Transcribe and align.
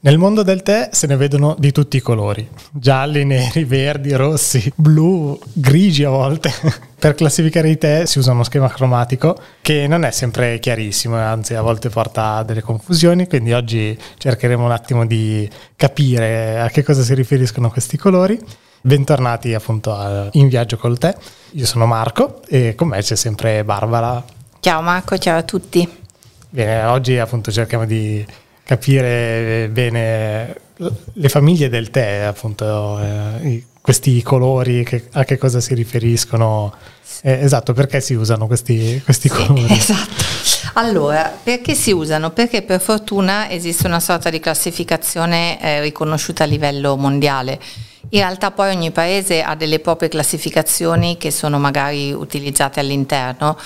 Nel 0.00 0.16
mondo 0.16 0.44
del 0.44 0.62
tè 0.62 0.90
se 0.92 1.08
ne 1.08 1.16
vedono 1.16 1.56
di 1.58 1.72
tutti 1.72 1.96
i 1.96 2.00
colori, 2.00 2.48
gialli, 2.70 3.24
neri, 3.24 3.64
verdi, 3.64 4.12
rossi, 4.12 4.72
blu, 4.76 5.36
grigi 5.52 6.04
a 6.04 6.10
volte. 6.10 6.52
per 6.96 7.16
classificare 7.16 7.68
i 7.68 7.78
tè 7.78 8.06
si 8.06 8.18
usa 8.20 8.30
uno 8.30 8.44
schema 8.44 8.68
cromatico 8.68 9.36
che 9.60 9.88
non 9.88 10.04
è 10.04 10.12
sempre 10.12 10.60
chiarissimo, 10.60 11.16
anzi 11.16 11.54
a 11.54 11.62
volte 11.62 11.88
porta 11.88 12.36
a 12.36 12.42
delle 12.44 12.62
confusioni, 12.62 13.26
quindi 13.26 13.52
oggi 13.52 13.98
cercheremo 14.18 14.64
un 14.64 14.70
attimo 14.70 15.04
di 15.04 15.50
capire 15.74 16.60
a 16.60 16.68
che 16.68 16.84
cosa 16.84 17.02
si 17.02 17.14
riferiscono 17.14 17.68
questi 17.68 17.96
colori. 17.96 18.38
Bentornati 18.80 19.52
appunto 19.52 20.28
in 20.34 20.46
viaggio 20.46 20.76
col 20.76 20.96
tè. 20.96 21.12
Io 21.54 21.66
sono 21.66 21.86
Marco 21.86 22.42
e 22.46 22.76
con 22.76 22.86
me 22.86 23.02
c'è 23.02 23.16
sempre 23.16 23.64
Barbara. 23.64 24.22
Ciao 24.60 24.80
Marco, 24.80 25.18
ciao 25.18 25.38
a 25.38 25.42
tutti. 25.42 25.88
Bene, 26.50 26.84
oggi 26.84 27.18
appunto 27.18 27.50
cerchiamo 27.50 27.84
di 27.84 28.24
capire 28.68 29.70
bene 29.72 30.54
le 31.14 31.28
famiglie 31.30 31.70
del 31.70 31.88
tè, 31.88 32.18
appunto, 32.18 33.00
eh, 33.00 33.64
questi 33.80 34.20
colori, 34.20 34.84
che, 34.84 35.08
a 35.12 35.24
che 35.24 35.38
cosa 35.38 35.58
si 35.58 35.72
riferiscono. 35.72 36.74
Eh, 37.22 37.32
esatto, 37.32 37.72
perché 37.72 38.02
si 38.02 38.12
usano 38.12 38.46
questi, 38.46 39.00
questi 39.02 39.30
sì, 39.30 39.34
colori? 39.34 39.72
Esatto. 39.72 40.26
Allora, 40.74 41.34
perché 41.42 41.74
si 41.74 41.92
usano? 41.92 42.30
Perché 42.30 42.60
per 42.60 42.78
fortuna 42.78 43.48
esiste 43.50 43.86
una 43.86 44.00
sorta 44.00 44.28
di 44.28 44.38
classificazione 44.38 45.58
eh, 45.62 45.80
riconosciuta 45.80 46.44
a 46.44 46.46
livello 46.46 46.94
mondiale. 46.96 47.58
In 48.10 48.20
realtà 48.20 48.50
poi 48.50 48.74
ogni 48.74 48.90
paese 48.90 49.42
ha 49.42 49.54
delle 49.56 49.78
proprie 49.80 50.10
classificazioni 50.10 51.16
che 51.16 51.30
sono 51.30 51.58
magari 51.58 52.12
utilizzate 52.12 52.80
all'interno 52.80 53.56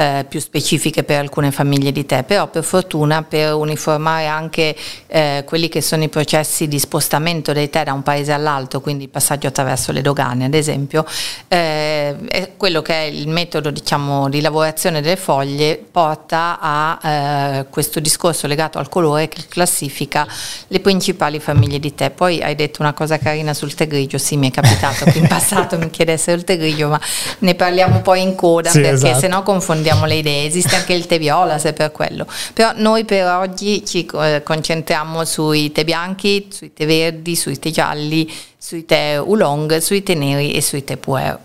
eh, 0.00 0.24
più 0.26 0.40
specifiche 0.40 1.04
per 1.04 1.18
alcune 1.18 1.50
famiglie 1.50 1.92
di 1.92 2.06
tè, 2.06 2.22
però 2.22 2.46
per 2.48 2.64
fortuna 2.64 3.22
per 3.22 3.52
uniformare 3.52 4.26
anche 4.26 4.74
eh, 5.06 5.44
quelli 5.46 5.68
che 5.68 5.82
sono 5.82 6.02
i 6.02 6.08
processi 6.08 6.68
di 6.68 6.78
spostamento 6.78 7.52
dei 7.52 7.68
tè 7.68 7.84
da 7.84 7.92
un 7.92 8.02
paese 8.02 8.32
all'altro, 8.32 8.80
quindi 8.80 9.04
il 9.04 9.10
passaggio 9.10 9.48
attraverso 9.48 9.92
le 9.92 10.00
dogane 10.00 10.46
ad 10.46 10.54
esempio, 10.54 11.04
eh, 11.48 12.16
quello 12.56 12.80
che 12.80 12.94
è 12.94 13.04
il 13.04 13.28
metodo 13.28 13.68
diciamo, 13.70 14.30
di 14.30 14.40
lavorazione 14.40 15.02
delle 15.02 15.16
foglie 15.16 15.76
porta 15.76 16.58
a 16.58 16.98
eh, 17.02 17.66
questo 17.68 18.00
discorso 18.00 18.46
legato 18.46 18.78
al 18.78 18.88
colore 18.88 19.28
che 19.28 19.42
classifica 19.48 20.26
le 20.68 20.80
principali 20.80 21.40
famiglie 21.40 21.78
di 21.78 21.94
tè. 21.94 22.08
Poi 22.08 22.42
hai 22.42 22.54
detto 22.54 22.80
una 22.80 22.94
cosa 22.94 23.18
carina 23.18 23.52
sul 23.52 23.74
tè 23.74 23.86
grigio, 23.86 24.16
sì 24.16 24.38
mi 24.38 24.48
è 24.48 24.50
capitato 24.50 25.04
che 25.04 25.18
in 25.18 25.26
passato 25.28 25.76
mi 25.76 25.90
chiedessero 25.90 26.38
il 26.38 26.44
tè 26.44 26.56
grigio, 26.56 26.88
ma 26.88 27.00
ne 27.40 27.54
parliamo 27.54 28.00
poi 28.00 28.22
in 28.22 28.34
coda 28.34 28.70
sì, 28.70 28.80
perché 28.80 28.94
esatto. 28.94 29.18
se 29.18 29.28
no 29.28 29.42
confondiamo 29.42 29.88
confondiamo 29.90 30.06
le 30.06 30.14
idee, 30.14 30.46
esiste 30.46 30.76
anche 30.76 30.92
il 30.92 31.06
tè 31.06 31.18
viola 31.18 31.58
se 31.58 31.72
per 31.72 31.90
quello, 31.90 32.26
però 32.54 32.72
noi 32.76 33.04
per 33.04 33.26
oggi 33.26 33.84
ci 33.84 34.06
eh, 34.20 34.42
concentriamo 34.42 35.24
sui 35.24 35.72
tè 35.72 35.84
bianchi, 35.84 36.48
sui 36.50 36.72
tè 36.72 36.86
verdi, 36.86 37.34
sui 37.36 37.58
tè 37.58 37.70
gialli, 37.70 38.30
sui 38.56 38.84
tè 38.84 39.20
oolong, 39.20 39.78
sui 39.78 40.02
tè 40.02 40.14
neri 40.14 40.52
e 40.52 40.62
sui 40.62 40.84
tè 40.84 40.96
puer. 40.96 41.38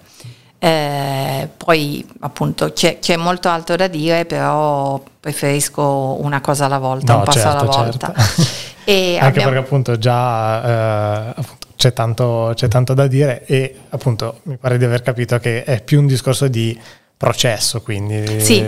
Eh, 0.57 1.49
poi 1.57 2.05
appunto 2.21 2.71
c'è, 2.71 2.99
c'è, 2.99 3.17
molto 3.17 3.49
altro 3.49 3.75
da 3.75 3.87
dire, 3.87 4.25
però 4.25 5.01
preferisco 5.19 6.17
una 6.21 6.41
cosa 6.41 6.65
alla 6.65 6.79
volta, 6.79 7.13
no, 7.13 7.19
un 7.19 7.25
passo 7.25 7.39
certo, 7.39 7.57
alla 7.57 7.71
volta. 7.71 8.13
Certo. 8.15 8.63
Anche 8.85 9.17
abbiamo... 9.19 9.49
perché 9.49 9.65
appunto 9.65 9.97
già 9.97 10.63
eh, 10.63 11.29
appunto, 11.29 11.67
c'è, 11.75 11.91
tanto, 11.91 12.51
c'è 12.53 12.67
tanto 12.67 12.93
da 12.93 13.07
dire 13.07 13.43
e 13.45 13.75
appunto 13.89 14.41
mi 14.43 14.57
pare 14.57 14.77
di 14.77 14.85
aver 14.85 15.01
capito 15.01 15.39
che 15.39 15.63
è 15.63 15.81
più 15.81 15.99
un 15.99 16.05
discorso 16.05 16.47
di 16.47 16.79
processo 17.17 17.81
quindi 17.81 18.41
sì 18.41 18.63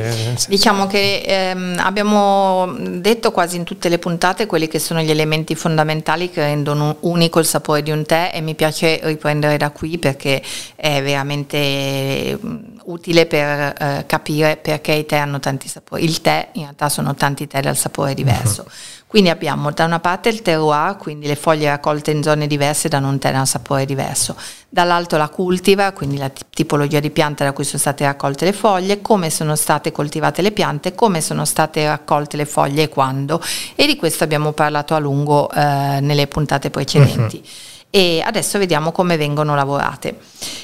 diciamo 0.48 0.88
che 0.88 1.22
ehm, 1.26 1.76
abbiamo 1.80 2.74
detto 2.80 3.32
quasi 3.32 3.58
in 3.58 3.66
tutte 3.66 3.90
le 3.90 4.00
puntate 4.00 4.46
quelli 4.46 4.70
che 4.70 4.80
sono 4.80 5.02
gli 5.02 5.10
elementi 5.10 5.54
fondamentali 5.54 6.30
che 6.30 6.42
rendono 6.42 6.98
unico 7.02 7.40
il 7.40 7.46
sapore 7.46 7.84
di 7.84 7.92
un 7.92 8.06
tè 8.06 8.32
e 8.34 8.40
mi 8.40 8.56
piace 8.56 9.02
riprendere 9.04 9.58
da 9.58 9.72
qui 9.72 9.98
perché 9.98 10.42
è 10.78 11.02
veramente 11.04 12.40
mm, 12.42 12.56
utile 12.86 13.26
per 13.26 13.76
eh, 13.78 14.04
capire 14.08 14.56
perché 14.56 14.94
i 14.94 15.06
tè 15.06 15.18
hanno 15.18 15.42
tanti 15.42 15.68
sapori 15.68 16.06
il 16.06 16.22
tè 16.22 16.48
in 16.54 16.62
realtà 16.62 16.88
sono 16.88 17.16
tanti 17.16 17.48
tè 17.48 17.60
dal 17.60 17.76
sapore 17.76 18.14
diverso 18.16 18.62
uh-huh. 18.62 18.72
Quindi 19.08 19.30
abbiamo 19.30 19.72
da 19.72 19.86
una 19.86 20.02
parte 20.02 20.28
il 20.28 20.42
terroir, 20.42 20.98
quindi 20.98 21.28
le 21.28 21.38
foglie 21.38 21.70
raccolte 21.70 22.12
in 22.12 22.22
zone 22.22 22.46
diverse 22.46 22.90
danno 22.90 23.08
un 23.08 23.18
un 23.22 23.46
sapore 23.46 23.86
diverso, 23.86 24.36
dall'altro 24.68 25.18
la 25.18 25.30
cultiva, 25.30 25.94
quindi 25.94 26.18
la 26.18 26.30
tipologia 26.30 27.00
di 27.00 27.10
pianta 27.10 27.46
da 27.46 27.54
cui 27.54 27.64
sono 27.64 27.80
state 27.80 28.04
raccolte 28.04 28.44
le 28.44 28.52
foglie, 28.52 29.02
come 29.02 29.30
sono 29.30 29.56
state 29.56 29.94
coltivate 29.94 30.42
le 30.42 30.52
piante, 30.52 30.94
come 30.94 31.22
sono 31.22 31.46
state 31.46 31.88
raccolte 31.88 32.36
le 32.36 32.46
foglie 32.46 32.84
e 32.84 32.90
quando. 32.90 33.42
E 33.76 33.86
di 33.86 33.96
questo 33.96 34.26
abbiamo 34.26 34.52
parlato 34.52 34.94
a 34.94 35.00
lungo 35.00 35.50
eh, 35.52 36.00
nelle 36.02 36.28
puntate 36.28 36.70
precedenti. 36.70 37.38
Uh-huh 37.38 37.76
e 37.90 38.22
adesso 38.24 38.58
vediamo 38.58 38.92
come 38.92 39.18
vengono 39.18 39.56
lavorate. 39.56 40.18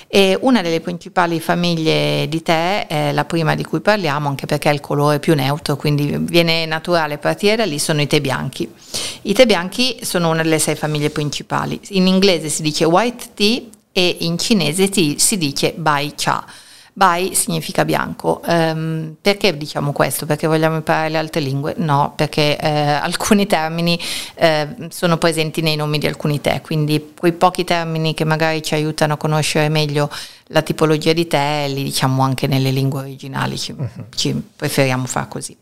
E 0.07 0.37
una 0.41 0.61
delle 0.61 0.79
principali 0.79 1.39
famiglie 1.39 2.27
di 2.29 2.43
tè 2.43 2.85
è 2.85 3.11
la 3.11 3.25
prima 3.25 3.55
di 3.55 3.63
cui 3.63 3.79
parliamo, 3.79 4.27
anche 4.27 4.45
perché 4.45 4.69
è 4.69 4.73
il 4.73 4.79
colore 4.79 5.19
più 5.19 5.33
neutro, 5.33 5.75
quindi 5.75 6.15
viene 6.19 6.65
naturale 6.65 7.17
partire 7.17 7.55
da 7.55 7.65
lì, 7.65 7.79
sono 7.79 8.01
i 8.01 8.07
tè 8.07 8.21
bianchi. 8.21 8.71
I 9.23 9.33
tè 9.33 9.45
bianchi 9.47 9.99
sono 10.03 10.29
una 10.29 10.43
delle 10.43 10.59
sei 10.59 10.75
famiglie 10.75 11.09
principali. 11.09 11.79
In 11.89 12.05
inglese 12.05 12.49
si 12.49 12.61
dice 12.61 12.85
white 12.85 13.29
tea 13.33 13.61
e 13.91 14.17
in 14.19 14.37
cinese 14.37 14.91
si 14.91 15.37
dice 15.37 15.73
bai 15.75 16.13
cha. 16.15 16.45
Bai 16.95 17.33
significa 17.33 17.85
bianco. 17.85 18.39
Um, 18.45 19.15
perché 19.19 19.57
diciamo 19.57 19.91
questo? 19.91 20.27
Perché 20.27 20.45
vogliamo 20.45 20.75
imparare 20.75 21.09
le 21.09 21.17
altre 21.17 21.41
lingue? 21.41 21.73
No, 21.77 22.13
perché 22.15 22.55
eh, 22.55 22.69
alcuni 22.69 23.47
termini 23.47 23.99
eh, 24.35 24.75
sono 24.89 25.17
presenti 25.17 25.61
nei 25.61 25.75
nomi 25.75 25.97
di 25.97 26.05
alcuni 26.05 26.39
tè, 26.39 26.61
quindi 26.61 27.13
quei 27.17 27.33
pochi 27.33 27.63
termini 27.63 28.13
che 28.13 28.25
magari 28.25 28.61
ci 28.61 28.75
aiutano 28.75 29.13
a 29.13 29.17
conoscere 29.17 29.69
meglio 29.69 30.07
la 30.53 30.61
tipologia 30.61 31.13
di 31.13 31.27
tè 31.27 31.65
li 31.67 31.83
diciamo 31.83 32.21
anche 32.21 32.45
nelle 32.45 32.69
lingue 32.69 33.01
originali, 33.01 33.57
ci, 33.57 33.71
uh-huh. 33.71 34.05
ci 34.15 34.39
preferiamo 34.55 35.07
fare 35.07 35.27
così. 35.27 35.57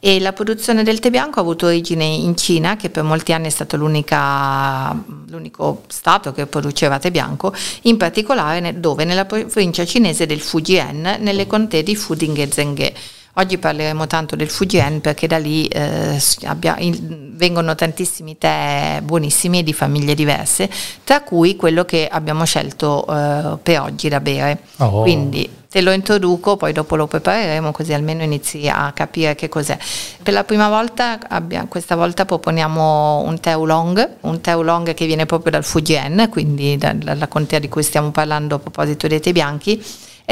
E 0.00 0.18
la 0.20 0.32
produzione 0.32 0.82
del 0.82 0.98
tè 0.98 1.10
bianco 1.10 1.38
ha 1.38 1.42
avuto 1.42 1.66
origine 1.66 2.04
in 2.04 2.34
Cina, 2.36 2.76
che 2.76 2.88
per 2.88 3.04
molti 3.04 3.34
anni 3.34 3.46
è 3.46 3.50
stato 3.50 3.76
l'unico 3.76 4.10
stato 5.86 6.32
che 6.32 6.46
produceva 6.46 6.98
tè 6.98 7.10
bianco, 7.10 7.54
in 7.82 7.98
particolare 7.98 8.80
dove 8.80 9.04
nella 9.04 9.26
provincia 9.26 9.84
cinese 9.84 10.26
del 10.26 10.40
Fujian, 10.40 11.18
nelle 11.20 11.46
contee 11.46 11.82
di 11.82 11.94
Fuding 11.94 12.38
e 12.38 12.50
Zhenghe 12.50 12.94
Oggi 13.36 13.56
parleremo 13.56 14.06
tanto 14.06 14.36
del 14.36 14.50
Fujian 14.50 15.00
perché 15.00 15.26
da 15.26 15.38
lì 15.38 15.66
eh, 15.66 16.20
abbia, 16.44 16.76
in, 16.78 17.30
vengono 17.34 17.74
tantissimi 17.74 18.36
tè 18.36 19.00
buonissimi 19.02 19.60
e 19.60 19.62
di 19.62 19.72
famiglie 19.72 20.14
diverse, 20.14 20.68
tra 21.02 21.22
cui 21.22 21.56
quello 21.56 21.86
che 21.86 22.06
abbiamo 22.10 22.44
scelto 22.44 23.06
eh, 23.08 23.56
per 23.62 23.80
oggi 23.80 24.10
da 24.10 24.20
bere. 24.20 24.58
Oh. 24.76 25.00
Quindi 25.00 25.48
te 25.70 25.80
lo 25.80 25.92
introduco, 25.92 26.58
poi 26.58 26.74
dopo 26.74 26.94
lo 26.94 27.06
prepareremo 27.06 27.72
così 27.72 27.94
almeno 27.94 28.22
inizi 28.22 28.68
a 28.68 28.92
capire 28.92 29.34
che 29.34 29.48
cos'è. 29.48 29.78
Per 30.22 30.34
la 30.34 30.44
prima 30.44 30.68
volta, 30.68 31.18
abbiamo, 31.26 31.68
questa 31.68 31.96
volta 31.96 32.26
proponiamo 32.26 33.20
un 33.20 33.40
tè 33.40 33.56
oolong, 33.56 34.16
un 34.20 34.42
tè 34.42 34.54
oolong 34.54 34.92
che 34.92 35.06
viene 35.06 35.24
proprio 35.24 35.52
dal 35.52 35.64
Fujian, 35.64 36.28
quindi 36.28 36.76
dalla 36.76 37.28
contea 37.28 37.60
di 37.60 37.70
cui 37.70 37.82
stiamo 37.82 38.10
parlando 38.10 38.56
a 38.56 38.58
proposito 38.58 39.06
dei 39.06 39.20
tè 39.20 39.32
bianchi 39.32 39.82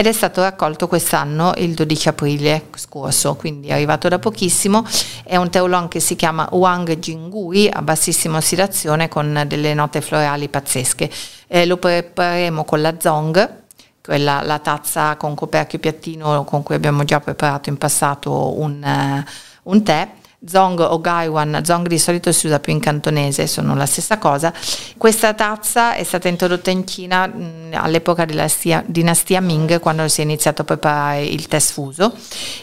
ed 0.00 0.06
è 0.06 0.12
stato 0.12 0.40
raccolto 0.40 0.88
quest'anno 0.88 1.52
il 1.58 1.74
12 1.74 2.08
aprile 2.08 2.68
scorso, 2.76 3.34
quindi 3.34 3.68
è 3.68 3.72
arrivato 3.72 4.08
da 4.08 4.18
pochissimo. 4.18 4.82
È 5.22 5.36
un 5.36 5.50
teolon 5.50 5.88
che 5.88 6.00
si 6.00 6.16
chiama 6.16 6.48
Wang 6.52 6.96
Jingui 6.96 7.68
a 7.70 7.82
bassissima 7.82 8.38
ossidazione 8.38 9.08
con 9.08 9.44
delle 9.46 9.74
note 9.74 10.00
florali 10.00 10.48
pazzesche. 10.48 11.10
Eh, 11.46 11.66
lo 11.66 11.76
prepareremo 11.76 12.64
con 12.64 12.80
la 12.80 12.94
Zong, 12.98 13.56
quella, 14.00 14.40
la 14.40 14.58
tazza 14.60 15.16
con 15.16 15.34
coperchio 15.34 15.78
piattino 15.78 16.44
con 16.44 16.62
cui 16.62 16.76
abbiamo 16.76 17.04
già 17.04 17.20
preparato 17.20 17.68
in 17.68 17.76
passato 17.76 18.58
un, 18.58 18.82
uh, 18.82 19.70
un 19.70 19.82
tè 19.82 20.08
Zong 20.46 20.80
o 20.80 21.00
Gaiwan, 21.00 21.60
Zong 21.62 21.86
di 21.86 21.98
solito 21.98 22.32
si 22.32 22.46
usa 22.46 22.60
più 22.60 22.72
in 22.72 22.80
cantonese, 22.80 23.46
sono 23.46 23.74
la 23.74 23.84
stessa 23.84 24.16
cosa. 24.16 24.52
Questa 24.96 25.34
tazza 25.34 25.94
è 25.94 26.02
stata 26.02 26.28
introdotta 26.28 26.70
in 26.70 26.86
Cina 26.86 27.26
mh, 27.26 27.72
all'epoca 27.74 28.24
della 28.24 28.48
stia, 28.48 28.82
dinastia 28.86 29.42
Ming, 29.42 29.80
quando 29.80 30.08
si 30.08 30.22
è 30.22 30.24
iniziato 30.24 30.64
preparare 30.64 31.24
il 31.24 31.46
tè 31.46 31.58
sfuso, 31.58 32.14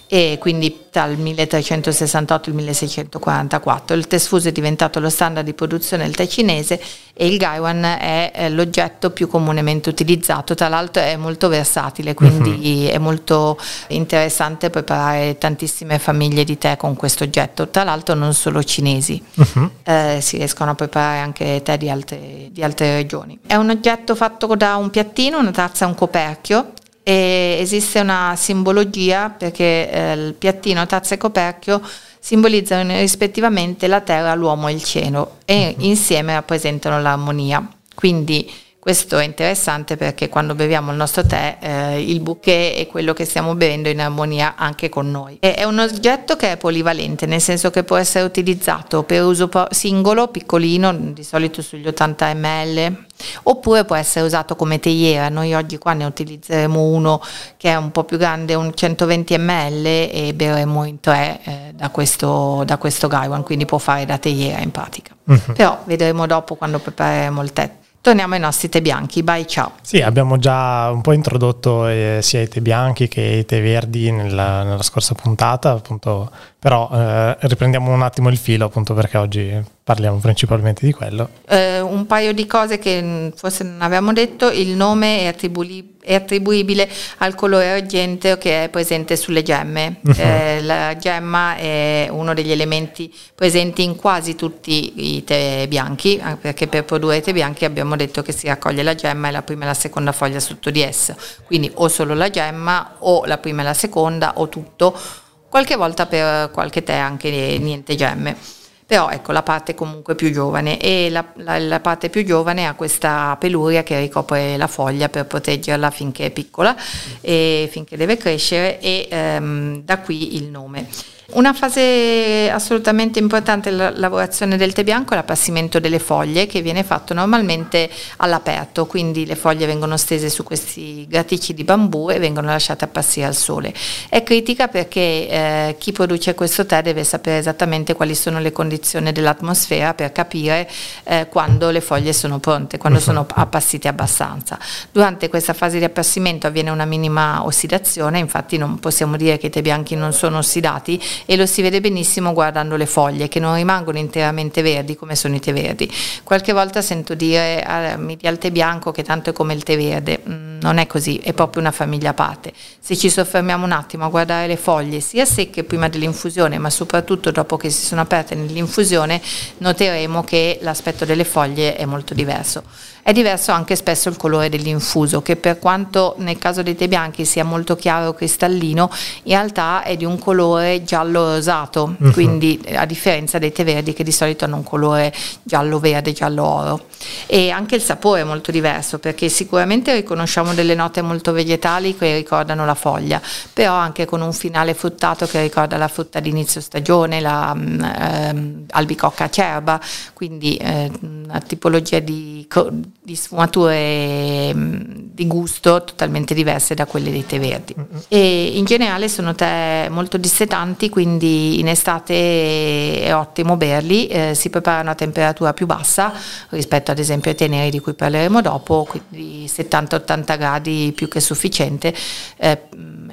e 0.07 0.37
quindi 0.39 0.85
tra 0.89 1.05
il 1.05 1.19
1368 1.19 2.47
e 2.47 2.49
il 2.49 2.55
1644. 2.55 3.95
Il 3.95 4.07
tè 4.07 4.17
sfuso 4.17 4.47
è 4.47 4.51
diventato 4.51 4.99
lo 4.99 5.09
standard 5.09 5.45
di 5.45 5.53
produzione 5.53 6.03
del 6.03 6.15
tè 6.15 6.25
cinese 6.25 6.81
e 7.19 7.27
il 7.27 7.37
Gaiwan 7.37 7.83
è 7.83 8.31
eh, 8.31 8.49
l'oggetto 8.51 9.09
più 9.09 9.27
comunemente 9.27 9.89
utilizzato, 9.89 10.53
tra 10.53 10.67
l'altro 10.67 11.01
è 11.01 11.15
molto 11.15 11.47
versatile, 11.47 12.13
quindi 12.13 12.85
uh-huh. 12.85 12.93
è 12.93 12.97
molto 12.99 13.57
interessante 13.87 14.69
preparare 14.69 15.39
tantissime 15.39 15.97
famiglie 15.97 16.43
di 16.43 16.59
tè 16.59 16.77
con 16.77 16.95
questo 16.95 17.23
oggetto 17.23 17.69
tra 17.69 17.83
l'altro 17.83 18.13
non 18.13 18.35
solo 18.35 18.61
cinesi, 18.61 19.19
uh-huh. 19.33 19.71
eh, 19.83 20.19
si 20.21 20.37
riescono 20.37 20.71
a 20.71 20.75
preparare 20.75 21.19
anche 21.19 21.61
tè 21.63 21.77
di 21.77 21.89
altre, 21.89 22.49
di 22.51 22.61
altre 22.61 22.97
regioni. 22.97 23.39
È 23.47 23.55
un 23.55 23.71
oggetto 23.71 24.13
fatto 24.13 24.53
da 24.55 24.75
un 24.75 24.91
piattino, 24.91 25.39
una 25.39 25.51
tazza 25.51 25.85
e 25.85 25.87
un 25.87 25.95
coperchio 25.95 26.73
esiste 27.09 28.01
una 28.01 28.33
simbologia 28.35 29.29
perché 29.29 29.89
eh, 29.89 30.11
il 30.11 30.33
piattino, 30.33 30.85
tazza 30.85 31.15
e 31.15 31.17
coperchio 31.17 31.81
simbolizzano 32.19 32.97
rispettivamente 32.99 33.87
la 33.87 34.01
terra, 34.01 34.33
l'uomo 34.35 34.67
e 34.67 34.73
il 34.73 34.83
cielo 34.83 35.37
e 35.45 35.75
Mhm. 35.77 35.83
insieme 35.85 36.33
rappresentano 36.33 37.01
l'armonia. 37.01 37.67
Quindi 37.95 38.49
questo 38.87 39.17
è 39.17 39.25
interessante 39.25 39.97
perché 39.97 40.29
quando 40.29 40.55
beviamo 40.55 40.91
il 40.91 40.95
nostro 40.95 41.21
tè 41.25 41.57
eh, 41.59 42.01
il 42.01 42.21
bouquet 42.21 42.77
è 42.77 42.87
quello 42.87 43.11
che 43.11 43.25
stiamo 43.25 43.53
bevendo 43.53 43.89
in 43.89 43.99
armonia 43.99 44.55
anche 44.55 44.87
con 44.87 45.11
noi. 45.11 45.35
E- 45.41 45.55
È 45.55 45.65
un 45.65 45.77
oggetto 45.79 46.37
che 46.37 46.53
è 46.53 46.55
polivalente, 46.55 47.25
nel 47.25 47.41
senso 47.41 47.69
che 47.69 47.83
può 47.83 47.97
essere 47.97 48.23
utilizzato 48.23 49.03
per 49.03 49.23
uso 49.23 49.49
singolo, 49.71 50.29
piccolino, 50.29 50.93
di 50.93 51.21
solito 51.25 51.61
sugli 51.61 51.85
80 51.85 52.33
ml, 52.33 53.03
oppure 53.43 53.83
può 53.83 53.97
essere 53.97 54.25
usato 54.25 54.55
come 54.55 54.79
teiera. 54.79 55.27
Noi 55.27 55.53
oggi 55.53 55.77
qua 55.77 55.91
ne 55.91 56.05
utilizzeremo 56.05 56.81
uno 56.81 57.21
che 57.57 57.71
è 57.71 57.75
un 57.75 57.91
po' 57.91 58.05
più 58.05 58.17
grande, 58.17 58.53
un 58.53 58.73
120 58.73 59.37
ml 59.37 59.85
e 59.85 60.31
berremo 60.33 60.85
in 60.85 61.01
tre 61.01 61.41
eh, 61.43 61.73
da 61.73 61.89
questo, 61.89 62.63
da 62.65 62.77
questo 62.77 63.09
Gaiwan, 63.09 63.43
quindi 63.43 63.65
può 63.65 63.79
fare 63.79 64.05
da 64.05 64.17
teiera 64.17 64.61
in 64.61 64.71
pratica. 64.71 65.13
Mhm. 65.25 65.55
Però 65.57 65.81
vedremo 65.83 66.25
dopo 66.25 66.55
quando 66.55 66.79
prepareremo 66.79 67.43
il 67.43 67.51
tè. 67.51 67.69
Torniamo 68.07 68.35
ai 68.35 68.39
nostri 68.39 68.69
tè 68.69 68.81
bianchi, 68.81 69.21
bye 69.21 69.45
ciao. 69.45 69.73
Sì, 69.81 70.01
abbiamo 70.01 70.37
già 70.37 70.89
un 70.91 71.01
po' 71.01 71.11
introdotto 71.11 71.87
eh, 71.87 72.19
sia 72.21 72.39
i 72.39 72.47
tè 72.47 72.61
bianchi 72.61 73.09
che 73.09 73.19
i 73.19 73.45
tè 73.45 73.61
verdi 73.61 74.09
nella, 74.13 74.63
nella 74.63 74.81
scorsa 74.81 75.13
puntata, 75.13 75.71
appunto, 75.71 76.31
però 76.57 76.89
eh, 76.89 77.35
riprendiamo 77.41 77.91
un 77.91 78.01
attimo 78.01 78.29
il 78.29 78.37
filo 78.37 78.63
appunto 78.63 78.93
perché 78.93 79.17
oggi 79.17 79.61
parliamo 79.87 80.17
principalmente 80.17 80.85
di 80.85 80.91
quello. 80.91 81.29
Eh, 81.47 81.79
un 81.79 82.05
paio 82.07 82.33
di 82.33 82.45
cose 82.45 82.77
che 82.77 83.01
mh, 83.01 83.31
forse 83.35 83.63
non 83.63 83.81
avevamo 83.81 84.11
detto, 84.11 84.51
il 84.51 84.75
nome 84.75 85.19
è, 85.19 85.27
attribuli- 85.27 85.95
è 86.03 86.13
attribuibile 86.13 86.89
al 87.19 87.35
colore 87.35 87.71
argenteo 87.71 88.37
che 88.37 88.65
è 88.65 88.69
presente 88.69 89.15
sulle 89.15 89.43
gemme. 89.43 90.01
Eh, 90.17 90.61
la 90.61 90.97
gemma 90.97 91.55
è 91.55 92.09
uno 92.11 92.33
degli 92.33 92.51
elementi 92.51 93.09
presenti 93.33 93.83
in 93.83 93.95
quasi 93.95 94.35
tutti 94.35 95.15
i 95.15 95.23
tè 95.23 95.65
bianchi, 95.69 96.19
anche 96.21 96.39
perché 96.41 96.67
per 96.67 96.83
produrre 96.83 97.21
tè 97.21 97.31
bianchi 97.31 97.63
abbiamo 97.63 97.95
detto 97.95 98.21
che 98.21 98.33
si 98.33 98.47
raccoglie 98.47 98.83
la 98.83 98.93
gemma 98.93 99.29
e 99.29 99.31
la 99.31 99.41
prima 99.41 99.63
e 99.63 99.67
la 99.67 99.73
seconda 99.73 100.11
foglia 100.11 100.41
sotto 100.41 100.69
di 100.69 100.81
essa, 100.81 101.15
quindi 101.45 101.71
o 101.75 101.87
solo 101.87 102.13
la 102.13 102.29
gemma 102.29 102.95
o 102.99 103.23
la 103.23 103.37
prima 103.37 103.61
e 103.61 103.63
la 103.63 103.73
seconda 103.73 104.33
o 104.35 104.49
tutto, 104.49 104.99
qualche 105.47 105.77
volta 105.77 106.07
per 106.07 106.51
qualche 106.51 106.83
tè 106.83 106.95
anche 106.95 107.29
niente 107.57 107.95
gemme. 107.95 108.56
Però 108.87 109.09
ecco 109.09 109.33
la 109.33 109.43
parte 109.43 109.75
comunque 109.75 110.15
più 110.15 110.31
giovane 110.31 110.79
e 110.79 111.09
la, 111.09 111.25
la- 111.35 111.59
la 111.59 111.79
parte 111.81 112.09
più 112.09 112.23
giovane 112.23 112.65
ha 112.67 112.73
questa 112.73 113.35
peluria 113.37 113.83
che 113.83 113.99
ricopre 113.99 114.55
la 114.55 114.67
foglia 114.67 115.09
per 115.09 115.25
proteggerla 115.25 115.91
finché 115.91 116.27
è 116.27 116.31
piccola 116.31 116.73
e 117.19 117.67
finché 117.69 117.97
deve 117.97 118.15
crescere 118.15 118.79
e 118.79 119.07
ehm, 119.11 119.83
da 119.83 119.99
qui 119.99 120.37
il 120.37 120.45
nome. 120.45 120.87
Una 121.29 121.53
fase 121.53 122.49
assolutamente 122.49 123.19
importante 123.19 123.69
della 123.69 123.89
lavorazione 123.89 124.55
del 124.55 124.71
tè 124.71 124.85
bianco 124.85 125.11
è 125.11 125.17
l'appassimento 125.17 125.77
delle 125.77 125.99
foglie 125.99 126.47
che 126.47 126.61
viene 126.61 126.85
fatto 126.85 127.13
normalmente 127.13 127.89
all'aperto, 128.17 128.85
quindi 128.85 129.25
le 129.25 129.35
foglie 129.35 129.65
vengono 129.65 129.97
stese 129.97 130.29
su 130.29 130.43
questi 130.43 131.05
graticci 131.05 131.53
di 131.53 131.65
bambù 131.65 132.09
e 132.09 132.17
vengono 132.17 132.47
lasciate 132.47 132.85
appassire 132.85 133.25
al 133.25 133.35
sole. 133.35 133.73
È 134.07 134.23
critica 134.23 134.69
perché 134.69 134.99
eh, 134.99 135.75
chi 135.77 135.91
produce 135.91 136.33
questo 136.33 136.65
tè 136.65 136.81
deve 136.81 137.03
sapere 137.03 137.39
esattamente 137.39 137.93
quali 137.93 138.15
sono 138.15 138.39
le 138.39 138.53
condizioni 138.53 139.11
dell'atmosfera 139.11 139.93
per 139.93 140.13
capire 140.13 140.69
eh, 141.03 141.27
quando 141.29 141.71
le 141.71 141.81
foglie 141.81 142.13
sono 142.13 142.39
pronte, 142.39 142.77
quando 142.77 143.01
sono 143.01 143.27
appassite 143.27 143.89
abbastanza. 143.89 144.57
Durante 144.93 145.27
questa 145.27 145.51
fase 145.51 145.77
di 145.77 145.83
appassimento 145.83 146.47
avviene 146.47 146.69
una 146.69 146.85
minima 146.85 147.43
ossidazione, 147.43 148.17
infatti 148.17 148.57
non 148.57 148.79
possiamo 148.79 149.17
dire 149.17 149.37
che 149.37 149.47
i 149.47 149.49
tè 149.49 149.61
bianchi 149.61 149.95
non 149.95 150.13
sono 150.13 150.37
ossidati 150.37 150.97
e 151.25 151.35
lo 151.35 151.45
si 151.45 151.61
vede 151.61 151.81
benissimo 151.81 152.33
guardando 152.33 152.75
le 152.75 152.85
foglie 152.85 153.27
che 153.27 153.39
non 153.39 153.55
rimangono 153.55 153.97
interamente 153.97 154.61
verdi 154.61 154.95
come 154.95 155.15
sono 155.15 155.35
i 155.35 155.39
tè 155.39 155.53
verdi. 155.53 155.91
Qualche 156.23 156.53
volta 156.53 156.81
sento 156.81 157.15
dire 157.15 157.63
ah, 157.63 157.97
mi 157.97 158.15
dia 158.15 158.29
il 158.29 158.37
tè 158.37 158.51
bianco 158.51 158.91
che 158.91 159.03
tanto 159.03 159.29
è 159.29 159.33
come 159.33 159.53
il 159.53 159.63
tè 159.63 159.77
verde, 159.77 160.21
Mm, 160.27 160.59
non 160.61 160.77
è 160.77 160.87
così, 160.87 161.17
è 161.17 161.33
proprio 161.33 161.61
una 161.61 161.71
famiglia 161.71 162.09
a 162.09 162.13
parte. 162.13 162.51
Se 162.79 162.97
ci 162.97 163.09
soffermiamo 163.09 163.65
un 163.65 163.71
attimo 163.71 164.05
a 164.05 164.09
guardare 164.09 164.47
le 164.47 164.57
foglie 164.57 164.99
sia 164.99 165.25
secche 165.25 165.63
prima 165.63 165.87
dell'infusione 165.87 166.57
ma 166.57 166.69
soprattutto 166.69 167.31
dopo 167.31 167.57
che 167.57 167.69
si 167.69 167.85
sono 167.85 168.01
aperte 168.01 168.35
nell'infusione 168.35 169.21
noteremo 169.57 170.23
che 170.23 170.59
l'aspetto 170.61 171.05
delle 171.05 171.23
foglie 171.23 171.75
è 171.75 171.85
molto 171.85 172.13
diverso. 172.13 172.63
È 173.07 173.13
diverso 173.13 173.53
anche 173.53 173.77
spesso 173.77 174.09
il 174.09 174.17
colore 174.17 174.49
dell'infuso, 174.49 175.21
che 175.21 175.37
per 175.37 175.59
quanto 175.59 176.15
nel 176.17 176.37
caso 176.37 176.61
dei 176.61 176.75
tè 176.75 176.89
bianchi 176.89 177.23
sia 177.23 177.45
molto 177.45 177.77
chiaro 177.77 178.13
cristallino, 178.13 178.89
in 179.23 179.31
realtà 179.33 179.81
è 179.83 179.95
di 179.95 180.03
un 180.03 180.19
colore 180.19 180.83
giallo 180.83 181.35
rosato, 181.35 181.95
Mhm. 181.97 182.11
quindi 182.11 182.61
a 182.75 182.83
differenza 182.83 183.39
dei 183.39 183.53
tè 183.53 183.63
verdi 183.63 183.93
che 183.93 184.03
di 184.03 184.11
solito 184.11 184.43
hanno 184.43 184.57
un 184.57 184.63
colore 184.63 185.13
giallo 185.41 185.79
verde, 185.79 186.11
giallo 186.11 186.43
oro. 186.43 186.85
E 187.27 187.49
anche 187.49 187.75
il 187.75 187.81
sapore 187.81 188.19
è 188.19 188.23
molto 188.25 188.51
diverso, 188.51 188.99
perché 188.99 189.29
sicuramente 189.29 189.93
riconosciamo 189.93 190.53
delle 190.53 190.75
note 190.75 191.01
molto 191.01 191.31
vegetali 191.31 191.95
che 191.95 192.13
ricordano 192.13 192.65
la 192.65 192.75
foglia, 192.75 193.21
però 193.53 193.71
anche 193.71 194.03
con 194.03 194.19
un 194.19 194.33
finale 194.33 194.73
fruttato 194.73 195.25
che 195.27 195.39
ricorda 195.41 195.77
la 195.77 195.87
frutta 195.87 196.19
d'inizio 196.19 196.59
stagione, 196.59 197.21
la 197.21 197.53
mm, 197.55 197.81
ehm, 197.81 198.63
albicocca 198.71 199.23
acerba, 199.23 199.79
quindi 200.11 200.57
eh, 200.57 200.91
una 200.99 201.39
tipologia 201.39 201.99
di, 201.99 202.36
co- 202.47 202.69
di 203.01 203.15
sfumature 203.15 204.53
mm, 204.53 204.75
di 205.13 205.27
gusto 205.27 205.83
totalmente 205.83 206.33
diverse 206.33 206.73
da 206.75 206.85
quelle 206.85 207.11
dei 207.11 207.25
tè 207.25 207.39
verdi. 207.39 207.75
E 208.07 208.57
in 208.57 208.65
generale 208.65 209.09
sono 209.09 209.33
tè 209.35 209.87
molto 209.89 210.17
dissetanti, 210.17 210.89
quindi 210.89 211.59
in 211.59 211.67
estate 211.67 213.01
è 213.03 213.15
ottimo 213.15 213.57
berli, 213.57 214.07
eh, 214.07 214.33
si 214.35 214.49
preparano 214.49 214.89
a 214.91 214.95
temperatura 214.95 215.53
più 215.53 215.65
bassa 215.65 216.13
rispetto 216.49 216.91
ad 216.91 216.99
esempio 216.99 217.31
ai 217.31 217.37
tè 217.37 217.47
neri 217.47 217.69
di 217.71 217.79
cui 217.79 217.93
parleremo 217.93 218.41
dopo, 218.41 218.87
quindi 218.87 219.45
70-80 219.47 220.37
gradi 220.37 220.91
più 220.95 221.07
che 221.07 221.19
sufficiente 221.19 221.93
eh, 222.37 222.61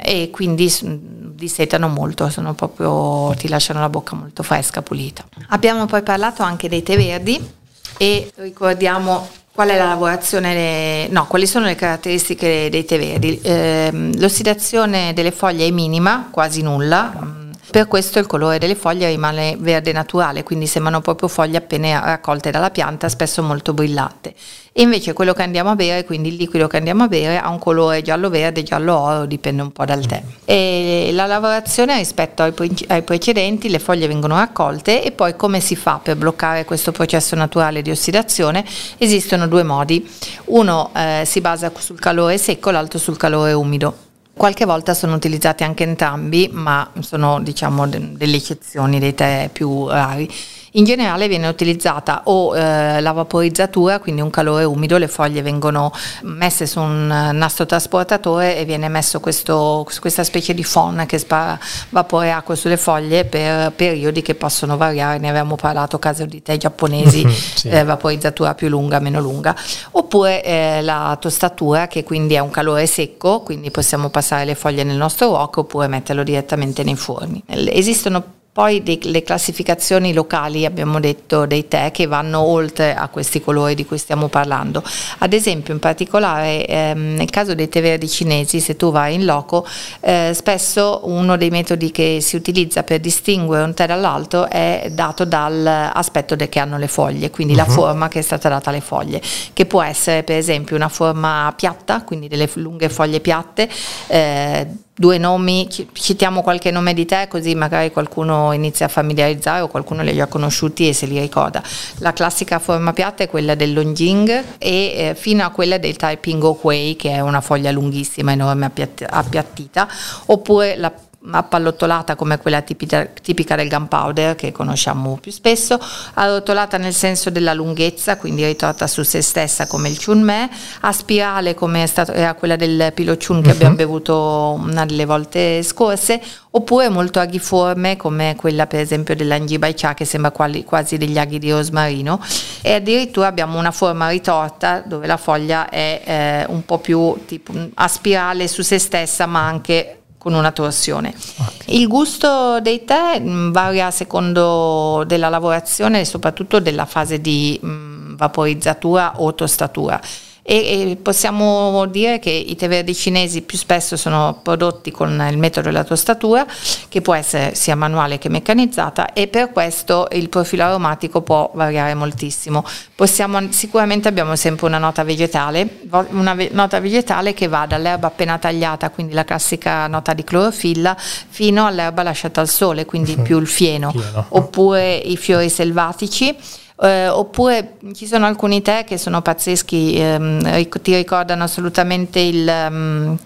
e 0.03 0.31
quindi 0.31 0.69
s- 0.69 0.85
dissetano 0.85 1.89
molto, 1.89 2.29
sono 2.29 2.55
proprio, 2.55 3.35
ti 3.37 3.49
lasciano 3.49 3.81
la 3.81 3.89
bocca 3.89 4.15
molto 4.15 4.43
fresca, 4.43 4.83
pulita. 4.83 5.25
Abbiamo 5.49 5.87
poi 5.87 6.03
parlato 6.03 6.43
anche 6.43 6.69
dei 6.69 6.83
tè 6.83 6.97
verdi 6.97 7.63
e 7.96 8.31
ricordiamo 8.37 9.29
qual 9.52 9.69
è 9.69 9.76
la 9.76 9.87
lavorazione, 9.87 11.06
no, 11.08 11.26
quali 11.26 11.46
sono 11.46 11.67
le 11.67 11.76
caratteristiche 11.76 12.69
dei 12.70 12.85
tè 12.85 12.99
verdi. 12.99 13.41
Ehm, 13.43 14.19
l'ossidazione 14.19 15.12
delle 15.14 15.31
foglie 15.31 15.67
è 15.67 15.70
minima, 15.70 16.29
quasi 16.31 16.62
nulla. 16.62 17.43
Mm, 17.75 17.81
Per 17.81 17.88
questo 17.88 18.21
il 18.21 18.26
colore 18.26 18.59
delle 18.59 18.76
foglie 18.76 19.09
rimane 19.09 19.56
verde 19.59 19.91
naturale, 19.91 20.44
quindi 20.44 20.69
sembrano 20.69 21.00
proprio 21.00 21.26
foglie 21.26 21.56
appena 21.56 21.99
raccolte 22.05 22.53
dalla 22.53 22.71
pianta, 22.71 23.09
spesso 23.09 23.43
molto 23.43 23.75
brillante. 23.75 24.32
E 24.72 24.82
invece 24.82 25.13
quello 25.13 25.32
che 25.32 25.43
andiamo 25.43 25.70
a 25.70 25.75
bere, 25.75 26.05
quindi 26.05 26.29
il 26.29 26.37
liquido 26.37 26.69
che 26.69 26.77
andiamo 26.77 27.03
a 27.03 27.08
bere, 27.08 27.37
ha 27.37 27.49
un 27.49 27.58
colore 27.58 28.01
giallo-verde, 28.01 28.63
giallo-oro, 28.63 29.27
dipende 29.27 29.63
un 29.63 29.72
po' 29.72 29.84
dal 29.84 30.06
tè. 30.06 30.22
E 30.44 31.10
la 31.13 31.27
lavorazione 31.27 31.96
rispetto 31.96 32.44
ai, 32.44 32.53
pre- 32.53 32.70
ai 32.87 33.03
precedenti, 33.03 33.69
le 33.69 33.81
foglie 33.81 34.06
vengono 34.06 34.37
raccolte 34.37 35.03
e 35.03 35.10
poi 35.10 35.34
come 35.34 35.58
si 35.58 35.75
fa 35.75 35.99
per 36.01 36.17
bloccare 36.17 36.65
questo 36.65 36.93
processo 36.93 37.34
naturale 37.34 37.82
di 37.82 37.91
ossidazione? 37.91 38.65
Esistono 38.99 39.49
due 39.49 39.65
modi. 39.65 40.08
Uno 40.46 40.93
eh, 40.94 41.25
si 41.27 41.41
basa 41.41 41.72
sul 41.77 41.99
calore 41.99 42.39
secco, 42.39 42.70
l'altro 42.70 43.01
sul 43.01 43.17
calore 43.17 43.53
umido. 43.53 44.04
Qualche 44.36 44.64
volta 44.64 44.94
sono 44.94 45.14
utilizzati 45.14 45.62
anche 45.62 45.84
entrambi, 45.84 46.48
ma 46.53 46.91
sono 47.00 47.41
diciamo 47.41 47.86
de- 47.86 48.17
delle 48.17 48.36
eccezioni 48.36 48.98
dei 48.98 49.14
tè 49.14 49.48
più 49.53 49.88
rari. 49.88 50.29
In 50.77 50.85
generale 50.85 51.29
viene 51.29 51.47
utilizzata 51.47 52.23
o 52.25 52.57
eh, 52.57 53.01
la 53.01 53.13
vaporizzatura, 53.13 54.01
quindi 54.01 54.21
un 54.23 54.31
calore 54.31 54.65
umido, 54.65 54.99
le 54.99 55.07
foglie 55.07 55.41
vengono 55.41 55.93
messe 56.23 56.67
su 56.67 56.81
un 56.81 57.09
eh, 57.13 57.31
nastro 57.31 57.65
trasportatore 57.65 58.57
e 58.57 58.65
viene 58.65 58.89
messo 58.89 59.21
questo- 59.21 59.87
questa 60.01 60.25
specie 60.25 60.53
di 60.53 60.67
phon 60.69 61.05
che 61.07 61.19
spara 61.19 61.57
vapore 61.91 62.27
e 62.27 62.31
acqua 62.31 62.57
sulle 62.57 62.77
foglie 62.77 63.25
per 63.25 63.71
periodi 63.71 64.21
che 64.21 64.35
possono 64.35 64.77
variare, 64.77 65.19
ne 65.19 65.29
avevamo 65.29 65.55
parlato 65.55 66.01
caso 66.01 66.27
di 66.27 66.43
tè 66.43 66.57
giapponesi, 66.57 67.25
Sì. 67.31 67.69
eh, 67.69 67.85
vaporizzatura 67.85 68.55
più 68.55 68.67
lunga, 68.69 68.99
meno 68.99 69.21
lunga, 69.21 69.55
oppure 69.93 70.43
eh, 70.43 70.83
la 70.83 71.17
tostatura 71.21 71.87
che 71.87 72.03
quindi 72.03 72.35
è 72.35 72.41
un 72.41 72.51
calore 72.51 72.87
secco, 72.89 73.43
quindi 73.43 73.71
possiamo 73.71 74.09
passare 74.09 74.45
le 74.45 74.57
foglie 74.57 74.83
nel 74.83 74.97
nostro 74.97 75.29
wok 75.29 75.57
oppure 75.59 75.87
metterlo 75.87 76.25
direttamente 76.25 76.83
nei 76.83 76.97
forni. 76.97 77.41
Esistono 77.47 78.43
poi 78.55 78.84
dei- 78.84 79.01
le 79.03 79.25
classificazioni 79.25 80.13
locali, 80.13 80.65
abbiamo 80.65 81.01
detto, 81.01 81.44
dei 81.44 81.67
tè 81.67 81.91
che 81.91 82.06
vanno 82.06 82.39
oltre 82.39 82.94
a 82.94 83.08
questi 83.08 83.41
colori 83.41 83.75
di 83.75 83.84
cui 83.84 83.99
stiamo 83.99 84.29
parlando. 84.29 84.81
Ad 85.19 85.32
esempio, 85.32 85.75
in 85.75 85.81
particolare 85.81 86.65
ehm, 86.65 87.17
nel 87.17 87.31
caso 87.31 87.56
dei 87.56 87.69
tè 87.69 87.82
verdi 87.82 88.08
cinesi, 88.08 88.61
se 88.61 88.77
tu 88.77 88.93
vai 88.93 89.15
in 89.15 89.25
loco, 89.25 89.67
eh, 89.99 90.31
spesso 90.34 91.01
uno 91.03 91.37
dei 91.37 91.51
metodi 91.51 91.91
che 91.91 92.19
si 92.20 92.37
utilizza 92.37 92.84
per 92.84 93.01
distinguere 93.01 93.65
un 93.65 93.75
tè 93.75 93.89
dall'altro 93.89 94.49
è 94.49 94.87
dato 94.93 95.25
dall'aspetto 95.25 96.37
che 96.37 96.61
hanno 96.61 96.79
le 96.79 96.87
foglie, 96.87 97.31
quindi 97.31 97.56
la 97.56 97.65
forma 97.65 98.06
che 98.06 98.20
è 98.20 98.23
stata 98.23 98.49
data 98.49 98.70
alle 98.70 98.81
foglie, 98.81 99.20
che 99.53 99.67
può 99.67 99.82
essere 99.82 100.23
per 100.23 100.37
esempio 100.37 100.77
una 100.77 100.89
forma 100.89 101.53
piatta, 101.56 102.03
quindi 102.03 102.29
delle 102.29 102.49
lunghe 102.55 102.89
foglie 102.89 103.19
piatte, 103.19 103.69
eh, 104.06 104.67
due 104.96 105.19
nomi, 105.19 105.69
citiamo 105.93 106.41
qualche 106.41 106.70
nome 106.70 106.94
di 106.94 107.05
te 107.05 107.27
così 107.29 107.56
magari 107.56 107.91
qualcuno 107.91 108.53
inizia 108.53 108.86
a 108.86 108.89
familiarizzare 108.89 109.63
o 109.63 109.69
qualcuno 109.69 110.03
li 110.03 110.20
ha 110.20 110.27
conosciuti 110.27 110.89
e 110.89 110.93
se 110.93 111.06
li 111.06 111.19
ricorda. 111.19 111.63
La 111.98 112.13
classica 112.13 112.60
forma 112.60 112.93
piatta 112.93 113.24
è 113.24 113.29
quella 113.29 113.56
del 113.56 113.72
Longjing 113.72 114.44
e 114.58 114.69
eh, 114.69 115.15
fino 115.17 115.44
a 115.44 115.51
quella 115.51 115.79
del 115.79 115.96
Taiping 115.96 116.43
Okwei 116.43 116.94
che 116.94 117.10
è 117.10 117.20
una 117.20 117.41
foglia 117.41 117.72
lunghissima, 117.72 118.32
enorme, 118.32 118.67
appiattita, 118.67 119.89
oppure 120.27 120.77
la 120.77 120.93
appallottolata 121.31 122.17
come 122.17 122.39
quella 122.39 122.61
tipica, 122.61 123.05
tipica, 123.05 123.57
del 123.57 123.69
gunpowder 123.69 124.35
che 124.35 124.53
conosciamo 124.53 125.19
più 125.21 125.33
spesso, 125.33 125.81
arrotolata 126.15 126.77
nel 126.77 126.95
senso 126.95 127.31
della 127.31 127.55
lunghezza, 127.55 128.17
quindi 128.17 128.45
ritorta 128.45 128.87
su 128.87 129.03
se 129.03 129.23
stessa 129.23 129.67
come 129.67 129.89
il 129.89 130.03
chunme, 130.03 130.51
a 130.81 130.93
spirale 130.93 131.55
come 131.55 131.87
stato, 131.87 132.13
era 132.13 132.35
quella 132.35 132.57
del 132.57 132.93
pilociun 132.93 133.41
che 133.41 133.49
uh-huh. 133.49 133.55
abbiamo 133.55 133.75
bevuto 133.75 134.59
una 134.61 134.85
delle 134.85 135.05
volte 135.07 135.63
scorse, 135.63 136.21
oppure 136.51 136.89
molto 136.89 137.19
aghiforme 137.21 137.97
come 137.97 138.37
quella 138.37 138.67
per 138.67 138.81
esempio 138.81 139.17
dell'angibaicia 139.17 139.95
che 139.95 140.05
sembra 140.05 140.31
quali, 140.31 140.65
quasi 140.65 140.99
degli 140.99 141.19
aghi 141.19 141.39
di 141.39 141.51
rosmarino. 141.51 142.21
E 142.61 142.75
addirittura 142.75 143.27
abbiamo 143.27 143.59
una 143.59 143.71
forma 143.71 144.09
ritorta 144.09 144.83
dove 144.85 145.07
la 145.07 145.17
foglia 145.17 145.69
è 145.69 146.03
eh, 146.05 146.53
un 146.53 146.65
po' 146.65 146.79
più 146.79 147.25
tipo, 147.27 147.53
a 147.75 147.89
spirale 147.89 148.47
su 148.47 148.63
se 148.63 148.79
stessa 148.79 149.27
ma 149.27 149.47
anche 149.47 149.99
con 150.25 150.33
una 150.33 150.53
torsione. 150.53 151.15
Okay. 151.37 151.77
Il 151.77 151.87
gusto 151.87 152.59
dei 152.61 152.83
tè 152.87 153.21
mm, 153.21 153.53
varia 153.53 153.89
a 153.89 153.91
secondo 153.91 155.05
della 155.07 155.29
lavorazione 155.29 156.01
e 156.01 156.07
soprattutto 156.07 156.61
della 156.61 156.87
fase 156.87 157.21
di 157.21 157.61
mh, 157.63 157.69
mm, 157.69 158.15
vaporizzatura 158.17 159.21
o 159.21 159.35
tostatura 159.35 160.01
e, 160.46 160.91
e, 160.91 160.96
possiamo 160.96 161.86
dire 161.86 162.19
che 162.19 162.29
i 162.29 162.55
tè 162.55 162.69
verdi 162.69 162.94
cinesi 162.94 163.41
più 163.41 163.56
spesso 163.56 163.96
sono 163.96 164.41
prodotti 164.43 164.91
con 164.91 165.27
il 165.31 165.39
metodo 165.39 165.69
della 165.69 165.84
tostatura 165.84 166.46
che 166.91 167.01
può 167.01 167.15
essere 167.15 167.55
sia 167.55 167.74
manuale 167.74 168.19
che 168.19 168.29
meccanizzata 168.29 169.15
e 169.15 169.27
per 169.27 169.53
questo 169.53 170.06
il 170.13 170.29
profilo 170.29 170.65
aromatico 170.65 171.22
può 171.22 171.51
variare 171.55 171.94
moltissimo. 171.94 172.63
Possiamo, 172.94 173.51
sicuramente 173.53 174.06
abbiamo 174.06 174.36
sempre 174.36 174.67
una 174.67 174.77
nota 174.77 175.03
vegetale, 175.03 175.81
una 176.10 176.34
ve- 176.34 176.51
nota 176.53 176.79
vegetale 176.79 177.32
che 177.32 177.48
va 177.48 177.65
dall'erba 177.65 178.08
appena 178.08 178.36
tagliata, 178.36 178.91
quindi 178.91 179.15
la 179.15 179.24
classica 179.24 179.86
nota 179.86 180.13
di 180.13 180.24
clorofilla, 180.24 180.94
fino 180.98 181.65
all'erba 181.65 182.03
lasciata 182.03 182.43
al 182.43 182.51
sole, 182.51 182.84
quindi 182.84 183.17
più 183.22 183.39
il 183.39 183.46
fieno, 183.46 183.93
fieno. 183.93 184.27
oppure 184.29 184.94
i 184.94 185.17
fiori 185.17 185.48
selvatici 185.48 186.36
eh, 186.81 187.09
oppure 187.09 187.77
ci 187.95 188.07
sono 188.07 188.27
alcuni 188.27 188.61
tè 188.63 188.85
che 188.85 188.99
sono 188.99 189.23
pazzeschi, 189.23 189.95
ehm, 189.97 190.69
ti 190.83 190.95
ricordano 190.95 191.45
assolutamente 191.45 192.21
il, 192.21 192.49
um, 192.71 193.17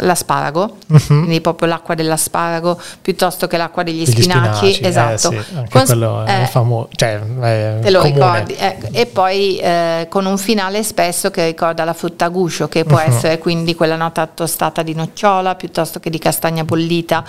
l'asparago, 0.00 0.76
uh-huh. 0.86 1.06
quindi 1.06 1.40
proprio 1.40 1.68
l'acqua 1.68 1.94
dell'asparago 1.94 2.80
piuttosto 3.00 3.46
che 3.46 3.56
l'acqua 3.56 3.82
degli 3.82 4.04
spinaci. 4.04 4.74
spinaci. 4.74 4.80
Eh, 4.80 4.88
esatto. 4.88 5.32
Eh 5.32 5.42
sì, 5.42 5.68
con, 5.70 5.84
quello 5.84 6.24
è 6.24 6.42
eh, 6.42 6.46
famoso, 6.46 6.88
cioè, 6.94 7.20
è 7.20 7.78
te 7.80 7.90
lo 7.90 8.00
comune. 8.00 8.14
ricordi. 8.14 8.54
Eh, 8.54 8.76
e 8.92 9.06
poi 9.06 9.58
eh, 9.58 10.06
con 10.08 10.26
un 10.26 10.38
finale 10.38 10.82
spesso 10.82 11.30
che 11.30 11.46
ricorda 11.46 11.84
la 11.84 11.92
frutta 11.92 12.28
guscio, 12.28 12.68
che 12.68 12.84
può 12.84 12.98
uh-huh. 12.98 13.08
essere 13.08 13.38
quindi 13.38 13.74
quella 13.74 13.96
nota 13.96 14.26
tostata 14.26 14.82
di 14.82 14.94
nocciola 14.94 15.54
piuttosto 15.54 16.00
che 16.00 16.10
di 16.10 16.18
castagna 16.18 16.64
bollita. 16.64 17.24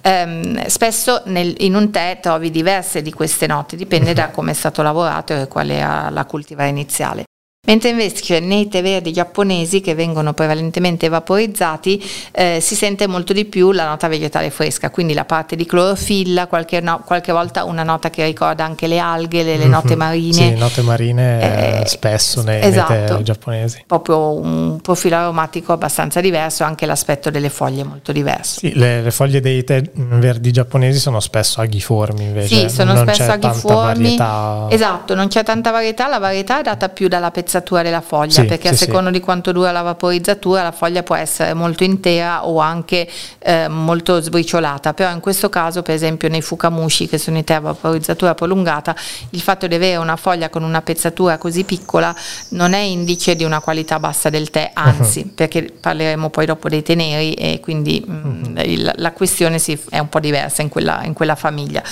Ehm, 0.00 0.66
spesso 0.66 1.22
nel, 1.26 1.54
in 1.58 1.74
un 1.74 1.90
tè 1.90 2.18
trovi 2.20 2.50
diverse 2.50 3.02
di 3.02 3.12
queste 3.12 3.46
note, 3.46 3.76
dipende 3.76 4.10
uh-huh. 4.10 4.14
da 4.14 4.30
come 4.30 4.52
è 4.52 4.54
stato 4.54 4.82
lavorato 4.82 5.34
e 5.34 5.48
qual 5.48 5.68
è 5.68 5.80
la 5.80 6.24
cultura 6.24 6.66
iniziale. 6.66 7.24
Mentre 7.64 7.90
invece 7.90 8.40
nei 8.40 8.66
tè 8.66 8.82
verdi 8.82 9.12
giapponesi 9.12 9.80
che 9.80 9.94
vengono 9.94 10.32
prevalentemente 10.32 11.08
vaporizzati 11.08 12.04
eh, 12.32 12.58
si 12.60 12.74
sente 12.74 13.06
molto 13.06 13.32
di 13.32 13.44
più 13.44 13.70
la 13.70 13.86
nota 13.86 14.08
vegetale 14.08 14.50
fresca, 14.50 14.90
quindi 14.90 15.14
la 15.14 15.24
parte 15.24 15.54
di 15.54 15.64
clorofilla, 15.64 16.48
qualche, 16.48 16.80
no, 16.80 17.04
qualche 17.06 17.30
volta 17.30 17.62
una 17.62 17.84
nota 17.84 18.10
che 18.10 18.24
ricorda 18.24 18.64
anche 18.64 18.88
le 18.88 18.98
alghe, 18.98 19.44
le, 19.44 19.58
le 19.58 19.68
note 19.68 19.92
mhm. 19.92 19.98
marine. 19.98 20.32
Sì, 20.32 20.54
note 20.56 20.82
marine 20.82 21.82
eh, 21.82 21.86
spesso 21.86 22.42
nei, 22.42 22.64
esatto, 22.64 22.94
nei 22.94 23.06
tè 23.06 23.22
giapponesi. 23.22 23.84
Proprio 23.86 24.32
un 24.32 24.80
profilo 24.80 25.14
aromatico 25.14 25.72
abbastanza 25.72 26.20
diverso, 26.20 26.64
anche 26.64 26.84
l'aspetto 26.84 27.30
delle 27.30 27.48
foglie 27.48 27.84
molto 27.84 28.10
diverso. 28.10 28.58
Sì, 28.58 28.72
le, 28.74 29.02
le 29.02 29.10
foglie 29.12 29.38
dei 29.38 29.62
tè 29.62 29.80
verdi 29.94 30.50
giapponesi 30.50 30.98
sono 30.98 31.20
spesso 31.20 31.60
aghiformi 31.60 32.24
invece. 32.24 32.68
Sì, 32.68 32.74
sono 32.74 32.92
non 32.92 33.06
spesso 33.06 33.30
aghiformi. 33.30 34.18
Esatto, 34.68 35.14
non 35.14 35.28
c'è 35.28 35.44
tanta 35.44 35.70
varietà, 35.70 36.08
la 36.08 36.18
varietà 36.18 36.58
è 36.58 36.62
data 36.62 36.88
più 36.88 37.06
dalla 37.06 37.30
pezzatura 37.30 37.50
spezzatura 37.52 37.82
della 37.82 38.00
foglia, 38.00 38.42
sì, 38.42 38.44
perché 38.46 38.68
sì, 38.68 38.74
a 38.74 38.76
seconda 38.86 39.10
sì. 39.10 39.18
di 39.18 39.20
quanto 39.20 39.52
dura 39.52 39.72
la 39.72 39.82
vaporizzatura 39.82 40.62
la 40.62 40.72
foglia 40.72 41.02
può 41.02 41.14
essere 41.14 41.52
molto 41.52 41.84
intera 41.84 42.46
o 42.46 42.58
anche 42.58 43.06
eh, 43.38 43.68
molto 43.68 44.20
sbriciolata, 44.20 44.94
però 44.94 45.10
in 45.12 45.20
questo 45.20 45.50
caso 45.50 45.82
per 45.82 45.94
esempio 45.94 46.28
nei 46.28 46.40
fukamushi 46.40 47.08
che 47.08 47.18
sono 47.18 47.36
i 47.38 47.44
tè 47.44 47.54
a 47.54 47.60
vaporizzatura 47.60 48.34
prolungata, 48.34 48.96
il 49.30 49.40
fatto 49.40 49.66
di 49.66 49.74
avere 49.74 49.96
una 49.96 50.16
foglia 50.16 50.48
con 50.48 50.62
una 50.62 50.80
pezzatura 50.80 51.36
così 51.36 51.64
piccola 51.64 52.14
non 52.50 52.72
è 52.72 52.78
indice 52.78 53.36
di 53.36 53.44
una 53.44 53.60
qualità 53.60 53.98
bassa 53.98 54.30
del 54.30 54.48
tè, 54.50 54.70
anzi, 54.72 55.20
uh-huh. 55.20 55.34
perché 55.34 55.72
parleremo 55.78 56.30
poi 56.30 56.46
dopo 56.46 56.68
dei 56.68 56.82
teneri 56.82 57.34
e 57.34 57.60
quindi 57.60 58.02
uh-huh. 58.06 58.12
mh, 58.12 58.62
il, 58.64 58.92
la 58.96 59.12
questione 59.12 59.58
si, 59.58 59.78
è 59.90 59.98
un 59.98 60.08
po' 60.08 60.20
diversa 60.20 60.62
in 60.62 60.68
quella, 60.68 61.02
in 61.04 61.12
quella 61.12 61.34
famiglia. 61.34 61.82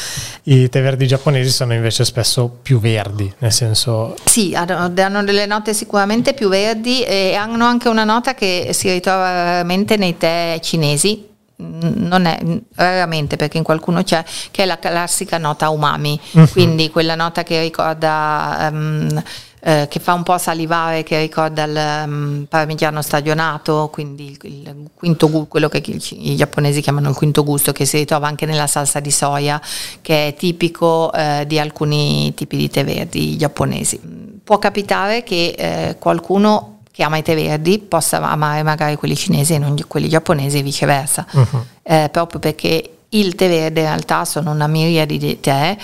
I 0.45 0.69
tè 0.69 0.81
verdi 0.81 1.07
giapponesi 1.07 1.51
sono 1.51 1.75
invece 1.75 2.05
spesso 2.05 2.49
più 2.63 2.81
verdi, 2.81 3.33
nel 3.39 3.53
senso... 3.53 4.17
Sì, 4.25 4.55
hanno, 4.55 4.89
delle 5.23 5.47
note 5.47 5.75
sicuramente 5.75 6.35
più 6.35 6.49
verdi 6.49 7.03
e 7.03 7.35
hanno 7.35 7.65
anche 7.65 7.89
una 7.89 8.05
nota 8.05 8.35
che 8.35 8.71
si 8.73 8.91
ritrova 8.91 9.31
raramente 9.33 9.97
nei 9.97 10.17
tè 10.17 10.59
cinesi, 10.63 11.29
non 11.61 12.25
è 12.25 12.39
raramente 12.77 13.37
perché 13.37 13.59
in 13.59 13.65
qualcuno 13.65 14.03
c'è 14.03 14.25
che 14.51 14.63
è 14.63 14.67
la 14.67 14.79
classica 14.79 15.37
nota 15.37 15.69
umami 15.69 16.19
uh-huh. 16.33 16.49
quindi 16.49 16.91
quella 16.91 17.15
nota 17.15 17.43
che 17.43 17.61
ricorda 17.61 18.71
um, 18.73 19.23
eh, 19.61 19.87
che 19.91 20.01
fa 20.01 20.15
un 20.15 20.23
po' 20.23 20.39
salivare, 20.39 21.03
che 21.03 21.21
ricorda 21.21 21.65
il 21.65 22.05
um, 22.07 22.47
parmigiano 22.49 23.03
stagionato, 23.03 23.91
quindi 23.93 24.31
il, 24.31 24.39
il 24.51 24.91
quinto 24.95 25.29
gusto, 25.29 25.47
quello 25.49 25.69
che 25.69 25.83
i, 25.85 26.31
i, 26.31 26.37
giapponesi 26.37 26.81
chiamano 26.81 27.11
il 27.11 27.15
quinto 27.15 27.45
gusto, 27.45 27.73
che 27.73 27.85
si 27.85 27.99
ritrova 27.99 28.27
anche 28.27 28.47
nella 28.47 28.67
salsa 28.67 29.01
di 29.01 29.11
soia, 29.11 29.61
che 30.01 30.29
è 30.29 30.35
tipico 30.35 31.13
eh, 31.13 31.45
di 31.47 31.59
alcuni 31.59 32.33
tipi 32.35 32.57
di 32.57 32.71
tè 32.71 32.85
verdi 32.85 33.37
giapponesi. 33.37 34.01
Può 34.43 34.59
capitare 34.59 35.23
che 35.23 35.55
eh, 35.57 35.97
qualcuno 35.99 36.79
che 36.91 37.03
ama 37.03 37.19
i 37.19 37.23
tè 37.23 37.35
verdi 37.35 37.79
possa 37.79 38.21
amare 38.21 38.63
magari 38.63 38.97
quelli 38.97 39.15
cinesi 39.15 39.55
e 39.55 39.59
non 39.59 39.77
quelli 39.87 40.09
giapponesi 40.09 40.59
e 40.59 40.63
viceversa, 40.63 41.27
uh-huh. 41.31 42.09
proprio 42.11 42.41
perché 42.41 42.95
il 43.11 43.35
tè 43.35 43.49
verde 43.49 43.81
in 43.81 43.87
realtà 43.87 44.25
sono 44.25 44.51
una 44.51 44.67
miriade 44.67 45.17
di 45.17 45.41
tè 45.41 45.77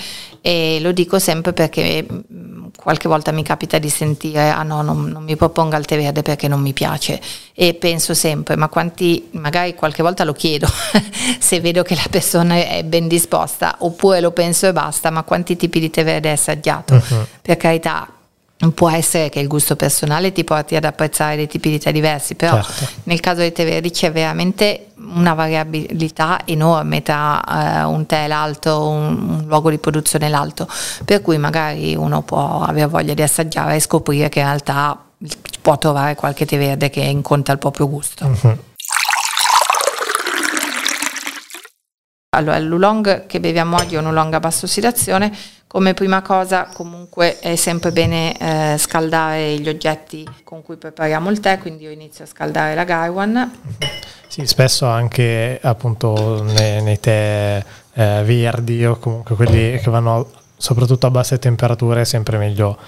e 0.47 0.79
lo 0.81 0.93
dico 0.93 1.19
sempre 1.19 1.53
perché 1.53 2.07
mm, 2.09 2.67
qualche 2.77 3.09
volta 3.09 3.33
mi 3.33 3.43
capita 3.43 3.79
di 3.79 3.89
sentire 3.89 4.49
ah 4.49 4.63
no 4.63 4.81
non, 4.81 5.07
non, 5.07 5.25
mi 5.25 5.35
proponga 5.35 5.77
il 5.77 5.87
tè 5.87 5.97
verde 5.97 6.23
perché 6.23 6.47
non 6.47 6.61
mi 6.61 6.73
piace 6.73 7.21
e 7.53 7.75
penso 7.75 8.15
sempre 8.15 8.55
ma 8.55 8.69
quanti 8.69 9.27
magari 9.33 9.75
qualche 9.75 10.05
volta 10.05 10.23
lo 10.23 10.33
chiedo 10.33 10.69
se 11.41 11.61
vedo 11.61 11.83
che 11.83 11.97
la 11.97 12.07
persona 12.09 12.55
è 12.55 12.85
ben 12.85 13.09
disposta 13.09 13.75
oppure 13.81 14.21
lo 14.21 14.31
penso 14.31 14.69
e 14.69 14.73
basta 14.73 15.11
ma 15.11 15.25
quanti 15.25 15.57
tipi 15.57 15.81
di 15.81 15.91
tè 15.91 16.05
verde 16.05 16.29
hai 16.29 16.35
assaggiato 16.35 16.95
uh-huh. 16.95 17.27
per 17.43 17.57
carità 17.57 18.16
può 18.75 18.91
essere 18.91 19.29
che 19.29 19.41
il 19.41 19.49
gusto 19.49 19.77
personale 19.77 20.33
ti 20.33 20.43
porti 20.43 20.77
ad 20.77 20.85
apprezzare 20.85 21.37
dei 21.37 21.47
tipi 21.47 21.69
di 21.71 21.79
tè 21.79 21.93
diversi, 21.93 22.35
però 22.35 22.63
certo. 22.63 23.01
nel 23.05 23.21
caso 23.21 23.41
dei 23.41 23.53
tè 23.53 23.65
verdi 23.65 23.91
c'è 23.91 24.11
veramente 24.11 24.89
una 24.97 25.35
variabilità 25.35 26.41
enorme 26.47 27.03
tra 27.03 27.43
uh, 27.47 27.91
un 27.91 28.07
tè 28.07 28.25
e 28.25 28.29
l'altro, 28.29 28.89
un, 28.89 29.29
un, 29.29 29.45
luogo 29.47 29.69
di 29.69 29.79
produzione 29.79 30.27
e 30.27 30.29
l'altro, 30.31 30.67
per 31.05 31.21
cui 31.21 31.37
magari 31.37 31.95
uno 31.95 32.23
può 32.23 32.63
avere 32.63 32.87
voglia 32.87 33.13
di 33.13 33.23
assaggiare 33.23 33.77
e 33.77 33.81
scoprire 33.81 34.31
che 34.31 34.41
in 34.41 34.47
realtà 34.47 34.99
può 35.61 35.77
trovare 35.77 36.15
qualche 36.15 36.47
tè 36.47 36.57
verde 36.57 36.89
che 36.89 37.01
incontra 37.01 37.53
il 37.53 37.59
proprio 37.59 37.89
gusto. 37.89 38.25
Uh-huh. 38.25 38.59
Allora, 42.37 42.59
l'oolong 42.59 43.27
che 43.27 43.41
beviamo 43.41 43.77
oggi 43.77 43.95
è 43.95 43.99
un 43.99 44.07
oolong 44.07 44.35
a 44.35 44.41
bassa 44.41 44.67
ossidazione 44.67 45.35
come 45.77 45.93
prima 45.93 46.23
cosa 46.23 46.69
comunque 46.73 47.39
è 47.39 47.55
sempre 47.55 47.93
bene 47.93 48.35
eh, 48.39 48.79
scaldare 48.79 49.59
gli 49.59 49.69
oggetti 49.69 50.27
con 50.43 50.63
cui 50.63 50.77
prepariamo 50.77 51.29
il 51.29 51.39
tè, 51.39 51.59
quindi 51.59 51.85
io 51.85 51.91
inizio 51.91 52.25
a 52.25 52.27
scaldare 52.27 52.75
la 52.75 52.85
Gaiwan. 52.85 53.59
Sì, 54.27 54.47
spesso 54.47 54.87
anche 54.87 55.61
appunto 55.63 56.43
nei, 56.45 56.83
nei 56.83 56.99
tè 56.99 57.63
eh, 57.93 58.23
verdi 58.25 58.87
o 58.87 58.97
comunque 58.97 59.37
quelli 59.37 59.79
che 59.79 59.91
vanno 59.91 60.31
soprattutto 60.57 61.09
a 61.09 61.11
basse 61.11 61.39
temperature 61.39 62.01
è 62.01 62.05
sempre 62.05 62.39
meglio 62.39 62.79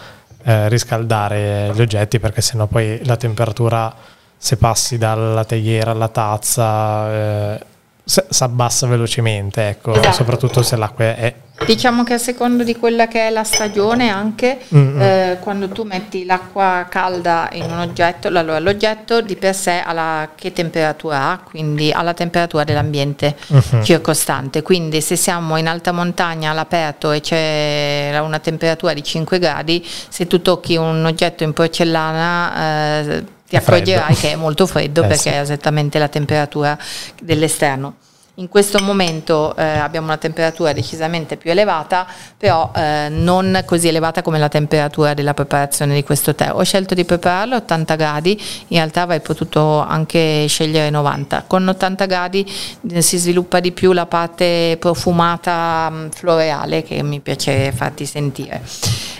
eh, 0.44 0.70
riscaldare 0.70 1.70
gli 1.74 1.82
oggetti 1.82 2.18
perché 2.18 2.40
sennò 2.40 2.64
poi 2.68 3.04
la 3.04 3.16
temperatura 3.18 3.94
se 4.34 4.56
passi 4.56 4.96
dalla 4.96 5.44
teiera 5.44 5.90
alla 5.90 6.08
tazza 6.08 7.12
eh, 7.12 7.60
si 8.08 8.42
abbassa 8.42 8.86
velocemente, 8.86 9.68
ecco, 9.68 9.92
esatto. 9.92 10.12
soprattutto 10.12 10.62
se 10.62 10.76
l'acqua 10.76 11.04
è 11.14 11.34
Diciamo 11.64 12.04
che 12.04 12.14
a 12.14 12.18
secondo 12.18 12.62
di 12.62 12.76
quella 12.76 13.08
che 13.08 13.26
è 13.26 13.30
la 13.30 13.42
stagione 13.42 14.08
anche, 14.10 14.60
eh, 14.70 15.38
quando 15.40 15.68
tu 15.68 15.82
metti 15.82 16.24
l'acqua 16.24 16.86
calda 16.88 17.48
in 17.52 17.64
un 17.64 17.78
oggetto, 17.80 18.28
allora 18.28 18.60
l'oggetto 18.60 19.20
di 19.20 19.34
per 19.34 19.54
sé 19.54 19.82
ha 19.84 19.92
la, 19.92 20.28
che 20.34 20.52
temperatura 20.52 21.30
ha, 21.30 21.40
quindi 21.42 21.90
ha 21.90 22.00
la 22.02 22.14
temperatura 22.14 22.62
dell'ambiente 22.62 23.36
mm-hmm. 23.52 23.82
circostante, 23.82 24.62
quindi 24.62 25.00
se 25.00 25.16
siamo 25.16 25.56
in 25.56 25.66
alta 25.66 25.90
montagna 25.90 26.52
all'aperto 26.52 27.10
e 27.10 27.20
c'è 27.20 28.16
una 28.22 28.38
temperatura 28.38 28.94
di 28.94 29.02
5 29.02 29.38
gradi, 29.40 29.84
se 29.84 30.28
tu 30.28 30.40
tocchi 30.40 30.76
un 30.76 31.04
oggetto 31.04 31.42
in 31.42 31.52
porcellana 31.52 33.02
eh, 33.02 33.24
ti 33.48 33.56
accorgerai 33.56 34.14
che 34.14 34.32
è 34.32 34.36
molto 34.36 34.66
freddo 34.66 35.02
eh, 35.02 35.06
perché 35.06 35.22
sì. 35.22 35.28
è 35.30 35.40
esattamente 35.40 35.98
la 35.98 36.08
temperatura 36.08 36.78
dell'esterno. 37.22 37.96
In 38.38 38.48
questo 38.48 38.78
momento 38.80 39.56
eh, 39.56 39.64
abbiamo 39.64 40.06
una 40.06 40.16
temperatura 40.16 40.72
decisamente 40.72 41.36
più 41.36 41.50
elevata, 41.50 42.06
però 42.36 42.70
eh, 42.72 43.08
non 43.10 43.64
così 43.64 43.88
elevata 43.88 44.22
come 44.22 44.38
la 44.38 44.48
temperatura 44.48 45.12
della 45.12 45.34
preparazione 45.34 45.92
di 45.92 46.04
questo 46.04 46.36
tè. 46.36 46.52
Ho 46.52 46.62
scelto 46.62 46.94
di 46.94 47.04
prepararlo 47.04 47.54
a 47.54 47.58
80 47.58 47.96
gradi, 47.96 48.40
in 48.68 48.76
realtà 48.76 49.02
avrei 49.02 49.18
potuto 49.20 49.80
anche 49.80 50.46
scegliere 50.46 50.88
90. 50.88 51.46
Con 51.48 51.66
80 51.66 52.06
gradi 52.06 52.48
eh, 52.92 53.02
si 53.02 53.16
sviluppa 53.16 53.58
di 53.58 53.72
più 53.72 53.90
la 53.90 54.06
parte 54.06 54.76
profumata 54.78 55.90
mh, 55.90 55.96
mm, 55.96 56.08
floreale 56.10 56.84
che 56.84 57.02
mi 57.02 57.18
piace 57.18 57.72
farti 57.72 58.06
sentire. 58.06 58.62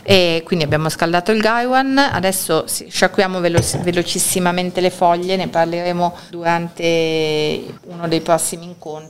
E 0.04 0.42
quindi 0.44 0.64
abbiamo 0.64 0.88
scaldato 0.88 1.32
il 1.32 1.40
Gaiwan, 1.40 1.98
adesso 1.98 2.66
sciacquiamo 2.68 3.40
velo- 3.40 3.60
velocissimamente 3.82 4.80
le 4.80 4.90
foglie, 4.90 5.34
ne 5.34 5.48
parleremo 5.48 6.16
durante 6.30 7.64
uno 7.88 8.06
dei 8.06 8.20
prossimi 8.20 8.64
incontri. 8.64 9.07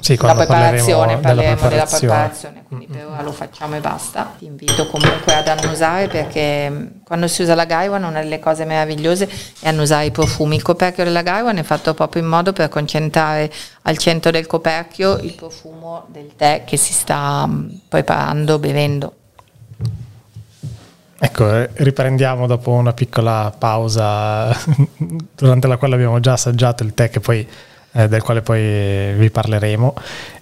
Sì, 0.00 0.16
la 0.20 0.34
preparazione, 0.34 1.18
parleremo, 1.18 1.20
parleremo 1.20 1.68
della 1.68 1.84
preparazione, 1.84 2.64
quindi 2.66 2.86
per 2.86 3.06
ora 3.06 3.20
lo 3.20 3.32
facciamo 3.32 3.76
e 3.76 3.80
basta. 3.80 4.34
Ti 4.38 4.46
invito 4.46 4.86
comunque 4.86 5.34
ad 5.34 5.48
annusare 5.48 6.06
perché 6.08 6.70
mm, 6.70 6.86
quando 7.04 7.28
si 7.28 7.42
usa 7.42 7.54
la 7.54 7.66
Gaiwan 7.66 8.04
una 8.04 8.22
delle 8.22 8.38
cose 8.38 8.64
meravigliose 8.64 9.28
è 9.60 9.68
annusare 9.68 10.06
i 10.06 10.10
profumi. 10.10 10.56
Il 10.56 10.62
coperchio 10.62 11.04
della 11.04 11.22
Gaiwan 11.22 11.58
è 11.58 11.62
fatto 11.62 11.92
proprio 11.92 12.22
in 12.22 12.28
modo 12.28 12.52
per 12.52 12.68
concentrare 12.68 13.52
al 13.82 13.98
centro 13.98 14.30
del 14.30 14.46
coperchio 14.46 15.18
il 15.18 15.34
profumo 15.34 16.06
del 16.08 16.30
tè 16.36 16.62
che 16.64 16.76
si 16.76 16.92
sta 16.92 17.46
mm, 17.46 17.68
preparando, 17.88 18.58
bevendo. 18.58 19.12
Ecco, 21.20 21.52
eh, 21.52 21.70
riprendiamo 21.74 22.46
dopo 22.46 22.70
una 22.70 22.92
piccola 22.92 23.52
pausa 23.56 24.56
durante 25.34 25.66
la 25.66 25.76
quale 25.76 25.96
abbiamo 25.96 26.20
già 26.20 26.34
assaggiato 26.34 26.84
il 26.84 26.94
tè 26.94 27.10
poi, 27.18 27.46
eh, 27.92 28.08
del 28.08 28.22
quale 28.22 28.42
poi 28.42 29.12
vi 29.14 29.30
parleremo. 29.30 29.94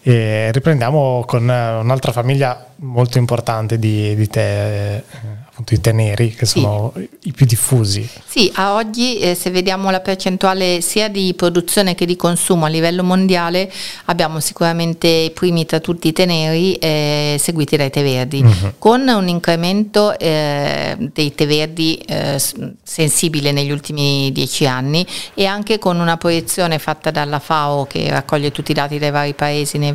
E 0.03 0.51
riprendiamo 0.53 1.25
con 1.27 1.49
eh, 1.51 1.79
un'altra 1.79 2.13
famiglia 2.13 2.67
molto 2.77 3.19
importante 3.19 3.79
di, 3.79 4.15
di 4.15 4.29
tè 4.29 5.03
eh, 5.05 5.46
appunto 5.57 5.73
i 5.73 5.81
tè 5.81 5.93
neri 5.93 6.35
che 6.35 6.45
sono 6.45 6.93
sì. 6.95 7.09
i 7.25 7.33
più 7.33 7.47
diffusi. 7.47 8.07
Sì, 8.27 8.51
a 8.57 8.75
oggi 8.75 9.19
eh, 9.19 9.35
se 9.35 9.51
vediamo 9.51 9.91
la 9.91 10.01
percentuale 10.01 10.83
sia 10.83 11.09
di 11.09 11.33
produzione 11.35 11.95
che 11.95 12.05
di 12.05 12.15
consumo 12.15 12.67
a 12.67 12.69
livello 12.69 13.03
mondiale 13.03 13.73
abbiamo 14.07 14.39
sicuramente 14.41 15.09
i 15.09 15.31
primi 15.31 15.65
tra 15.65 15.81
tutti 15.81 16.09
i 16.09 16.13
tè 16.13 16.27
neri 16.27 16.75
eh, 16.75 17.37
seguiti 17.41 17.77
dai 17.79 17.89
tè 17.89 18.03
verdi, 18.03 18.43
uh-huh. 18.43 18.75
con 18.79 19.09
un 19.09 19.29
incremento 19.29 20.19
eh, 20.19 20.95
dei 20.99 21.35
tè 21.35 21.47
verdi 21.47 21.97
eh, 22.07 22.39
sensibile 22.83 23.51
negli 23.51 23.71
ultimi 23.71 24.31
dieci 24.33 24.67
anni 24.67 25.07
e 25.33 25.47
anche 25.47 25.79
con 25.79 25.99
una 25.99 26.19
proiezione 26.19 26.79
fatta 26.79 27.11
dalla 27.11 27.39
FAO 27.39 27.87
che 27.87 28.11
raccoglie 28.11 28.53
tutti 28.53 28.73
i 28.73 28.75
dati 28.75 28.99
dai 28.99 29.11
vari 29.11 29.33
paesi 29.33 29.79
nei 29.79 29.95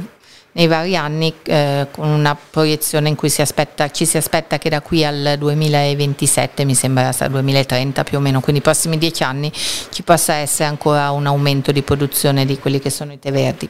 nei 0.53 0.67
vari 0.67 0.95
anni 0.95 1.33
eh, 1.43 1.87
con 1.91 2.09
una 2.09 2.35
proiezione 2.35 3.09
in 3.09 3.15
cui 3.15 3.29
si 3.29 3.41
aspetta, 3.41 3.89
ci 3.89 4.05
si 4.05 4.17
aspetta 4.17 4.57
che 4.57 4.69
da 4.69 4.81
qui 4.81 5.05
al 5.05 5.35
2027, 5.37 6.65
mi 6.65 6.75
sembra 6.75 7.13
al 7.17 7.29
2030 7.29 8.03
più 8.03 8.17
o 8.17 8.21
meno, 8.21 8.41
quindi 8.41 8.59
i 8.59 8.63
prossimi 8.63 8.97
dieci 8.97 9.23
anni 9.23 9.51
ci 9.53 10.03
possa 10.03 10.33
essere 10.33 10.69
ancora 10.69 11.11
un 11.11 11.25
aumento 11.25 11.71
di 11.71 11.81
produzione 11.81 12.45
di 12.45 12.59
quelli 12.59 12.79
che 12.79 12.89
sono 12.89 13.13
i 13.13 13.19
tè 13.19 13.31
verdi. 13.31 13.69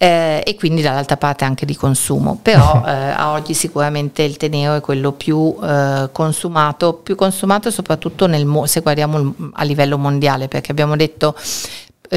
Eh, 0.00 0.44
e 0.46 0.54
quindi 0.54 0.80
dall'altra 0.80 1.16
parte 1.16 1.44
anche 1.44 1.66
di 1.66 1.74
consumo, 1.74 2.38
però 2.40 2.82
eh, 2.86 2.90
a 2.90 3.32
oggi 3.32 3.52
sicuramente 3.52 4.22
il 4.22 4.36
tè 4.36 4.46
nero 4.46 4.76
è 4.76 4.80
quello 4.80 5.10
più 5.10 5.56
eh, 5.60 6.08
consumato, 6.12 6.94
più 6.94 7.16
consumato 7.16 7.72
soprattutto 7.72 8.28
nel, 8.28 8.46
se 8.66 8.80
guardiamo 8.80 9.34
a 9.54 9.64
livello 9.64 9.98
mondiale, 9.98 10.46
perché 10.46 10.70
abbiamo 10.70 10.94
detto 10.94 11.34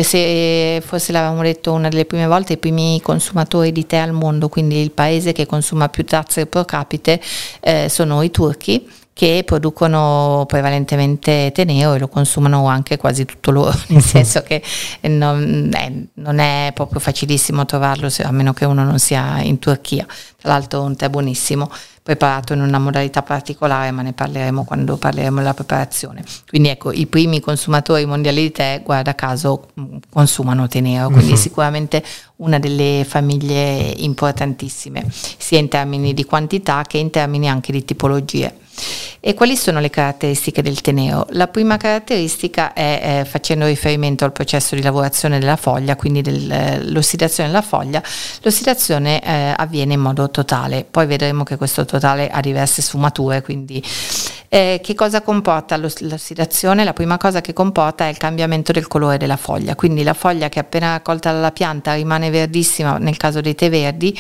se 0.02 0.82
forse 0.86 1.12
l'avevamo 1.12 1.42
detto 1.42 1.74
una 1.74 1.90
delle 1.90 2.06
prime 2.06 2.28
volte, 2.28 2.54
i 2.54 2.58
primi 2.58 3.00
consumatori 3.02 3.72
di 3.72 3.86
tè 3.86 3.98
al 3.98 4.14
mondo, 4.14 4.48
quindi 4.50 4.82
il 4.82 4.92
paese 4.92 5.34
che 5.34 5.46
consuma 5.46 5.90
più 5.90 6.06
tazze 6.06 6.46
pro 6.46 6.64
capite, 6.64 7.22
eh, 7.60 7.88
sono 7.90 8.22
i 8.22 8.32
turchi 8.32 8.88
che 9.22 9.44
producono 9.46 10.46
prevalentemente 10.48 11.52
tè 11.54 11.64
nero 11.64 11.94
e 11.94 12.00
lo 12.00 12.08
consumano 12.08 12.66
anche 12.66 12.98
quasi 12.98 13.24
tutto 13.24 13.52
loro, 13.52 13.72
nel 13.90 14.02
senso 14.02 14.42
che 14.42 14.64
non, 15.02 15.70
eh, 15.72 16.08
non 16.16 16.40
è 16.40 16.72
proprio 16.74 17.00
facilissimo 17.00 17.64
trovarlo, 17.68 18.10
se, 18.10 18.24
a 18.24 18.32
meno 18.32 18.52
che 18.54 18.66
uno 18.66 18.84
non 18.84 18.98
sia 18.98 19.40
in 19.42 19.60
Turchia. 19.60 20.08
Tra 20.38 20.50
l'altro 20.50 20.82
un 20.82 20.96
tè 20.96 21.08
buonissimo 21.08 21.70
preparato 22.02 22.54
in 22.54 22.62
una 22.62 22.80
modalità 22.80 23.22
particolare, 23.22 23.92
ma 23.92 24.02
ne 24.02 24.14
parleremo 24.14 24.64
quando 24.64 24.98
parleremo 24.98 25.38
della 25.38 25.54
preparazione. 25.54 26.24
Quindi 26.50 26.70
ecco, 26.70 26.92
i 26.92 27.06
primi 27.06 27.40
consumatori 27.40 28.08
mondiali 28.08 28.42
di 28.42 28.52
tè, 28.52 28.82
guarda 28.84 29.14
caso, 29.14 29.68
mm, 29.80 29.98
consumano 30.10 30.68
tè 30.68 30.80
nero, 30.80 31.10
quindi 31.12 31.34
uh-huh. 31.34 31.38
sicuramente 31.38 32.04
una 32.38 32.58
delle 32.58 33.06
famiglie 33.08 33.94
importantissime, 33.98 35.06
sia 35.12 35.60
in 35.60 35.68
termini 35.68 36.16
di 36.16 36.26
quantità 36.26 36.82
che 36.88 36.98
in 36.98 37.12
termini 37.12 37.48
anche 37.48 37.72
di 37.72 37.86
tipologie. 37.86 38.56
E 39.20 39.34
quali 39.34 39.56
sono 39.56 39.80
le 39.80 39.90
caratteristiche 39.90 40.62
del 40.62 40.82
teneo? 40.82 41.26
La 41.32 41.48
prima 41.48 41.78
caratteristica 41.78 42.74
è, 42.74 43.20
eh, 43.22 43.26
facendo 43.26 43.66
riferimento 43.66 44.26
al 44.26 44.32
processo 44.32 44.76
di 44.76 44.82
lavorazione 44.82 45.40
della 45.40 45.58
foglia, 45.58 45.96
quindi 45.96 46.22
dell'ossidazione 46.22 47.50
della 47.50 47.62
foglia, 47.62 48.02
l'ossidazione 48.42 49.22
eh, 49.24 49.54
avviene 49.56 49.94
in 49.94 50.00
modo 50.00 50.30
totale, 50.30 50.86
poi 50.90 51.06
vedremo 51.06 51.44
che 51.44 51.58
questo 51.58 51.86
totale 51.86 52.30
ha 52.30 52.40
diverse 52.42 52.82
sfumature, 52.82 53.42
quindi 53.42 53.84
eh, 54.54 54.82
che 54.84 54.96
cosa 54.96 55.22
comporta 55.22 55.78
l'ossidazione? 55.78 56.84
La 56.84 56.92
prima 56.92 57.16
cosa 57.18 57.40
che 57.40 57.54
comporta 57.54 58.08
è 58.08 58.10
il 58.10 58.18
cambiamento 58.18 58.74
del 58.74 58.86
colore 58.86 59.16
della 59.18 59.38
foglia, 59.38 59.76
quindi 59.76 60.04
la 60.04 60.14
foglia 60.14 60.50
che 60.50 60.60
appena 60.60 60.92
raccolta 60.92 61.32
dalla 61.32 61.54
pianta 61.54 61.94
rimane 61.94 62.30
verdissima 62.30 62.98
nel 62.98 63.16
caso 63.16 63.40
dei 63.40 63.56
tè 63.56 63.70
verdi 63.70 64.14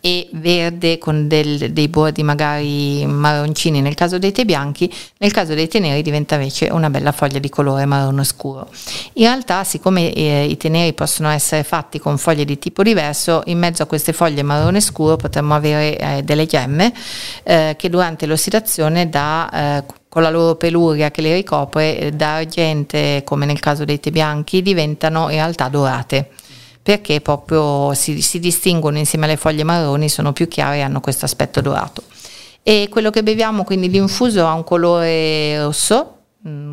e 0.00 0.28
verde 0.32 0.96
con 0.96 1.28
del, 1.28 1.72
dei 1.72 1.88
bordi 1.88 2.22
magari 2.22 3.04
marroncini 3.06 3.82
nel 3.82 3.94
caso 3.94 4.03
dei 4.18 4.32
tè 4.32 4.44
bianchi, 4.44 4.92
nel 5.18 5.32
caso 5.32 5.54
dei 5.54 5.68
tè 5.68 5.78
neri 5.78 6.02
diventa 6.02 6.34
invece 6.36 6.68
una 6.70 6.90
bella 6.90 7.12
foglia 7.12 7.38
di 7.38 7.48
colore 7.48 7.84
marrone 7.84 8.24
scuro. 8.24 8.68
In 9.14 9.24
realtà 9.24 9.64
siccome 9.64 10.12
eh, 10.12 10.44
i 10.44 10.56
tè 10.56 10.68
neri 10.68 10.92
possono 10.92 11.28
essere 11.28 11.64
fatti 11.64 11.98
con 11.98 12.18
foglie 12.18 12.44
di 12.44 12.58
tipo 12.58 12.82
diverso, 12.82 13.42
in 13.46 13.58
mezzo 13.58 13.82
a 13.82 13.86
queste 13.86 14.12
foglie 14.12 14.42
marrone 14.42 14.80
scuro 14.80 15.16
potremmo 15.16 15.54
avere 15.54 15.98
eh, 15.98 16.22
delle 16.22 16.46
gemme 16.46 16.92
eh, 17.42 17.74
che 17.78 17.88
durante 17.88 18.26
l'ossidazione 18.26 19.08
da 19.08 19.50
eh, 19.50 19.84
con 20.08 20.22
la 20.22 20.30
loro 20.30 20.54
peluria 20.54 21.10
che 21.10 21.22
le 21.22 21.34
ricopre, 21.34 21.98
eh, 21.98 22.10
da 22.12 22.36
argente, 22.36 23.22
come 23.24 23.46
nel 23.46 23.58
caso 23.58 23.84
dei 23.84 23.98
tè 23.98 24.12
bianchi, 24.12 24.62
diventano 24.62 25.22
in 25.24 25.36
realtà 25.36 25.68
dorate 25.68 26.30
perché 26.84 27.22
proprio 27.22 27.94
si, 27.94 28.20
si 28.20 28.38
distinguono 28.38 28.98
insieme 28.98 29.24
alle 29.24 29.38
foglie 29.38 29.64
marroni, 29.64 30.10
sono 30.10 30.34
più 30.34 30.46
chiare 30.48 30.76
e 30.76 30.80
hanno 30.82 31.00
questo 31.00 31.24
aspetto 31.24 31.62
dorato. 31.62 32.02
E 32.66 32.88
quello 32.90 33.10
che 33.10 33.22
beviamo, 33.22 33.62
quindi 33.62 33.90
l'infuso, 33.90 34.46
ha 34.46 34.54
un 34.54 34.64
colore 34.64 35.62
rosso, 35.62 36.20
mm, 36.48 36.72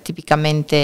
tipicamente 0.00 0.76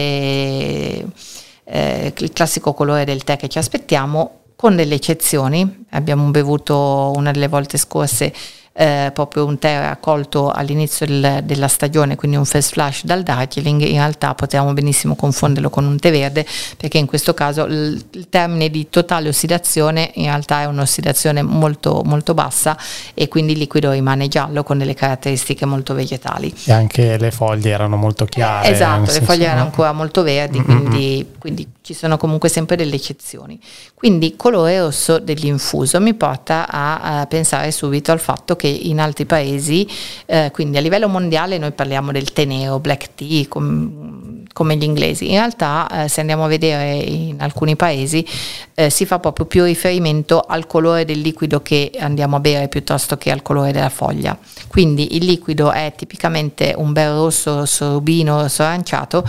eh, 1.65 2.13
il 2.15 2.33
classico 2.35 2.75
colore 2.75 3.07
del 3.07 3.25
tè 3.25 3.39
che 3.39 3.49
ci 3.49 3.57
aspettiamo, 3.57 4.41
con 4.55 4.77
delle 4.77 4.97
eccezioni. 4.97 5.87
Abbiamo 5.93 6.31
bevuto 6.31 7.13
una 7.17 7.31
delle 7.31 7.49
volte 7.49 7.79
scorse 7.79 8.31
eh, 8.75 9.11
proprio 9.13 9.45
un 9.45 9.59
tè 9.59 9.79
raccolto 9.81 10.51
all'inizio 10.51 11.07
del, 11.07 11.41
della 11.45 11.69
stagione, 11.69 12.17
quindi 12.17 12.37
un 12.37 12.45
first 12.45 12.73
flash 12.73 13.05
dal 13.05 13.23
Darjeeling, 13.23 13.83
in 13.83 13.97
realtà 13.97 14.35
potevamo 14.35 14.73
benissimo 14.73 15.15
confonderlo 15.15 15.71
con 15.71 15.85
un 15.85 15.99
tè 15.99 16.11
verde 16.11 16.47
perché 16.77 16.99
in 16.99 17.07
questo 17.07 17.35
caso 17.35 17.65
il, 17.65 18.03
il 18.11 18.29
termine 18.29 18.71
di 18.71 18.89
totale 18.89 19.29
ossidazione 19.29 20.11
in 20.15 20.25
realtà 20.25 20.63
è 20.63 20.65
un'ossidazione 20.65 21.43
molto, 21.43 22.03
molto 22.05 22.35
bassa 22.35 22.77
e 23.15 23.29
quindi 23.29 23.53
il 23.53 23.59
liquido 23.59 23.91
rimane 23.91 24.29
giallo 24.29 24.63
con 24.63 24.79
delle 24.79 24.95
caratteristiche 24.95 25.67
molto 25.67 25.95
vegetali. 25.95 26.53
E 26.65 26.73
anche 26.73 27.19
le 27.19 27.31
foglie 27.31 27.71
erano 27.71 27.97
molto 27.97 28.25
chiare. 28.25 28.71
Esatto, 28.71 29.13
le 29.13 29.21
foglie 29.21 29.45
erano 29.45 29.63
ancora 29.63 29.93
molto 29.93 30.23
verdi, 30.23 30.63
quindi, 30.63 31.35
quindi 31.39 31.69
ci 31.83 31.95
sono 31.95 32.17
comunque 32.17 32.49
sempre 32.49 32.77
delle 32.77 32.95
eccezioni. 32.95 33.59
Quindi 33.95 34.37
colore 34.37 34.81
rosso 34.81 35.19
dell'infuso 35.19 36.01
mi 36.01 36.15
porta 36.15 36.69
a, 36.69 37.21
a 37.21 37.27
pensare 37.27 37.71
subito 37.73 38.13
al 38.13 38.21
fatto 38.21 38.57
che 38.57 38.69
in 38.69 39.01
altri 39.01 39.27
paesi, 39.27 39.87
eh, 40.27 40.51
quindi 40.53 40.79
a 40.79 40.81
livello 40.81 41.09
mondiale 41.09 41.59
noi 41.59 41.73
parliamo 41.73 42.13
del 42.13 42.33
tè 42.33 42.47
black 42.81 43.15
tea, 43.15 43.47
com- 43.49 44.22
come 44.53 44.77
gli 44.77 44.83
inglesi. 44.83 45.31
In 45.31 45.37
realtà, 45.37 46.05
eh, 46.05 46.09
se 46.09 46.21
andiamo 46.21 46.45
a 46.45 46.49
vedere 46.49 46.95
in 46.95 47.37
alcuni 47.41 47.77
paesi, 47.77 48.27
eh, 48.75 48.91
si 48.91 49.07
fa 49.07 49.19
proprio 49.19 49.47
più 49.47 49.65
riferimento 49.65 50.41
al 50.41 50.67
colore 50.67 51.05
del 51.05 51.21
liquido 51.21 51.61
che 51.63 51.91
andiamo 51.99 52.37
a 52.37 52.41
bere 52.41 52.69
piuttosto 52.69 53.17
che 53.17 53.31
al 53.31 53.43
colore 53.43 53.73
della 53.73 53.89
foglia. 53.89 54.37
Quindi 54.69 55.17
il 55.17 55.25
liquido 55.25 55.71
è 55.73 55.93
tipicamente 55.97 56.75
un 56.77 56.93
bel 56.93 57.13
rosso, 57.13 57.57
rosso 57.57 57.93
rubino, 57.93 58.41
rosso 58.41 58.63
aranciato 58.63 59.25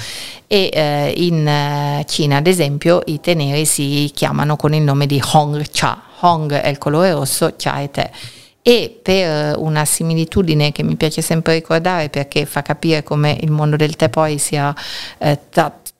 e 0.47 0.69
eh, 0.71 1.13
in 1.15 1.47
eh, 1.47 2.05
Cina, 2.07 2.37
ad 2.37 2.47
esempio, 2.47 3.01
i 3.05 3.19
tè 3.19 3.33
neri 3.33 3.65
si 3.65 4.11
chiamano 4.13 4.55
con 4.55 4.73
il 4.73 4.81
nome 4.81 5.05
di 5.05 5.21
Hong 5.33 5.65
Cha. 5.71 6.01
Hong 6.19 6.53
è 6.53 6.69
il 6.69 6.77
colore 6.77 7.11
rosso, 7.11 7.53
Cha 7.57 7.81
è 7.81 7.89
tè 7.89 8.09
e 8.63 8.97
per 9.03 9.57
una 9.57 9.83
similitudine 9.83 10.71
che 10.71 10.83
mi 10.83 10.95
piace 10.95 11.21
sempre 11.21 11.53
ricordare 11.55 12.07
perché 12.09 12.45
fa 12.45 12.61
capire 12.61 13.03
come 13.03 13.37
il 13.41 13.51
mondo 13.51 13.75
del 13.75 13.97
tè 13.97 14.07
poi 14.07 14.37
sia, 14.37 14.73
eh, 15.19 15.37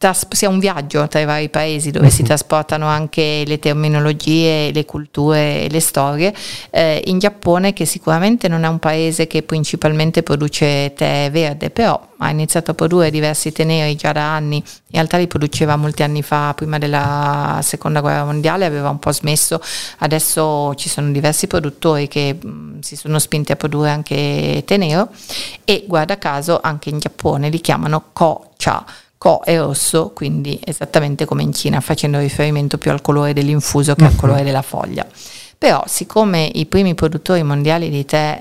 tras- 0.04 0.28
sia 0.32 0.50
un 0.50 0.60
viaggio 0.60 1.08
tra 1.08 1.22
i 1.22 1.26
vari 1.26 1.48
paesi 1.48 1.90
dove 1.90 2.10
si 2.10 2.24
mhm. 2.24 2.28
trasportano 2.28 2.88
anche 2.88 3.46
le 3.48 3.58
terminologie, 3.58 4.70
le 4.74 4.84
culture 4.84 5.62
e 5.62 5.70
le 5.70 5.80
storie, 5.80 6.34
eh, 6.72 7.02
in 7.06 7.20
Giappone 7.20 7.72
che 7.72 7.86
sicuramente 7.86 8.50
non 8.50 8.66
è 8.66 8.68
un 8.68 8.80
paese 8.80 9.28
che 9.28 9.44
principalmente 9.44 10.22
produce 10.22 10.92
tè 10.94 11.30
verde, 11.32 11.70
però 11.70 11.98
ha 12.18 12.30
iniziato 12.30 12.72
a 12.72 12.74
produrre 12.74 13.12
diversi 13.12 13.54
tè 13.54 13.64
neri 13.64 13.96
già 13.96 14.12
da 14.12 14.36
anni, 14.36 14.58
in 14.58 14.64
realtà 14.92 15.16
li 15.16 15.28
produceva 15.28 15.78
molti 15.78 16.04
anni 16.04 16.22
fa, 16.22 16.54
prima 16.54 16.78
della 16.78 17.60
seconda 17.64 18.02
guerra 18.02 18.26
mondiale, 18.26 18.66
aveva 18.66 18.90
un 18.90 19.00
po' 19.00 19.14
smesso, 19.14 19.62
adesso 20.00 20.76
ci 20.76 20.90
sono 20.90 21.14
diversi 21.14 21.48
produttori 21.48 22.10
che 22.10 22.38
mh, 22.42 22.48
mm, 22.48 22.80
si 22.82 22.98
sono 22.98 23.20
spinti 23.20 23.54
a 23.54 23.56
produrre 23.56 23.92
anche 23.92 24.64
tè 24.66 24.76
nero 24.76 25.08
e 25.64 25.86
guarda 25.88 26.18
caso 26.18 26.60
anche 26.62 26.90
in 26.90 27.00
Giappone 27.00 27.48
li 27.48 27.62
chiamano 27.62 28.04
ko-cha. 28.12 28.86
Ko 29.24 29.42
è 29.42 29.58
rosso, 29.58 30.12
quindi 30.14 30.60
esattamente 30.62 31.24
come 31.24 31.44
in 31.44 31.54
Cina, 31.54 31.80
facendo 31.80 32.20
riferimento 32.20 32.78
più 32.78 32.92
al 32.92 33.02
colore 33.02 33.32
dell'infuso 33.32 33.96
che 33.96 34.04
al 34.04 34.18
colore 34.18 34.44
della 34.44 34.62
foglia. 34.62 35.08
Però 35.64 35.82
siccome 35.88 36.52
i 36.56 36.66
primi 36.66 36.94
produttori 36.94 37.42
mondiali 37.42 37.90
di 37.90 38.04
tè 38.04 38.38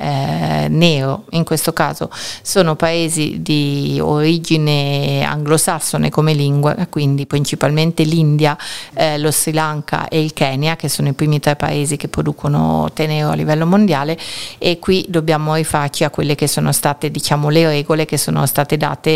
eh, 0.64 0.68
nero, 0.68 1.26
in 1.30 1.44
questo 1.44 1.72
caso, 1.72 2.10
sono 2.42 2.74
paesi 2.74 3.42
di 3.42 4.00
origine 4.02 5.22
anglosassone 5.22 6.10
come 6.10 6.32
lingua, 6.32 6.74
quindi 6.90 7.26
principalmente 7.26 8.02
l'India, 8.02 8.58
eh, 8.94 9.18
lo 9.18 9.30
Sri 9.30 9.52
Lanka 9.52 10.08
e 10.08 10.20
il 10.20 10.32
Kenya, 10.32 10.74
che 10.74 10.88
sono 10.88 11.10
i 11.10 11.12
primi 11.12 11.38
tre 11.38 11.54
paesi 11.54 11.96
che 11.96 12.08
producono 12.08 12.90
tè 12.92 13.06
nero 13.06 13.30
a 13.30 13.34
livello 13.34 13.66
mondiale, 13.66 14.18
e 14.58 14.80
qui 14.80 15.06
dobbiamo 15.08 15.54
rifarci 15.54 16.02
a 16.02 16.10
quelle 16.10 16.34
che 16.34 16.48
sono 16.48 16.72
state 16.72 17.08
diciamo, 17.12 17.50
le 17.50 17.68
regole 17.68 18.04
che 18.04 18.16
sono 18.16 18.44
state 18.46 18.76
date 18.76 19.10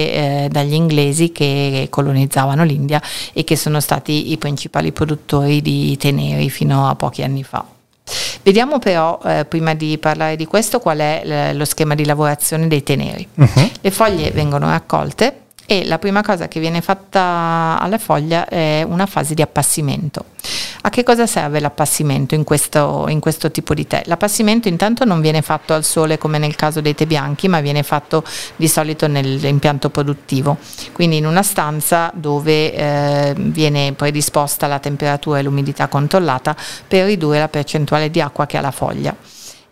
eh, 0.45 0.49
dagli 0.49 0.75
inglesi 0.75 1.33
che 1.33 1.89
colonizzavano 1.91 2.63
l'India 2.63 3.03
e 3.33 3.43
che 3.43 3.57
sono 3.57 3.81
stati 3.81 4.31
i 4.31 4.37
principali 4.37 4.93
produttori 4.93 5.61
di 5.61 5.97
tè 5.97 6.13
neri 6.13 6.49
fino 6.51 6.89
a 6.89 6.95
pochi 6.95 7.25
anni 7.25 7.43
fa. 7.43 7.75
Vediamo 8.43 8.79
però, 8.79 9.19
eh, 9.25 9.45
prima 9.45 9.75
di 9.75 9.99
parlare 9.99 10.37
di 10.37 10.47
questo, 10.47 10.79
qual 10.79 10.99
è 10.99 11.53
lo 11.55 11.65
schema 11.65 11.95
di 11.95 12.05
lavorazione 12.05 12.69
dei 12.69 12.83
teneri. 12.83 13.27
Uh-huh. 13.35 13.71
Le 13.81 13.91
foglie 13.91 14.31
vengono 14.31 14.69
raccolte 14.69 15.41
e 15.67 15.85
la 15.85 15.99
prima 15.99 16.23
cosa 16.23 16.47
che 16.47 16.61
viene 16.61 16.81
fatta 16.81 17.77
alla 17.81 17.99
foglia 17.99 18.47
è 18.47 18.85
una 18.87 19.07
fase 19.07 19.35
di 19.35 19.43
appassimento. 19.43 20.27
A 20.87 20.89
che 20.89 21.03
cosa 21.03 21.27
serve 21.27 21.59
l'appassimento 21.59 22.37
in 22.37 22.45
questo, 22.45 23.07
in 23.09 23.19
questo, 23.19 23.51
tipo 23.51 23.75
di 23.75 23.89
tè? 23.89 24.03
L'appassimento 24.05 24.69
intanto 24.69 25.05
non 25.05 25.21
viene 25.21 25.43
fatto 25.43 25.75
al 25.75 25.83
sole 25.83 26.17
come 26.17 26.39
nel 26.39 26.55
caso 26.55 26.81
dei 26.81 26.95
tè 26.95 27.07
bianchi, 27.07 27.49
ma 27.49 27.59
viene 27.61 27.83
fatto 27.83 28.23
di 28.55 28.69
solito 28.69 29.09
nell'impianto 29.09 29.91
produttivo, 29.91 30.59
quindi 30.93 31.17
in 31.17 31.27
una 31.27 31.43
stanza 31.43 32.13
dove 32.15 32.73
eh, 32.73 33.35
viene 33.37 33.95
predisposta 33.95 34.69
la 34.69 34.79
temperatura 34.79 35.41
e 35.41 35.43
l'umidità 35.43 35.89
controllata 35.89 36.55
per 36.87 37.07
ridurre 37.07 37.41
la 37.41 37.49
percentuale 37.49 38.09
di 38.09 38.21
acqua 38.21 38.47
che 38.47 38.57
ha 38.57 38.61
la 38.61 38.71
foglia. 38.71 39.17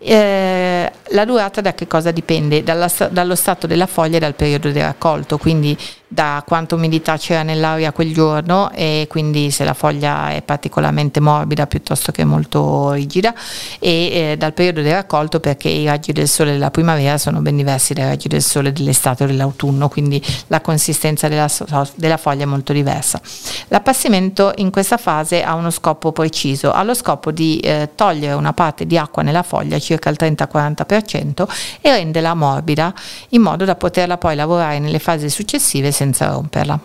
Eh, 0.07 0.93
la 1.11 1.25
durata 1.25 1.61
da 1.61 1.73
che 1.73 1.87
cosa 1.87 2.11
dipende? 2.11 2.63
Dalla, 2.63 2.91
dallo 3.11 3.35
stato 3.35 3.67
della 3.67 3.87
foglia 3.87 4.17
e 4.17 4.21
dal 4.21 4.35
periodo 4.35 4.71
di 4.71 4.81
raccolto, 4.81 5.39
quindi 5.39 5.79
da 6.07 6.43
quanta 6.47 6.75
umidità 6.75 7.17
c'era 7.17 7.43
nell'aria 7.43 7.93
quel 7.93 8.13
giorno 8.13 8.71
e 8.73 9.07
quindi 9.09 9.51
se 9.51 9.65
la 9.65 9.75
foglia 9.75 10.31
è 10.31 10.43
particolarmente 10.43 11.19
morbida 11.19 11.67
piuttosto 11.67 12.13
che 12.13 12.25
molto 12.25 12.93
rigida 12.93 13.35
e 13.81 14.11
eh, 14.13 14.37
dal 14.37 14.53
periodo 14.53 14.83
di 14.83 14.91
raccolto 14.91 15.41
perché 15.41 15.69
i 15.69 15.87
raggi 15.87 16.13
del 16.13 16.29
sole 16.29 16.53
della 16.53 16.71
primavera 16.71 17.19
sono 17.19 17.41
ben 17.41 17.57
diversi 17.57 17.95
dai 17.95 18.05
raggi 18.05 18.29
del 18.29 18.43
sole 18.43 18.73
dell'estate 18.73 19.25
o 19.25 19.27
dell'autunno, 19.27 19.89
quindi 19.89 20.23
la 20.49 20.61
consistenza 20.61 21.29
della, 21.29 21.49
della 21.95 22.17
foglia 22.17 22.43
è 22.43 22.47
molto 22.47 22.73
diversa. 22.73 23.21
L'appassimento 23.69 24.53
in 24.57 24.71
questa 24.71 24.99
fase 24.99 25.43
ha 25.43 25.55
uno 25.55 25.71
scopo 25.71 26.13
preciso, 26.13 26.71
ha 26.73 26.83
lo 26.83 26.95
scopo 26.95 27.31
di 27.31 27.59
eh, 27.61 27.91
togliere 27.95 28.35
una 28.35 28.53
parte 28.53 28.87
di 28.87 28.99
acqua 28.99 29.23
nella 29.23 29.43
foglia, 29.43 29.79
circa 29.79 30.11
il 30.11 30.17
30-40%, 30.21 31.47
e 31.81 31.91
renderla 31.91 32.35
morbida 32.35 32.93
in 33.31 33.41
modo 33.41 33.65
da 33.65 33.75
poterla 33.75 34.19
poi 34.19 34.37
lavorare 34.37 34.79
nelle 34.79 34.99
fasi 34.99 35.29
successive 35.29 35.93
senza 35.95 36.29
romperla. 36.29 36.79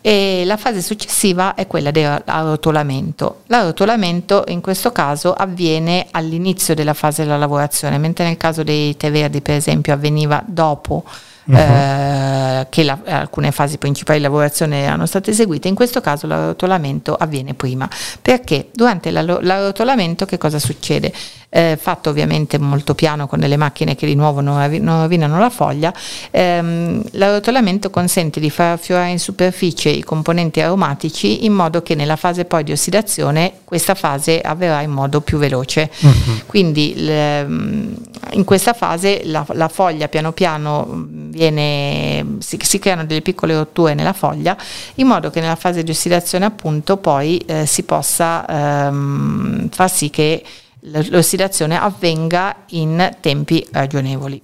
E 0.00 0.42
la 0.44 0.56
fase 0.56 0.82
successiva 0.82 1.54
è 1.54 1.66
quella 1.66 1.90
dell'arrotolamento. 1.90 3.42
L'arrotolamento 3.46 4.44
in 4.48 4.60
questo 4.60 4.90
caso 4.90 5.32
avviene 5.32 6.08
all'inizio 6.10 6.74
della 6.74 6.94
fase 6.94 7.22
della 7.22 7.36
lavorazione, 7.36 7.98
mentre 7.98 8.24
nel 8.24 8.36
caso 8.36 8.62
dei 8.62 8.96
tè 8.96 9.10
verdi 9.10 9.40
per 9.40 9.54
esempio 9.54 9.92
avveniva 9.92 10.42
dopo 10.44 11.04
uh-huh. 11.44 11.56
eh, 11.56 12.66
che 12.68 12.82
la, 12.82 12.98
alcune 13.04 13.52
fasi 13.52 13.78
principali 13.78 14.18
di 14.18 14.24
lavorazione 14.24 14.82
erano 14.82 15.06
state 15.06 15.30
eseguite, 15.30 15.68
in 15.68 15.76
questo 15.76 16.00
caso 16.00 16.26
l'arrotolamento 16.26 17.14
avviene 17.14 17.54
prima. 17.54 17.88
Perché 18.20 18.70
durante 18.72 19.12
l'arrotolamento 19.12 20.24
che 20.24 20.38
cosa 20.38 20.58
succede? 20.58 21.12
Eh, 21.54 21.78
fatto 21.78 22.08
ovviamente 22.08 22.56
molto 22.58 22.94
piano 22.94 23.26
con 23.26 23.38
delle 23.38 23.58
macchine 23.58 23.94
che 23.94 24.06
di 24.06 24.14
nuovo 24.14 24.40
non, 24.40 24.58
rovinano 25.00 25.38
la 25.38 25.50
foglia, 25.50 25.92
ehm, 26.30 27.02
l'arrotolamento 27.12 27.90
consente 27.90 28.40
di 28.40 28.48
far 28.48 28.72
affiorare 28.72 29.10
in 29.10 29.18
superficie 29.18 29.90
i 29.90 30.02
componenti 30.02 30.62
aromatici 30.62 31.44
in 31.44 31.52
modo 31.52 31.82
che 31.82 31.94
nella 31.94 32.16
fase 32.16 32.46
poi 32.46 32.64
di 32.64 32.72
ossidazione 32.72 33.52
questa 33.64 33.94
fase 33.94 34.40
avverrà 34.40 34.80
in 34.80 34.92
modo 34.92 35.20
più 35.20 35.36
veloce. 35.36 35.90
Uh-huh. 36.00 36.40
Quindi 36.46 36.94
mm, 36.96 37.92
in 38.32 38.44
questa 38.44 38.72
fase 38.72 39.20
la, 39.24 39.44
la, 39.50 39.68
foglia 39.68 40.08
piano 40.08 40.32
piano 40.32 41.06
viene, 41.06 42.36
si, 42.38 42.58
si, 42.62 42.78
creano 42.78 43.04
delle 43.04 43.20
piccole 43.20 43.54
rotture 43.54 43.92
nella 43.92 44.14
foglia 44.14 44.56
in 44.96 45.06
modo 45.06 45.28
che 45.28 45.40
nella 45.40 45.56
fase 45.56 45.82
di 45.82 45.90
ossidazione 45.90 46.46
appunto 46.46 46.96
poi 46.96 47.36
eh, 47.38 47.66
si 47.66 47.82
possa 47.82 48.46
ehm, 48.46 49.68
far 49.68 49.90
sì 49.90 50.08
che 50.08 50.42
l'ossidazione 50.82 51.78
avvenga 51.78 52.64
in 52.70 53.16
tempi 53.20 53.66
ragionevoli. 53.70 54.42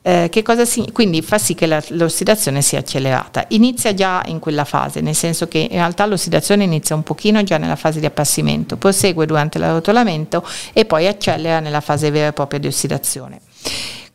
Eh, 0.00 0.30
si, 0.64 0.90
quindi 0.92 1.20
fa 1.20 1.38
sì 1.38 1.54
che 1.54 1.66
la, 1.66 1.82
l'ossidazione 1.88 2.62
sia 2.62 2.78
accelerata. 2.78 3.44
Inizia 3.48 3.92
già 3.92 4.22
in 4.26 4.38
quella 4.38 4.64
fase, 4.64 5.00
nel 5.00 5.14
senso 5.14 5.48
che 5.48 5.58
in 5.58 5.76
realtà 5.76 6.06
l'ossidazione 6.06 6.64
inizia 6.64 6.94
un 6.94 7.02
pochino 7.02 7.42
già 7.42 7.58
nella 7.58 7.76
fase 7.76 8.00
di 8.00 8.06
appassimento, 8.06 8.76
prosegue 8.76 9.26
durante 9.26 9.58
l'arrotolamento 9.58 10.46
e 10.72 10.84
poi 10.84 11.06
accelera 11.06 11.60
nella 11.60 11.80
fase 11.80 12.10
vera 12.10 12.28
e 12.28 12.32
propria 12.32 12.58
di 12.58 12.68
ossidazione. 12.68 13.40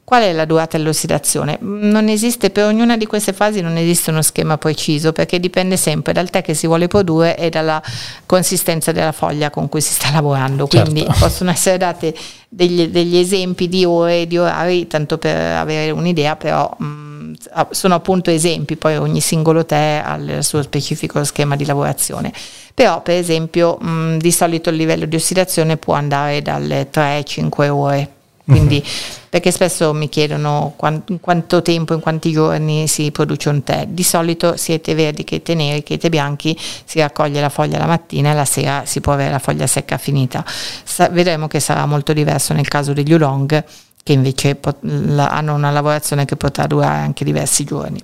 Qual 0.06 0.22
è 0.22 0.34
la 0.34 0.44
durata 0.44 0.76
dell'ossidazione? 0.76 1.58
Non 1.62 2.10
esiste, 2.10 2.50
per 2.50 2.66
ognuna 2.66 2.98
di 2.98 3.06
queste 3.06 3.32
fasi 3.32 3.62
non 3.62 3.78
esiste 3.78 4.10
uno 4.10 4.22
schema 4.22 4.58
preciso 4.58 5.14
perché 5.14 5.40
dipende 5.40 5.78
sempre 5.78 6.12
dal 6.12 6.30
tè 6.30 6.42
che 6.42 6.54
si 6.54 6.68
vuole 6.68 6.88
produrre 6.88 7.38
e 7.38 7.50
dalla 7.50 7.82
consistenza 8.26 8.92
della 8.92 9.14
foglia 9.14 9.50
con 9.50 9.70
cui 9.70 9.80
si 9.80 9.94
sta 9.94 10.12
lavorando. 10.12 10.68
Quindi 10.68 11.04
certo. 11.04 11.20
possono 11.20 11.52
essere 11.52 11.78
date 11.78 12.14
degli, 12.50 12.88
degli, 12.88 13.16
esempi 13.16 13.70
di 13.70 13.86
ore 13.86 14.22
e 14.22 14.28
di 14.28 14.38
orari, 14.38 14.88
tanto 14.88 15.18
per 15.18 15.38
avere 15.38 15.92
un'idea, 15.92 16.36
però 16.36 16.70
mh, 16.78 17.36
sono 17.70 17.96
appunto 17.96 18.30
esempi, 18.30 18.76
poi 18.76 18.98
ogni 18.98 19.22
singolo 19.22 19.66
tè 19.66 20.02
ha 20.04 20.16
il 20.16 20.44
suo 20.44 20.62
specifico 20.62 21.24
schema 21.24 21.56
di 21.56 21.66
lavorazione. 21.66 22.34
Però 22.74 23.02
per 23.02 23.16
esempio 23.16 23.78
mh, 23.78 24.18
di 24.18 24.32
solito 24.34 24.70
il 24.70 24.76
livello 24.76 25.06
di 25.06 25.16
ossidazione 25.16 25.78
può 25.78 25.94
andare 25.94 26.42
dalle 26.42 26.90
3-5 26.92 27.70
ore 27.70 28.10
quindi, 28.46 28.84
perché 29.30 29.52
spesso 29.52 29.94
mi 29.94 30.10
chiedono 30.10 30.74
quant- 30.76 31.10
in 31.10 31.20
quanto 31.20 31.62
tempo, 31.62 31.94
in 31.94 32.00
quanti 32.02 32.32
giorni 32.32 32.88
si 32.88 33.10
produce 33.12 33.50
un 33.50 33.64
tè. 33.64 33.86
Di 33.88 34.04
solito 34.04 34.58
sia 34.58 34.78
tè 34.80 34.94
verdi 34.96 35.24
che 35.24 35.42
tè 35.42 35.54
neri 35.54 35.82
che 35.84 35.98
tè 35.98 36.10
bianchi 36.10 36.58
si 36.84 37.00
raccoglie 37.00 37.40
la 37.40 37.50
foglia 37.50 37.78
la 37.78 37.86
mattina 37.86 38.32
e 38.32 38.34
la 38.34 38.46
sera 38.46 38.84
si 38.86 39.00
può 39.02 39.14
avere 39.14 39.32
la 39.32 39.40
foglia 39.40 39.66
secca 39.68 39.98
finita. 39.98 40.44
Sa- 40.84 41.10
vedremo 41.10 41.48
che 41.48 41.60
sarà 41.60 41.86
molto 41.86 42.12
diverso 42.14 42.54
nel 42.54 42.68
caso 42.68 42.94
degli 42.94 43.14
oolong 43.14 43.64
che 44.04 44.12
invece 44.12 44.56
pot- 44.56 44.80
la- 44.82 45.30
hanno 45.30 45.54
una 45.56 45.72
lavorazione 45.72 46.26
che 46.26 46.36
potrà 46.36 46.68
durare 46.68 47.00
anche 47.00 47.24
diversi 47.24 47.64
giorni. 47.64 48.04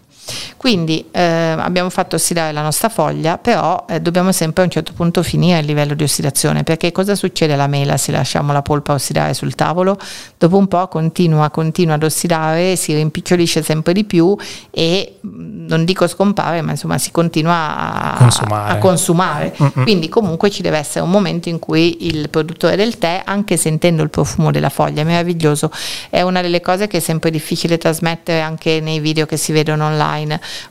Quindi 0.57 1.05
eh, 1.11 1.21
abbiamo 1.21 1.89
fatto 1.89 2.15
ossidare 2.15 2.51
la 2.51 2.61
nostra 2.61 2.89
foglia, 2.89 3.37
però 3.37 3.85
eh, 3.87 3.99
dobbiamo 3.99 4.31
sempre 4.31 4.63
a 4.63 4.65
un 4.65 4.71
certo 4.71 4.93
punto 4.93 5.23
finire 5.23 5.59
il 5.59 5.65
livello 5.65 5.93
di 5.93 6.03
ossidazione, 6.03 6.63
perché 6.63 6.91
cosa 6.91 7.15
succede 7.15 7.53
alla 7.53 7.67
mela 7.67 7.97
se 7.97 8.11
lasciamo 8.11 8.51
la 8.53 8.61
polpa 8.61 8.93
ossidare 8.93 9.33
sul 9.33 9.55
tavolo? 9.55 9.97
Dopo 10.37 10.57
un 10.57 10.67
po' 10.67 10.87
continua, 10.87 11.49
continua 11.49 11.95
ad 11.95 12.03
ossidare, 12.03 12.75
si 12.75 12.93
rimpicciolisce 12.93 13.61
sempre 13.61 13.93
di 13.93 14.03
più 14.03 14.35
e 14.71 15.17
non 15.21 15.85
dico 15.85 16.07
scompare, 16.07 16.61
ma 16.61 16.71
insomma 16.71 16.97
si 16.97 17.11
continua 17.11 18.13
a 18.13 18.17
consumare. 18.17 18.71
A 18.71 18.77
consumare. 18.77 19.55
Quindi 19.73 20.09
comunque 20.09 20.49
ci 20.49 20.61
deve 20.61 20.77
essere 20.77 21.03
un 21.03 21.11
momento 21.11 21.49
in 21.49 21.59
cui 21.59 22.07
il 22.07 22.29
produttore 22.29 22.75
del 22.75 22.97
tè, 22.97 23.21
anche 23.25 23.57
sentendo 23.57 24.03
il 24.03 24.09
profumo 24.09 24.51
della 24.51 24.69
foglia, 24.69 25.01
è 25.01 25.05
meraviglioso, 25.05 25.71
è 26.09 26.21
una 26.21 26.41
delle 26.41 26.61
cose 26.61 26.87
che 26.87 26.97
è 26.97 26.99
sempre 26.99 27.29
difficile 27.31 27.77
trasmettere 27.77 28.41
anche 28.41 28.79
nei 28.79 28.99
video 28.99 29.25
che 29.25 29.37
si 29.37 29.51
vedono 29.51 29.85
online. 29.85 30.18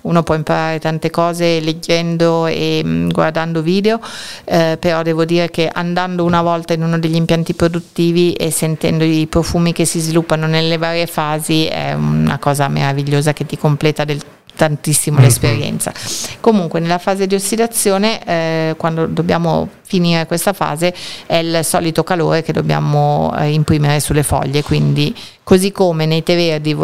Uno 0.02 0.22
può 0.22 0.34
imparare 0.34 0.78
tante 0.78 1.10
cose 1.10 1.60
leggendo 1.60 2.46
e 2.46 2.82
mh, 2.84 2.88
mm, 2.88 3.08
guardando 3.10 3.62
video, 3.62 4.00
eh, 4.44 4.76
però 4.78 5.02
devo 5.02 5.24
dire 5.24 5.50
che 5.50 5.68
andando 5.72 6.24
una 6.24 6.42
volta 6.42 6.72
in 6.72 6.82
uno 6.82 6.98
degli 6.98 7.16
impianti 7.16 7.54
produttivi 7.54 8.32
e 8.32 8.50
sentendo 8.50 9.04
i 9.04 9.26
profumi 9.26 9.72
che 9.72 9.84
si 9.84 10.00
sviluppano 10.00 10.46
nelle 10.46 10.76
varie 10.78 11.06
fasi 11.06 11.66
è 11.66 11.92
una 11.94 12.38
cosa 12.38 12.68
meravigliosa 12.68 13.32
che 13.32 13.46
ti 13.46 13.56
completa 13.56 14.04
del 14.04 14.20
tantissimo 14.58 15.16
mm-hmm. 15.16 15.24
l'esperienza. 15.24 15.92
Comunque 16.40 16.80
nella 16.80 16.98
fase 16.98 17.28
di 17.28 17.36
ossidazione, 17.36 18.20
eh, 18.24 18.74
quando 18.76 19.06
dobbiamo 19.06 19.68
finire 19.84 20.26
questa 20.26 20.52
fase, 20.52 20.92
è 21.26 21.36
il 21.36 21.60
solito 21.62 22.02
calore 22.02 22.42
che 22.42 22.52
dobbiamo 22.52 23.32
eh, 23.38 23.52
imprimere 23.52 24.00
sulle 24.00 24.24
foglie, 24.24 24.64
quindi 24.64 25.14
così 25.48 25.72
come 25.72 26.04
nei 26.04 26.22
tè 26.22 26.36
verdi 26.36 26.76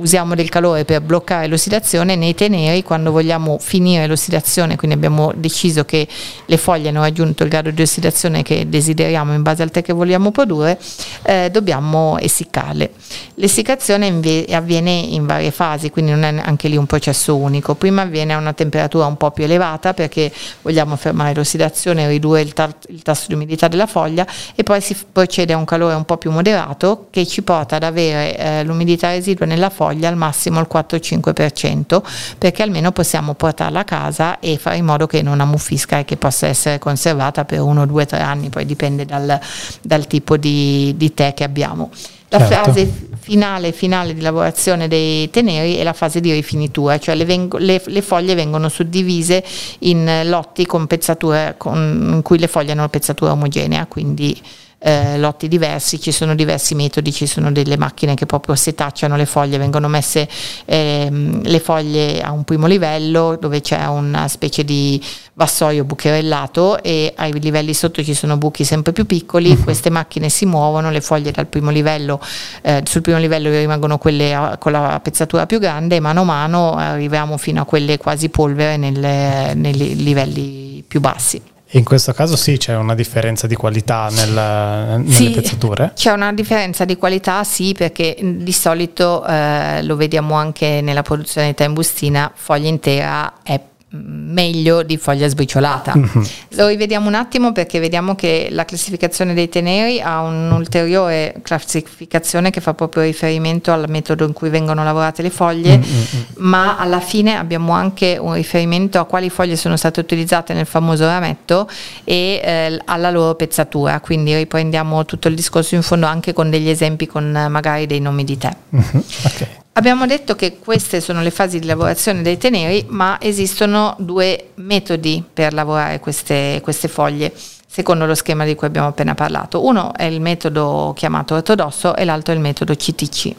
usiamo 0.00 0.34
del 0.34 0.48
calore 0.48 0.84
per 0.84 1.00
bloccare 1.00 1.46
l'ossidazione, 1.46 2.16
nei 2.16 2.34
tè 2.34 2.48
neri 2.48 2.82
quando 2.82 3.12
vogliamo 3.12 3.58
finire 3.60 4.08
l'ossidazione, 4.08 4.74
quindi 4.74 4.96
abbiamo 4.96 5.32
deciso 5.36 5.84
che 5.84 6.08
le 6.44 6.56
foglie 6.56 6.88
hanno 6.88 7.02
raggiunto 7.02 7.44
il 7.44 7.48
grado 7.48 7.70
di 7.70 7.82
ossidazione 7.82 8.42
che 8.42 8.68
desideriamo 8.68 9.32
in 9.32 9.42
base 9.42 9.62
al 9.62 9.70
tè 9.70 9.82
che 9.82 9.92
vogliamo 9.92 10.32
produrre, 10.32 10.76
eh, 11.22 11.50
dobbiamo 11.52 12.16
essiccarle. 12.18 12.90
L'essiccazione 13.34 14.06
inve- 14.06 14.46
avviene 14.50 14.90
in 14.90 15.26
varie 15.26 15.52
fasi, 15.52 15.90
quindi 15.90 16.10
non 16.10 16.24
è 16.24 16.34
anche 16.42 16.66
lì 16.66 16.76
un 16.76 16.86
processo 16.86 17.36
unico. 17.36 17.74
Prima 17.76 18.02
avviene 18.02 18.32
a 18.32 18.38
una 18.38 18.54
temperatura 18.54 19.06
un 19.06 19.16
po' 19.16 19.30
più 19.30 19.44
elevata 19.44 19.94
perché 19.94 20.32
vogliamo 20.62 20.96
fermare 20.96 21.34
l'ossidazione, 21.34 22.08
ridurre 22.08 22.40
il, 22.40 22.54
tar- 22.54 22.74
il 22.88 23.02
tasso 23.02 23.26
di 23.28 23.34
umidità 23.34 23.68
della 23.68 23.86
foglia 23.86 24.26
e 24.56 24.62
poi 24.64 24.80
si 24.80 24.96
procede 25.12 25.52
a 25.52 25.56
un 25.56 25.64
calore 25.64 25.94
un 25.94 26.04
po' 26.04 26.16
più 26.16 26.30
moderato 26.30 27.06
che 27.10 27.24
ci 27.26 27.42
porta 27.42 27.76
ad 27.76 27.82
avere 27.82 27.99
avere 28.00 28.36
eh, 28.36 28.64
l'umidità 28.64 29.10
residua 29.10 29.46
nella 29.46 29.70
foglia 29.70 30.08
al 30.08 30.16
massimo 30.16 30.60
il 30.60 30.68
4-5% 30.72 32.02
perché 32.38 32.62
almeno 32.62 32.92
possiamo 32.92 33.34
portarla 33.34 33.80
a 33.80 33.84
casa 33.84 34.38
e 34.40 34.56
fare 34.56 34.76
in 34.76 34.84
modo 34.84 35.06
che 35.06 35.22
non 35.22 35.40
ammuffisca 35.40 35.98
e 35.98 36.04
che 36.04 36.16
possa 36.16 36.46
essere 36.46 36.78
conservata 36.78 37.44
per 37.44 37.60
1, 37.60 37.86
2, 37.86 38.06
3 38.06 38.18
anni, 38.18 38.48
poi 38.48 38.64
dipende 38.64 39.04
dal, 39.04 39.38
dal 39.82 40.06
tipo 40.06 40.36
di, 40.36 40.94
di 40.96 41.14
tè 41.14 41.34
che 41.34 41.44
abbiamo. 41.44 41.90
La 42.32 42.38
certo. 42.38 42.70
fase 42.70 43.08
finale, 43.18 43.72
finale 43.72 44.14
di 44.14 44.20
lavorazione 44.20 44.86
dei 44.86 45.28
teneri 45.30 45.74
è 45.74 45.82
la 45.82 45.92
fase 45.92 46.20
di 46.20 46.32
rifinitura, 46.32 46.96
cioè 46.98 47.16
le, 47.16 47.24
veng- 47.24 47.58
le, 47.58 47.82
le 47.84 48.02
foglie 48.02 48.36
vengono 48.36 48.68
suddivise 48.68 49.42
in 49.80 50.22
lotti 50.26 50.64
con 50.64 50.86
pezzatura, 50.86 51.54
con, 51.56 52.12
in 52.14 52.22
cui 52.22 52.38
le 52.38 52.46
foglie 52.46 52.70
hanno 52.70 52.88
pezzatura 52.88 53.32
omogenea, 53.32 53.86
quindi 53.86 54.40
eh, 54.82 55.18
lotti 55.18 55.46
diversi, 55.46 56.00
ci 56.00 56.10
sono 56.10 56.34
diversi 56.34 56.74
metodi, 56.74 57.12
ci 57.12 57.26
sono 57.26 57.52
delle 57.52 57.76
macchine 57.76 58.14
che 58.14 58.24
proprio 58.24 58.54
setacciano 58.54 59.16
le 59.16 59.26
foglie, 59.26 59.58
vengono 59.58 59.88
messe 59.88 60.28
ehm, 60.64 61.42
le 61.42 61.60
foglie 61.60 62.22
a 62.22 62.32
un 62.32 62.44
primo 62.44 62.66
livello 62.66 63.36
dove 63.38 63.60
c'è 63.60 63.84
una 63.86 64.26
specie 64.28 64.64
di 64.64 65.02
vassoio 65.34 65.84
bucherellato 65.84 66.82
e 66.82 67.12
ai 67.16 67.38
livelli 67.40 67.74
sotto 67.74 68.02
ci 68.02 68.14
sono 68.14 68.36
buchi 68.36 68.64
sempre 68.64 68.92
più 68.92 69.04
piccoli, 69.06 69.50
uh-huh. 69.50 69.64
queste 69.64 69.90
macchine 69.90 70.28
si 70.28 70.46
muovono, 70.46 70.90
le 70.90 71.00
foglie 71.00 71.30
dal 71.30 71.46
primo 71.46 71.70
livello, 71.70 72.20
eh, 72.62 72.82
sul 72.86 73.02
primo 73.02 73.18
livello 73.18 73.50
rimangono 73.50 73.98
quelle 73.98 74.34
a, 74.34 74.56
con 74.58 74.72
la 74.72 74.98
pezzatura 75.02 75.46
più 75.46 75.58
grande 75.58 75.96
e 75.96 76.00
mano 76.00 76.22
a 76.22 76.24
mano 76.24 76.74
arriviamo 76.74 77.36
fino 77.36 77.60
a 77.60 77.64
quelle 77.64 77.98
quasi 77.98 78.28
polvere 78.30 78.76
nelle, 78.76 79.52
nei 79.54 79.74
livelli 79.74 80.84
più 80.86 81.00
bassi. 81.00 81.49
In 81.72 81.84
questo 81.84 82.12
caso 82.12 82.36
sì, 82.36 82.56
c'è 82.56 82.74
una 82.74 82.94
differenza 82.94 83.46
di 83.46 83.54
qualità 83.54 84.08
nel, 84.10 84.32
nelle 84.32 85.10
sì, 85.10 85.30
pezzature? 85.30 85.92
C'è 85.94 86.10
una 86.10 86.32
differenza 86.32 86.84
di 86.84 86.96
qualità, 86.96 87.44
sì, 87.44 87.74
perché 87.76 88.16
di 88.20 88.52
solito 88.52 89.24
eh, 89.24 89.82
lo 89.84 89.94
vediamo 89.94 90.34
anche 90.34 90.80
nella 90.82 91.02
produzione 91.02 91.48
di 91.48 91.54
tè 91.54 91.66
in 91.66 91.74
bustina, 91.74 92.32
foglia 92.34 92.68
intera 92.68 93.34
è 93.42 93.60
meglio 93.92 94.82
di 94.82 94.96
foglia 94.96 95.26
sbriciolata. 95.26 95.94
Mm-hmm. 95.96 96.22
Lo 96.50 96.68
rivediamo 96.68 97.08
un 97.08 97.14
attimo 97.14 97.52
perché 97.52 97.80
vediamo 97.80 98.14
che 98.14 98.48
la 98.50 98.64
classificazione 98.64 99.34
dei 99.34 99.48
teneri 99.48 100.00
ha 100.00 100.20
un'ulteriore 100.20 101.34
classificazione 101.42 102.50
che 102.50 102.60
fa 102.60 102.74
proprio 102.74 103.02
riferimento 103.02 103.72
al 103.72 103.86
metodo 103.88 104.24
in 104.24 104.32
cui 104.32 104.48
vengono 104.48 104.84
lavorate 104.84 105.22
le 105.22 105.30
foglie, 105.30 105.78
mm-hmm. 105.78 106.22
ma 106.36 106.76
alla 106.78 107.00
fine 107.00 107.36
abbiamo 107.36 107.72
anche 107.72 108.16
un 108.20 108.34
riferimento 108.34 109.00
a 109.00 109.04
quali 109.04 109.28
foglie 109.28 109.56
sono 109.56 109.76
state 109.76 109.98
utilizzate 109.98 110.54
nel 110.54 110.66
famoso 110.66 111.06
rametto 111.06 111.68
e 112.04 112.40
eh, 112.42 112.80
alla 112.84 113.10
loro 113.10 113.34
pezzatura, 113.34 113.98
quindi 114.00 114.34
riprendiamo 114.36 115.04
tutto 115.04 115.26
il 115.26 115.34
discorso 115.34 115.74
in 115.74 115.82
fondo 115.82 116.06
anche 116.06 116.32
con 116.32 116.48
degli 116.48 116.68
esempi 116.68 117.06
con 117.06 117.34
eh, 117.34 117.48
magari 117.48 117.86
dei 117.86 118.00
nomi 118.00 118.22
di 118.22 118.38
tè. 118.38 118.54
Mm-hmm. 118.74 119.02
Okay. 119.24 119.59
Abbiamo 119.74 120.04
detto 120.06 120.34
che 120.34 120.58
queste 120.58 121.00
sono 121.00 121.22
le 121.22 121.30
fasi 121.30 121.58
di 121.58 121.66
lavorazione 121.66 122.22
dei 122.22 122.36
teneri, 122.36 122.86
ma 122.88 123.18
esistono 123.20 123.94
due 123.98 124.50
metodi 124.56 125.22
per 125.32 125.52
lavorare 125.52 126.00
queste, 126.00 126.60
queste 126.62 126.88
foglie 126.88 127.32
secondo 127.66 128.04
lo 128.04 128.16
schema 128.16 128.44
di 128.44 128.56
cui 128.56 128.66
abbiamo 128.66 128.88
appena 128.88 129.14
parlato. 129.14 129.64
Uno 129.64 129.94
è 129.94 130.02
il 130.02 130.20
metodo 130.20 130.92
chiamato 130.96 131.36
ortodosso 131.36 131.94
e 131.94 132.04
l'altro 132.04 132.32
è 132.32 132.36
il 132.36 132.42
metodo 132.42 132.74
CTC. 132.74 133.34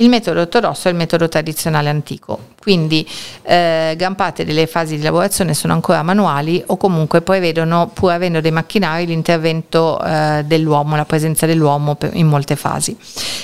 Il 0.00 0.08
metodo 0.08 0.40
ortodosso 0.40 0.88
è 0.88 0.90
il 0.90 0.96
metodo 0.96 1.28
tradizionale 1.28 1.88
antico, 1.88 2.38
quindi 2.68 3.08
eh, 3.44 3.94
gran 3.96 4.14
parte 4.14 4.44
delle 4.44 4.66
fasi 4.66 4.96
di 4.96 5.02
lavorazione 5.02 5.54
sono 5.54 5.72
ancora 5.72 6.02
manuali 6.02 6.62
o 6.66 6.76
comunque 6.76 7.22
prevedono, 7.22 7.90
pur 7.94 8.10
avendo 8.10 8.42
dei 8.42 8.50
macchinari, 8.50 9.06
l'intervento 9.06 9.98
eh, 10.04 10.42
dell'uomo, 10.44 10.94
la 10.94 11.06
presenza 11.06 11.46
dell'uomo 11.46 11.94
per, 11.94 12.10
in 12.12 12.26
molte 12.26 12.56
fasi. 12.56 12.94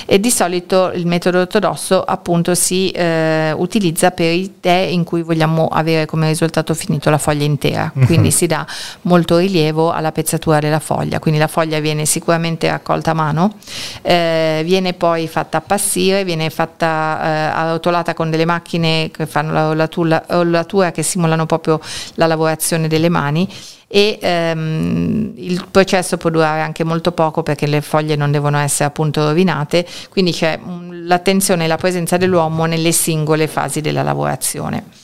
E 0.04 0.20
di 0.20 0.30
solito 0.30 0.90
il 0.92 1.06
metodo 1.06 1.40
ortodosso 1.40 2.02
appunto 2.02 2.54
si 2.54 2.90
eh, 2.90 3.52
utilizza 3.56 4.10
per 4.10 4.30
i 4.30 4.56
tè 4.60 4.88
in 4.90 5.04
cui 5.04 5.22
vogliamo 5.22 5.68
avere 5.68 6.04
come 6.04 6.28
risultato 6.28 6.74
finito 6.74 7.08
la 7.08 7.16
foglia 7.16 7.44
intera, 7.44 7.90
uh-huh. 7.94 8.04
quindi 8.04 8.30
si 8.30 8.46
dà 8.46 8.66
molto 9.02 9.38
rilievo 9.38 9.90
alla 9.90 10.12
pezzatura 10.12 10.58
della 10.58 10.80
foglia, 10.80 11.18
quindi 11.18 11.40
la 11.40 11.46
foglia 11.48 11.78
viene 11.78 12.04
sicuramente 12.04 12.68
raccolta 12.68 13.12
a 13.12 13.14
mano, 13.14 13.54
eh, 14.02 14.60
viene 14.66 14.92
poi 14.92 15.26
fatta 15.28 15.56
appassire, 15.56 16.24
viene 16.24 16.50
fatta 16.50 17.20
eh, 17.22 17.28
arrotolata 17.54 18.12
con 18.12 18.28
delle 18.28 18.44
macchine 18.44 19.12
che 19.16 19.26
fanno 19.26 19.52
la 19.52 19.68
rollatura, 19.68 20.24
rollatura 20.28 20.90
che 20.90 21.02
simulano 21.02 21.46
proprio 21.46 21.80
la 22.14 22.26
lavorazione 22.26 22.88
delle 22.88 23.08
mani 23.08 23.48
e 23.86 24.18
ehm, 24.20 25.34
il 25.36 25.66
processo 25.70 26.16
può 26.16 26.30
durare 26.30 26.60
anche 26.60 26.84
molto 26.84 27.12
poco 27.12 27.42
perché 27.42 27.66
le 27.66 27.80
foglie 27.80 28.16
non 28.16 28.30
devono 28.32 28.58
essere 28.58 28.86
appunto 28.86 29.24
rovinate, 29.24 29.86
quindi 30.10 30.32
c'è 30.32 30.58
l'attenzione 30.90 31.64
e 31.64 31.68
la 31.68 31.76
presenza 31.76 32.16
dell'uomo 32.16 32.64
nelle 32.64 32.92
singole 32.92 33.46
fasi 33.46 33.80
della 33.80 34.02
lavorazione. 34.02 35.03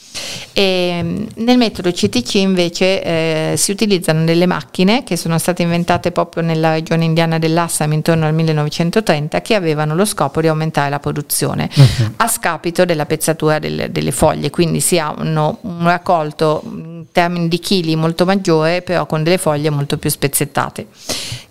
E 0.52 1.00
mm, 1.02 1.26
nel 1.36 1.56
metodo 1.56 1.90
CTC 1.90 2.34
invece 2.34 3.02
eh, 3.02 3.54
si 3.56 3.70
utilizzano 3.70 4.24
delle 4.24 4.46
macchine 4.46 5.04
che 5.04 5.16
sono 5.16 5.38
state 5.38 5.62
inventate 5.62 6.10
proprio 6.10 6.42
nella 6.42 6.72
regione 6.72 7.04
indiana 7.04 7.38
dell'Assam 7.38 7.92
intorno 7.92 8.26
al 8.26 8.34
1930 8.34 9.40
che 9.42 9.54
avevano 9.54 9.94
lo 9.94 10.04
scopo 10.04 10.40
di 10.40 10.48
aumentare 10.48 10.90
la 10.90 10.98
produzione 10.98 11.68
uh-huh. 11.72 12.12
a 12.16 12.28
scapito 12.28 12.84
della 12.84 13.06
pezzatura 13.06 13.58
delle, 13.58 13.90
delle 13.90 14.12
foglie, 14.12 14.50
quindi 14.50 14.80
si 14.80 14.98
hanno 14.98 15.58
un 15.62 15.84
raccolto 15.84 16.62
in 16.64 17.04
termini 17.12 17.48
di 17.48 17.58
chili 17.58 17.96
molto 17.96 18.24
maggiore 18.24 18.82
però 18.82 19.06
con 19.06 19.22
delle 19.22 19.38
foglie 19.38 19.70
molto 19.70 19.98
più 19.98 20.10
spezzettate 20.10 20.86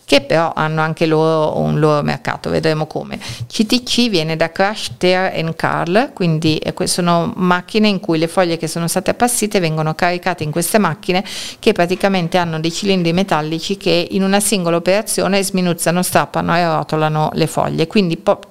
che 0.10 0.22
però 0.22 0.52
hanno 0.56 0.82
anche 0.82 1.06
loro 1.06 1.60
un 1.60 1.80
loro 1.80 2.02
mercato, 2.02 2.50
vedremo 2.50 2.88
come. 2.88 3.20
CTC 3.20 4.10
viene 4.10 4.36
da 4.36 4.52
Crash, 4.52 4.94
Tear 4.98 5.54
Carl, 5.54 6.14
quindi 6.14 6.58
eh, 6.58 6.74
sono 6.88 7.32
macchine 7.36 7.90
in 7.90 8.00
cui 8.00 8.18
le 8.18 8.28
foglie 8.28 8.58
che 8.58 8.68
sono 8.68 8.88
state 8.88 9.12
appassite 9.12 9.60
vengono 9.60 9.94
caricate 9.94 10.44
in 10.44 10.50
queste 10.50 10.80
macchine 10.80 11.24
che 11.60 11.74
praticamente 11.74 12.40
hanno 12.40 12.60
dei 12.60 12.72
cilindri 12.72 13.14
metallici 13.14 13.78
che 13.78 14.08
in 14.10 14.24
una 14.24 14.40
singola 14.40 14.78
operazione 14.78 15.44
sminuzzano, 15.44 16.02
strappano 16.02 16.58
e 16.58 16.66
rotolano 16.66 17.30
le 17.34 17.46
foglie, 17.46 17.86
quindi 17.86 18.18
po- 18.18 18.42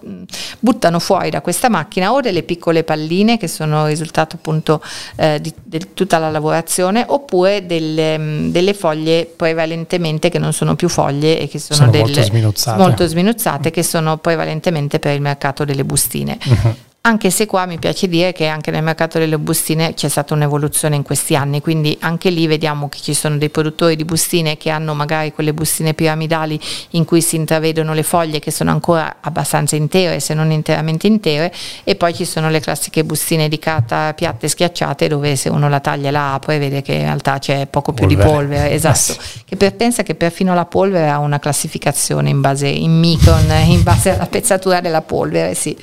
buttano 0.60 1.00
fuori 1.00 1.30
da 1.30 1.40
questa 1.40 1.68
macchina 1.68 2.12
o 2.12 2.20
delle 2.20 2.44
piccole 2.44 2.84
palline 2.84 3.36
che 3.36 3.48
sono 3.48 3.82
il 3.82 3.88
risultato 3.88 4.36
appunto 4.36 4.80
eh, 5.16 5.40
di, 5.40 5.52
di, 5.60 5.92
tutta 5.92 6.18
la 6.18 6.30
lavorazione 6.30 7.04
oppure 7.04 7.66
delle, 7.66 8.46
delle 8.48 8.74
foglie 8.74 9.26
prevalentemente 9.26 10.28
che 10.28 10.38
non 10.38 10.52
sono 10.52 10.76
più 10.76 10.88
foglie 10.88 11.46
che 11.48 11.58
sono, 11.58 11.78
sono 11.78 11.90
delle, 11.90 12.04
molto, 12.04 12.22
sminuzzate. 12.22 12.78
molto 12.78 13.06
sminuzzate, 13.06 13.70
che 13.70 13.82
sono 13.82 14.18
prevalentemente 14.18 14.98
per 14.98 15.14
il 15.14 15.20
mercato 15.20 15.64
delle 15.64 15.84
bustine. 15.84 16.38
Uh-huh. 16.44 16.74
Anche 17.00 17.30
se 17.30 17.46
qua 17.46 17.64
mi 17.64 17.78
piace 17.78 18.06
dire 18.06 18.32
che 18.32 18.48
anche 18.48 18.70
nel 18.70 18.82
mercato 18.82 19.18
delle 19.18 19.38
bustine 19.38 19.94
c'è 19.94 20.08
stata 20.08 20.34
un'evoluzione 20.34 20.94
in 20.94 21.02
questi 21.02 21.34
anni, 21.34 21.62
quindi 21.62 21.96
anche 22.00 22.28
lì 22.28 22.46
vediamo 22.46 22.90
che 22.90 22.98
ci 23.00 23.14
sono 23.14 23.38
dei 23.38 23.48
produttori 23.48 23.96
di 23.96 24.04
bustine 24.04 24.58
che 24.58 24.68
hanno 24.68 24.92
magari 24.92 25.32
quelle 25.32 25.54
bustine 25.54 25.94
piramidali 25.94 26.60
in 26.90 27.06
cui 27.06 27.22
si 27.22 27.36
intravedono 27.36 27.94
le 27.94 28.02
foglie 28.02 28.40
che 28.40 28.50
sono 28.50 28.72
ancora 28.72 29.16
abbastanza 29.20 29.74
intere, 29.74 30.20
se 30.20 30.34
non 30.34 30.50
interamente 30.50 31.06
intere, 31.06 31.50
e 31.82 31.94
poi 31.94 32.14
ci 32.14 32.26
sono 32.26 32.50
le 32.50 32.60
classiche 32.60 33.04
bustine 33.04 33.48
di 33.48 33.58
carta 33.58 34.12
piatte 34.12 34.46
schiacciate 34.46 35.08
dove 35.08 35.34
se 35.36 35.48
uno 35.48 35.70
la 35.70 35.80
taglia 35.80 36.08
e 36.08 36.12
la 36.12 36.34
apre 36.34 36.58
vede 36.58 36.82
che 36.82 36.92
in 36.92 37.04
realtà 37.04 37.38
c'è 37.38 37.66
poco 37.68 37.92
più 37.92 38.06
polvere. 38.06 38.28
di 38.28 38.36
polvere, 38.36 38.70
esatto, 38.72 39.16
che 39.46 39.56
per, 39.56 39.74
pensa 39.76 40.02
che 40.02 40.14
perfino 40.14 40.52
la 40.52 40.66
polvere 40.66 41.08
ha 41.08 41.20
una 41.20 41.38
classificazione 41.38 42.28
in 42.28 42.42
base 42.42 42.68
in 42.68 42.98
micron, 42.98 43.50
in 43.64 43.82
base 43.82 44.10
alla 44.10 44.26
pezzatura 44.30 44.82
della 44.82 45.00
polvere, 45.00 45.54
sì. 45.54 45.74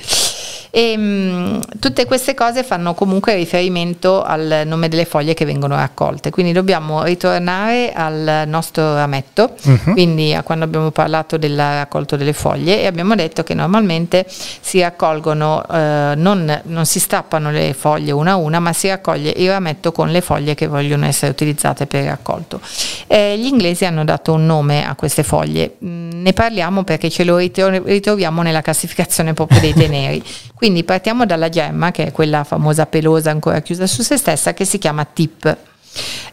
E 0.76 0.94
mh, 0.94 1.02
mm, 1.02 1.60
tutte 1.80 2.04
queste 2.04 2.34
cose 2.34 2.62
fanno 2.62 2.92
comunque 2.92 3.34
riferimento 3.34 4.22
al 4.22 4.64
nome 4.66 4.90
delle 4.90 5.06
foglie 5.06 5.32
che 5.32 5.46
vengono 5.46 5.74
raccolte, 5.74 6.28
quindi 6.28 6.52
dobbiamo 6.52 7.02
ritornare 7.02 7.94
al 7.94 8.42
nostro 8.46 8.94
rametto, 8.94 9.54
uh-huh. 9.62 9.92
quindi 9.92 10.34
a 10.34 10.42
quando 10.42 10.66
abbiamo 10.66 10.90
parlato 10.90 11.38
del 11.38 11.56
raccolto 11.56 12.16
delle 12.16 12.34
foglie 12.34 12.82
e 12.82 12.86
abbiamo 12.86 13.14
detto 13.14 13.42
che 13.42 13.54
normalmente 13.54 14.26
si 14.28 14.82
raccolgono, 14.82 15.64
eh, 15.66 16.12
non, 16.14 16.60
non, 16.64 16.84
si 16.84 17.00
strappano 17.00 17.50
le 17.50 17.72
foglie 17.72 18.12
una 18.12 18.32
a 18.32 18.36
una, 18.36 18.60
ma 18.60 18.74
si 18.74 18.88
raccoglie 18.88 19.32
il 19.34 19.48
rametto 19.48 19.92
con 19.92 20.10
le 20.10 20.20
foglie 20.20 20.54
che 20.54 20.66
vogliono 20.66 21.06
essere 21.06 21.30
utilizzate 21.30 21.86
per 21.86 22.02
il 22.02 22.10
raccolto. 22.10 22.60
Eh, 23.06 23.38
gli 23.38 23.46
inglesi 23.46 23.86
hanno 23.86 24.04
dato 24.04 24.34
un 24.34 24.44
nome 24.44 24.86
a 24.86 24.94
queste 24.94 25.22
foglie, 25.22 25.76
mm, 25.82 26.20
ne 26.20 26.32
parliamo 26.34 26.84
perché 26.84 27.08
ce 27.08 27.24
lo 27.24 27.38
ritroviamo 27.38 28.42
nella 28.42 28.60
classificazione 28.60 29.32
proprio 29.32 29.58
dei 29.60 29.72
teneri. 29.74 30.22
Quindi 30.54 30.64
partiamo 30.84 31.26
dalla 31.26 31.48
gemma, 31.48 31.90
che 31.90 32.06
è 32.06 32.12
quella 32.12 32.44
famosa 32.44 32.86
pelosa 32.86 33.30
ancora 33.30 33.60
chiusa 33.60 33.86
su 33.86 34.02
se 34.02 34.16
stessa, 34.16 34.54
che 34.54 34.64
si 34.64 34.78
chiama 34.78 35.04
tip. 35.04 35.56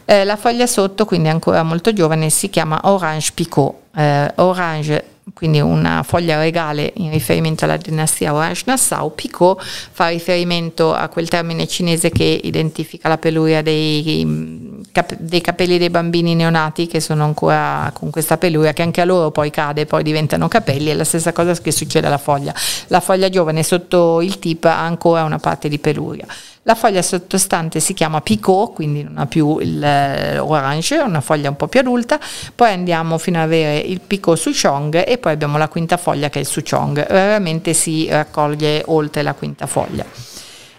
Eh, 0.04 0.24
la 0.24 0.36
foglia 0.36 0.66
sotto, 0.66 1.04
quindi 1.04 1.28
ancora 1.28 1.62
molto 1.62 1.92
giovane, 1.92 2.30
si 2.30 2.50
chiama 2.50 2.80
Orange 2.84 3.30
Picot. 3.34 3.74
Eh, 3.96 4.32
orange 4.36 5.13
quindi 5.32 5.60
una 5.60 6.02
foglia 6.02 6.38
regale 6.38 6.92
in 6.96 7.10
riferimento 7.10 7.64
alla 7.64 7.78
dinastia 7.78 8.34
Orange-Nassau, 8.34 9.14
Picot 9.14 9.62
fa 9.62 10.08
riferimento 10.08 10.92
a 10.92 11.08
quel 11.08 11.28
termine 11.28 11.66
cinese 11.66 12.10
che 12.10 12.40
identifica 12.42 13.08
la 13.08 13.16
peluria 13.16 13.62
dei, 13.62 14.84
dei, 15.18 15.40
capelli 15.40 15.78
dei 15.78 15.90
bambini 15.90 16.34
neonati 16.34 16.86
che 16.86 17.00
sono 17.00 17.24
ancora 17.24 17.90
con 17.94 18.10
questa 18.10 18.36
peluria 18.36 18.72
che 18.74 18.82
anche 18.82 19.00
a 19.00 19.04
loro 19.04 19.30
poi 19.30 19.50
cade, 19.50 19.86
poi 19.86 20.02
diventano 20.02 20.46
capelli, 20.48 20.90
è 20.90 20.94
la 20.94 21.04
stessa 21.04 21.32
cosa 21.32 21.54
che 21.54 21.72
succede 21.72 22.06
alla 22.06 22.18
foglia. 22.18 22.54
La 22.88 23.00
foglia 23.00 23.30
giovane 23.30 23.62
sotto 23.62 24.20
il 24.20 24.38
tip 24.38 24.64
ha 24.64 24.84
ancora 24.84 25.24
una 25.24 25.38
parte 25.38 25.68
di 25.68 25.78
peluria. 25.78 26.26
La 26.66 26.74
foglia 26.74 27.02
sottostante 27.02 27.78
si 27.78 27.92
chiama 27.92 28.22
picot, 28.22 28.72
quindi 28.72 29.02
non 29.02 29.18
ha 29.18 29.26
più 29.26 29.58
l'orange, 29.60 30.94
eh, 30.94 30.98
è 30.98 31.02
una 31.02 31.20
foglia 31.20 31.50
un 31.50 31.56
po' 31.56 31.68
più 31.68 31.80
adulta, 31.80 32.18
poi 32.54 32.72
andiamo 32.72 33.18
fino 33.18 33.36
ad 33.36 33.44
avere 33.44 33.76
il 33.78 34.00
picot 34.00 34.38
souchong 34.38 35.06
e 35.06 35.18
poi 35.18 35.32
abbiamo 35.32 35.58
la 35.58 35.68
quinta 35.68 35.98
foglia 35.98 36.30
che 36.30 36.38
è 36.38 36.40
il 36.40 36.48
souchong, 36.48 37.06
raramente 37.06 37.74
si 37.74 38.08
raccoglie 38.08 38.82
oltre 38.86 39.20
la 39.20 39.34
quinta 39.34 39.66
foglia. 39.66 40.06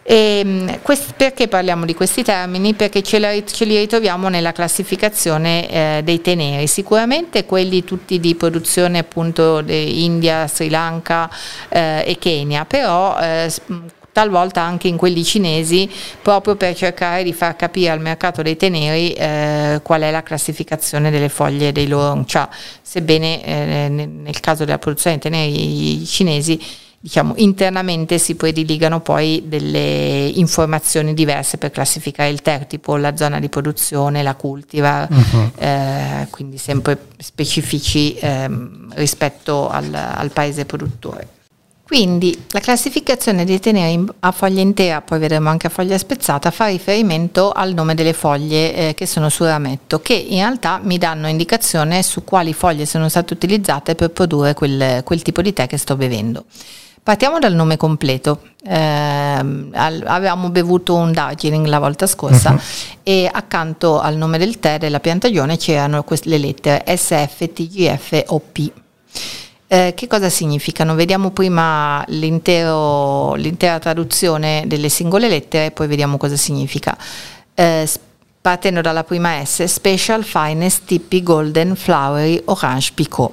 E, 0.07 0.41
ehm, 0.45 0.81
quest, 0.83 1.13
perché 1.17 1.47
parliamo 1.47 1.83
di 1.83 1.95
questi 1.95 2.21
termini? 2.21 2.75
Perché 2.75 3.01
ce, 3.01 3.17
la, 3.17 3.31
ce 3.43 3.65
li 3.65 3.75
ritroviamo 3.75 4.29
nella 4.29 4.51
classificazione 4.51 5.67
eh, 5.67 6.01
dei 6.03 6.21
teneri, 6.21 6.67
sicuramente 6.67 7.45
quelli 7.45 7.83
tutti 7.83 8.19
di 8.19 8.35
produzione 8.35 8.99
appunto 8.99 9.61
di 9.61 10.03
India, 10.03 10.47
Sri 10.47 10.69
Lanka 10.69 11.27
eh, 11.69 12.03
e 12.05 12.17
Kenya, 12.19 12.65
però 12.65 13.17
eh, 13.19 13.51
talvolta 14.15 14.61
anche 14.61 14.87
in 14.87 14.95
quelli 14.95 15.25
cinesi, 15.25 15.91
proprio 16.21 16.55
per 16.55 16.73
cercare 16.73 17.21
di 17.21 17.33
far 17.33 17.57
capire 17.57 17.89
al 17.89 17.99
mercato 17.99 18.41
dei 18.41 18.55
teneri 18.55 19.11
eh, 19.11 19.81
qual 19.83 20.03
è 20.03 20.09
la 20.09 20.23
classificazione 20.23 21.11
delle 21.11 21.27
foglie 21.27 21.73
dei 21.73 21.85
loro 21.85 22.11
oncia, 22.11 22.49
sebbene 22.81 23.43
eh, 23.43 23.89
nel 23.89 24.39
caso 24.39 24.63
della 24.63 24.77
produzione 24.77 25.17
dei 25.17 25.29
teneri 25.29 26.05
cinesi 26.05 26.57
diciamo, 26.97 27.33
internamente 27.35 28.17
si 28.17 28.35
prediligano 28.35 29.01
poi 29.01 29.43
delle 29.47 30.31
informazioni 30.33 31.13
diverse 31.13 31.57
per 31.57 31.71
classificare 31.71 32.29
il 32.29 32.41
tè, 32.41 32.67
tipo 32.67 32.95
la 32.95 33.17
zona 33.17 33.41
di 33.41 33.49
produzione, 33.49 34.23
la 34.23 34.35
cultivar, 34.35 35.09
uh-huh. 35.11 35.51
eh, 35.57 36.27
quindi 36.29 36.57
sempre 36.57 37.07
specifici 37.17 38.15
eh, 38.15 38.49
rispetto 38.93 39.67
al, 39.67 39.93
al 39.93 40.31
paese 40.31 40.63
produttore. 40.63 41.34
Quindi 41.85 42.45
la 42.49 42.59
classificazione 42.61 43.45
dei 43.45 43.59
teneri 43.59 44.03
a 44.21 44.31
foglia 44.31 44.59
intera, 44.59 45.01
poi 45.01 45.19
vedremo 45.19 45.49
anche 45.49 45.67
a 45.67 45.69
foglia 45.69 45.99
spezzata, 45.99 46.49
fa 46.49 46.65
riferimento 46.65 47.51
al 47.51 47.73
nome 47.73 47.93
delle 47.93 48.13
foglie 48.13 48.73
eh, 48.73 48.93
che 48.95 49.05
sono 49.05 49.29
sul 49.29 49.45
rametto, 49.45 50.01
che 50.01 50.13
in 50.15 50.37
realtà 50.37 50.79
mi 50.81 50.97
danno 50.97 51.27
indicazione 51.27 52.01
su 52.01 52.23
quali 52.23 52.53
foglie 52.53 52.87
sono 52.87 53.07
state 53.07 53.33
utilizzate 53.33 53.93
per 53.93 54.09
produrre 54.09 54.55
quel, 54.55 55.03
quel 55.03 55.21
tipo 55.21 55.43
di 55.43 55.53
tè 55.53 55.67
che 55.67 55.77
sto 55.77 55.95
bevendo. 55.95 56.45
Partiamo 57.03 57.37
dal 57.37 57.53
nome 57.53 57.77
completo. 57.77 58.41
Eh, 58.67 58.73
avevamo 58.73 60.49
bevuto 60.49 60.95
un 60.95 61.11
Darjeeling 61.11 61.67
la 61.67 61.77
volta 61.77 62.07
scorsa 62.07 62.49
uh-huh. 62.49 62.59
e 63.03 63.29
accanto 63.31 63.99
al 63.99 64.15
nome 64.15 64.39
del 64.39 64.57
tè 64.59 64.79
della 64.79 64.99
piantagione 64.99 65.55
c'erano 65.57 66.01
queste, 66.03 66.29
le 66.29 66.39
lettere 66.39 66.83
SF, 66.97 67.53
TGF 67.53 68.23
o 68.25 68.41
P. 68.51 68.71
Eh, 69.67 69.93
che 69.95 70.07
cosa 70.07 70.29
significano? 70.29 70.93
Vediamo 70.93 71.31
prima 71.31 72.03
l'intera 72.07 73.79
traduzione 73.79 74.63
delle 74.67 74.89
singole 74.89 75.27
lettere 75.27 75.67
e 75.67 75.71
poi 75.71 75.87
vediamo 75.87 76.17
cosa 76.17 76.35
significa. 76.35 76.95
Eh, 77.55 77.89
partendo 78.41 78.81
dalla 78.81 79.03
prima 79.03 79.43
S, 79.43 79.63
Special 79.63 80.23
Finest 80.23 80.85
Tippy 80.85 81.23
Golden 81.23 81.75
Flowery 81.75 82.39
Orange 82.45 82.91
Picot. 82.93 83.31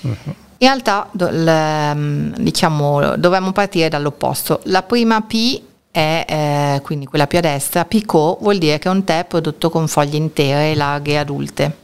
Uh-huh. 0.00 0.34
In 0.60 0.66
realtà 0.66 1.08
do, 1.12 1.28
le, 1.30 1.94
mm, 1.94 2.32
diciamo, 2.38 3.16
dovremmo 3.16 3.52
partire 3.52 3.88
dall'opposto. 3.88 4.60
La 4.64 4.82
prima 4.82 5.20
P 5.20 5.62
è 5.92 6.24
eh, 6.26 6.80
quindi 6.82 7.06
quella 7.06 7.28
più 7.28 7.38
a 7.38 7.42
destra, 7.42 7.84
Picot 7.84 8.40
vuol 8.40 8.58
dire 8.58 8.80
che 8.80 8.88
è 8.88 8.90
un 8.90 9.04
tè 9.04 9.24
prodotto 9.28 9.70
con 9.70 9.86
foglie 9.86 10.16
intere, 10.16 10.74
larghe 10.74 11.12
e 11.12 11.16
adulte. 11.16 11.76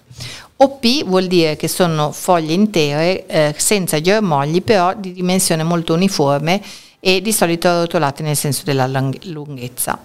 OP 0.64 1.05
vuol 1.05 1.27
dire 1.27 1.57
che 1.57 1.68
sono 1.68 2.11
foglie 2.11 2.55
intere 2.55 3.27
eh, 3.27 3.55
senza 3.57 4.00
germogli 4.00 4.62
però 4.62 4.94
di 4.96 5.12
dimensione 5.12 5.62
molto 5.62 5.92
uniforme 5.92 6.62
e 7.00 7.20
di 7.20 7.33
solito 7.35 7.81
rotolate 7.81 8.22
nel 8.22 8.35
senso 8.35 8.62
della 8.64 8.87
lunghezza. 8.87 10.00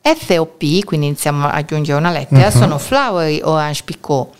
FOP, 0.00 0.84
quindi 0.84 1.06
iniziamo 1.06 1.46
a 1.46 1.50
aggiungere 1.50 1.98
una 1.98 2.12
lettera, 2.12 2.46
uh-huh. 2.46 2.56
sono 2.56 2.78
flowery 2.78 3.40
orange 3.42 3.82
picot. 3.84 4.32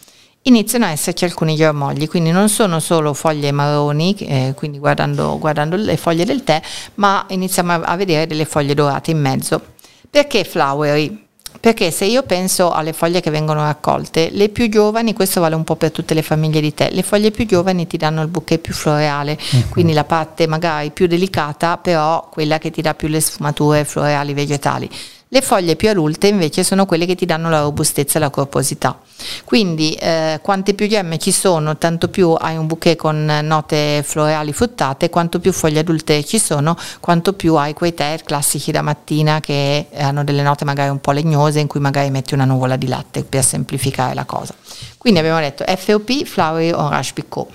Iniziano 0.43 0.85
a 0.85 0.91
esserci 0.91 1.25
alcuni 1.25 1.57
germogli, 1.57 2.07
quindi 2.07 2.31
non 2.31 2.49
sono 2.49 2.79
solo 2.79 3.13
foglie 3.13 3.51
marroni, 3.51 4.15
eh, 4.15 4.53
quindi 4.55 4.79
guardando, 4.79 5.37
guardando 5.41 5.75
le 5.75 5.97
foglie 5.97 6.25
del 6.25 6.45
tè, 6.45 6.63
ma 6.95 7.27
iniziamo 7.29 7.73
a, 7.73 7.81
a 7.81 7.97
vedere 7.97 8.29
delle 8.29 8.45
foglie 8.45 8.75
dorate 8.75 9.11
in 9.11 9.19
mezzo. 9.19 9.61
Perché 10.09 10.45
flowery? 10.45 11.26
Perché 11.61 11.90
se 11.90 12.05
io 12.05 12.23
penso 12.23 12.73
alle 12.73 12.92
foglie 12.92 13.21
che 13.21 13.31
vengono 13.31 13.62
raccolte, 13.62 14.31
le 14.33 14.49
più 14.49 14.69
giovani, 14.69 15.14
questo 15.14 15.40
vale 15.40 15.55
un 15.55 15.64
po' 15.64 15.77
per 15.77 15.90
tutte 15.90 16.14
le 16.14 16.23
famiglie 16.23 16.61
di 16.61 16.75
tè, 16.75 16.90
le 16.92 17.03
foglie 17.03 17.31
più 17.31 17.47
giovani 17.47 17.87
ti 17.87 17.97
danno 17.97 18.23
il 18.23 18.29
bouquet 18.29 18.61
più 18.61 18.75
floreale, 18.75 19.38
uh-huh. 19.38 19.69
quindi 19.69 19.92
la 19.92 20.05
parte 20.05 20.47
magari 20.47 20.90
più 20.90 21.07
delicata, 21.07 21.77
però 21.79 22.29
quella 22.31 22.59
che 22.59 22.71
ti 22.71 22.83
dà 22.83 22.95
più 22.95 23.09
le 23.09 23.21
sfumature 23.21 23.85
floreali 23.85 24.35
vegetali. 24.35 24.90
Le 25.29 25.43
foglie 25.43 25.75
più 25.75 25.89
adulte 25.89 26.29
invece 26.29 26.62
sono 26.62 26.87
quelle 26.87 27.05
che 27.05 27.17
ti 27.17 27.27
danno 27.27 27.51
la 27.51 27.61
robustezza 27.62 28.19
e 28.19 28.21
la 28.21 28.31
corposità. 28.31 28.97
Quindi 29.45 29.93
eh, 29.95 30.39
quante 30.41 30.73
più 30.73 30.87
gemme 30.87 31.19
ci 31.19 31.33
sono, 31.33 31.77
tanto 31.79 32.07
più 32.07 32.31
hai 32.31 32.57
un 32.57 32.69
bouquet 32.69 32.97
con 32.97 33.41
note 33.43 34.05
floreali 34.07 34.53
fruttate, 34.53 35.11
quanto 35.11 35.41
più 35.41 35.51
foglie 35.53 35.81
adulte 35.81 36.25
ci 36.25 36.39
sono, 36.39 36.77
quanto 37.01 37.33
più 37.33 37.57
hai 37.57 37.75
quei 37.75 37.93
tè 37.93 38.21
classici 38.25 38.71
da 38.71 38.83
mattina 38.83 39.41
che 39.41 39.89
hanno 39.97 40.23
delle 40.23 40.43
note 40.43 40.65
magari 40.65 40.91
un 40.91 41.01
po' 41.01 41.11
legnose 41.11 41.59
in 41.59 41.67
cui 41.67 41.81
magari 41.81 42.11
metti 42.11 42.35
una 42.35 42.45
nuvola 42.45 42.77
di 42.77 42.87
latte 42.87 43.25
per 43.25 43.43
semplificare 43.43 44.15
la 44.15 44.25
cosa. 44.25 44.55
Quindi 44.97 45.19
abbiamo 45.19 45.41
detto 45.41 45.65
FOP, 45.67 46.25
Flowery 46.25 46.71
Orange 46.71 47.12
Picot. 47.15 47.49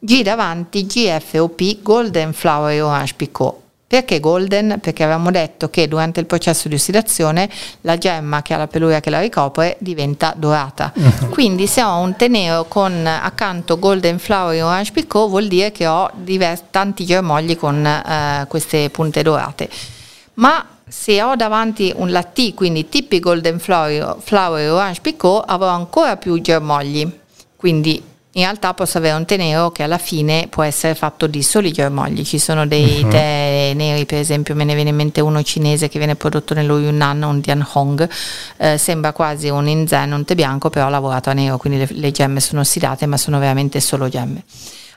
G 0.00 0.22
davanti, 0.22 0.84
GFOP, 0.84 1.80
Golden 1.80 2.32
Flowery 2.32 2.80
Orange 2.80 3.14
Picot 3.14 3.62
perché 3.94 4.18
golden? 4.18 4.78
Perché 4.80 5.04
avevamo 5.04 5.30
detto 5.30 5.70
che 5.70 5.86
durante 5.86 6.18
il 6.18 6.26
processo 6.26 6.66
di 6.66 6.74
ossidazione 6.74 7.48
la 7.82 7.96
gemma 7.96 8.42
che 8.42 8.52
ha 8.52 8.56
la 8.56 8.66
peluria 8.66 8.98
che 8.98 9.08
la 9.08 9.20
ricopre 9.20 9.76
diventa 9.78 10.34
dorata. 10.36 10.92
Uh-huh. 10.92 11.28
Quindi 11.28 11.68
se 11.68 11.80
ho 11.80 11.98
un 11.98 12.16
tenero 12.16 12.64
con 12.64 13.06
accanto 13.06 13.78
golden 13.78 14.18
flowery 14.18 14.60
orange 14.60 14.90
picot 14.90 15.28
vuol 15.28 15.46
dire 15.46 15.70
che 15.70 15.86
ho 15.86 16.10
divers- 16.12 16.64
tanti 16.70 17.04
germogli 17.04 17.56
con 17.56 17.76
uh, 17.84 18.48
queste 18.48 18.90
punte 18.90 19.22
dorate. 19.22 19.68
Ma 20.34 20.66
se 20.88 21.22
ho 21.22 21.36
davanti 21.36 21.92
un 21.94 22.10
la 22.10 22.24
T, 22.24 22.52
quindi 22.54 22.88
tipi 22.88 23.20
golden 23.20 23.60
flowery, 23.60 24.16
flowery 24.18 24.66
orange 24.66 25.00
picot, 25.02 25.44
avrò 25.46 25.68
ancora 25.68 26.16
più 26.16 26.40
germogli. 26.40 27.08
Quindi 27.54 28.02
in 28.36 28.42
realtà 28.42 28.74
posso 28.74 28.98
avere 28.98 29.14
un 29.14 29.24
tè 29.24 29.36
nero 29.36 29.70
che 29.70 29.84
alla 29.84 29.98
fine 29.98 30.48
può 30.50 30.64
essere 30.64 30.96
fatto 30.96 31.28
di 31.28 31.42
soli 31.42 31.70
germogli. 31.70 32.24
Ci 32.24 32.38
sono 32.38 32.66
dei 32.66 33.02
uh-huh. 33.02 33.08
tè 33.08 33.72
neri, 33.74 34.06
per 34.06 34.18
esempio, 34.18 34.56
me 34.56 34.64
ne 34.64 34.74
viene 34.74 34.90
in 34.90 34.96
mente 34.96 35.20
uno 35.20 35.42
cinese 35.42 35.88
che 35.88 35.98
viene 35.98 36.16
prodotto 36.16 36.52
nello 36.52 36.80
Yunnan, 36.80 37.22
un 37.22 37.40
Dian 37.40 37.64
Hong, 37.74 38.08
eh, 38.56 38.76
sembra 38.76 39.12
quasi 39.12 39.48
un 39.48 39.68
Inzen, 39.68 40.12
un 40.12 40.24
tè 40.24 40.34
bianco, 40.34 40.68
però 40.68 40.88
lavorato 40.88 41.30
a 41.30 41.32
nero, 41.32 41.58
quindi 41.58 41.78
le, 41.78 41.88
le 41.90 42.10
gemme 42.10 42.40
sono 42.40 42.62
ossidate, 42.62 43.06
ma 43.06 43.16
sono 43.16 43.38
veramente 43.38 43.78
solo 43.80 44.08
gemme. 44.08 44.42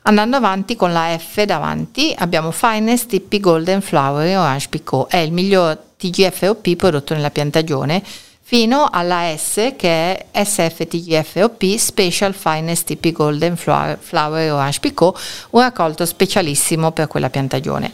Andando 0.03 0.37
avanti 0.37 0.75
con 0.75 0.91
la 0.93 1.15
F 1.17 1.43
davanti 1.43 2.15
abbiamo 2.17 2.51
Finest 2.51 3.07
Tippy 3.07 3.39
Golden 3.39 3.81
Flowery 3.81 4.33
Orange 4.35 4.69
Picot, 4.69 5.11
è 5.11 5.17
il 5.17 5.33
miglior 5.33 5.77
TGFOP 5.97 6.75
prodotto 6.75 7.13
nella 7.13 7.29
piantagione 7.29 8.01
fino 8.49 8.87
alla 8.89 9.35
S 9.35 9.73
che 9.75 10.25
è 10.31 10.41
SFTGFOP 10.41 11.75
Special 11.75 12.33
Finest 12.33 12.85
Tippy 12.85 13.11
Golden 13.11 13.57
Flower 13.57 14.51
Orange 14.53 14.79
Picot, 14.79 15.19
un 15.49 15.59
raccolto 15.59 16.05
specialissimo 16.05 16.91
per 16.93 17.07
quella 17.07 17.29
piantagione. 17.29 17.91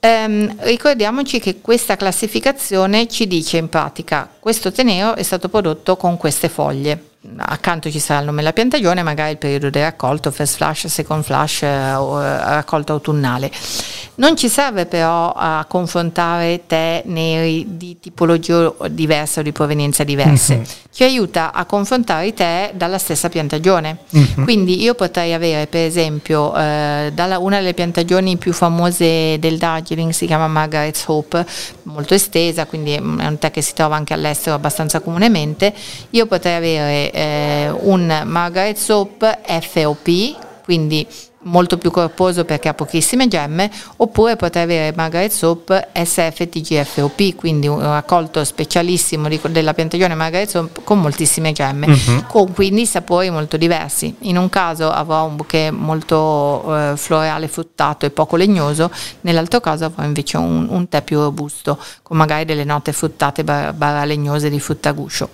Um, 0.00 0.56
ricordiamoci 0.60 1.38
che 1.38 1.60
questa 1.60 1.96
classificazione 1.96 3.08
ci 3.08 3.26
dice 3.26 3.58
in 3.58 3.68
pratica 3.68 4.30
questo 4.40 4.72
tenero 4.72 5.14
è 5.16 5.22
stato 5.22 5.50
prodotto 5.50 5.96
con 5.98 6.16
queste 6.16 6.48
foglie 6.48 7.09
accanto 7.36 7.90
ci 7.90 7.98
sarà 7.98 8.20
il 8.20 8.26
nome 8.26 8.38
della 8.38 8.52
piantagione, 8.52 9.02
magari 9.02 9.32
il 9.32 9.38
periodo 9.38 9.68
di 9.68 9.80
raccolto, 9.80 10.30
first 10.30 10.56
flash, 10.56 10.86
second 10.86 11.22
flash 11.22 11.62
eh, 11.62 11.92
o 11.94 12.22
eh, 12.22 12.38
raccolta 12.38 12.92
autunnale. 12.92 13.50
Non 14.20 14.36
ci 14.36 14.50
serve 14.50 14.84
però 14.84 15.32
a 15.34 15.64
confrontare 15.66 16.66
tè 16.66 17.02
neri 17.06 17.64
di 17.78 17.98
tipologia 17.98 18.70
diversa 18.90 19.40
o 19.40 19.42
di 19.42 19.50
provenienza 19.50 20.04
diverse, 20.04 20.54
uh-huh. 20.54 20.64
ci 20.92 21.04
aiuta 21.04 21.54
a 21.54 21.64
confrontare 21.64 22.26
i 22.26 22.34
tè 22.34 22.72
dalla 22.74 22.98
stessa 22.98 23.30
piantagione. 23.30 23.98
Uh-huh. 24.10 24.44
Quindi 24.44 24.82
io 24.82 24.94
potrei 24.94 25.32
avere 25.32 25.66
per 25.68 25.86
esempio 25.86 26.54
eh, 26.54 27.10
dalla, 27.14 27.38
una 27.38 27.58
delle 27.58 27.72
piantagioni 27.72 28.36
più 28.36 28.52
famose 28.52 29.38
del 29.38 29.56
Darjeeling 29.56 30.12
si 30.12 30.26
chiama 30.26 30.48
Margaret's 30.48 31.04
Hope, 31.06 31.46
molto 31.84 32.12
estesa, 32.12 32.66
quindi 32.66 32.92
è 32.92 32.98
un 33.00 33.36
tè 33.38 33.50
che 33.50 33.62
si 33.62 33.72
trova 33.72 33.96
anche 33.96 34.12
all'estero 34.12 34.54
abbastanza 34.54 35.00
comunemente. 35.00 35.72
Io 36.10 36.26
potrei 36.26 36.56
avere 36.56 37.09
un 37.12 38.22
Margaret 38.24 38.76
Soap 38.76 39.24
FOP, 39.60 40.08
quindi 40.64 41.06
molto 41.42 41.78
più 41.78 41.90
corposo 41.90 42.44
perché 42.44 42.68
ha 42.68 42.74
pochissime 42.74 43.28
gemme, 43.28 43.70
oppure 43.96 44.36
potrei 44.36 44.64
avere 44.64 44.92
Margaret 44.94 45.30
Soap 45.30 45.88
SFTGFOP, 45.92 47.34
quindi 47.34 47.66
un 47.66 47.80
raccolto 47.80 48.44
specialissimo 48.44 49.28
di, 49.28 49.40
della 49.48 49.72
piantagione 49.72 50.14
Margaret 50.14 50.48
Soap 50.48 50.84
con 50.84 51.00
moltissime 51.00 51.52
gemme, 51.52 51.86
uh-huh. 51.86 52.26
con 52.26 52.52
quindi 52.52 52.84
sapori 52.86 53.30
molto 53.30 53.56
diversi. 53.56 54.14
In 54.20 54.36
un 54.36 54.48
caso 54.50 54.90
avrò 54.90 55.24
un 55.24 55.36
bouquet 55.36 55.72
molto 55.72 56.62
eh, 56.76 56.96
floreale, 56.96 57.48
fruttato 57.48 58.04
e 58.04 58.10
poco 58.10 58.36
legnoso, 58.36 58.90
nell'altro 59.22 59.60
caso 59.60 59.86
avrò 59.86 60.04
invece 60.04 60.36
un, 60.36 60.66
un 60.68 60.88
tè 60.88 61.02
più 61.02 61.20
robusto, 61.20 61.78
con 62.02 62.16
magari 62.16 62.44
delle 62.44 62.64
note 62.64 62.92
fruttate 62.92 63.44
barra, 63.44 64.04
legnose 64.04 64.50
di 64.50 64.60
frutta 64.60 64.92
guscio. 64.92 65.30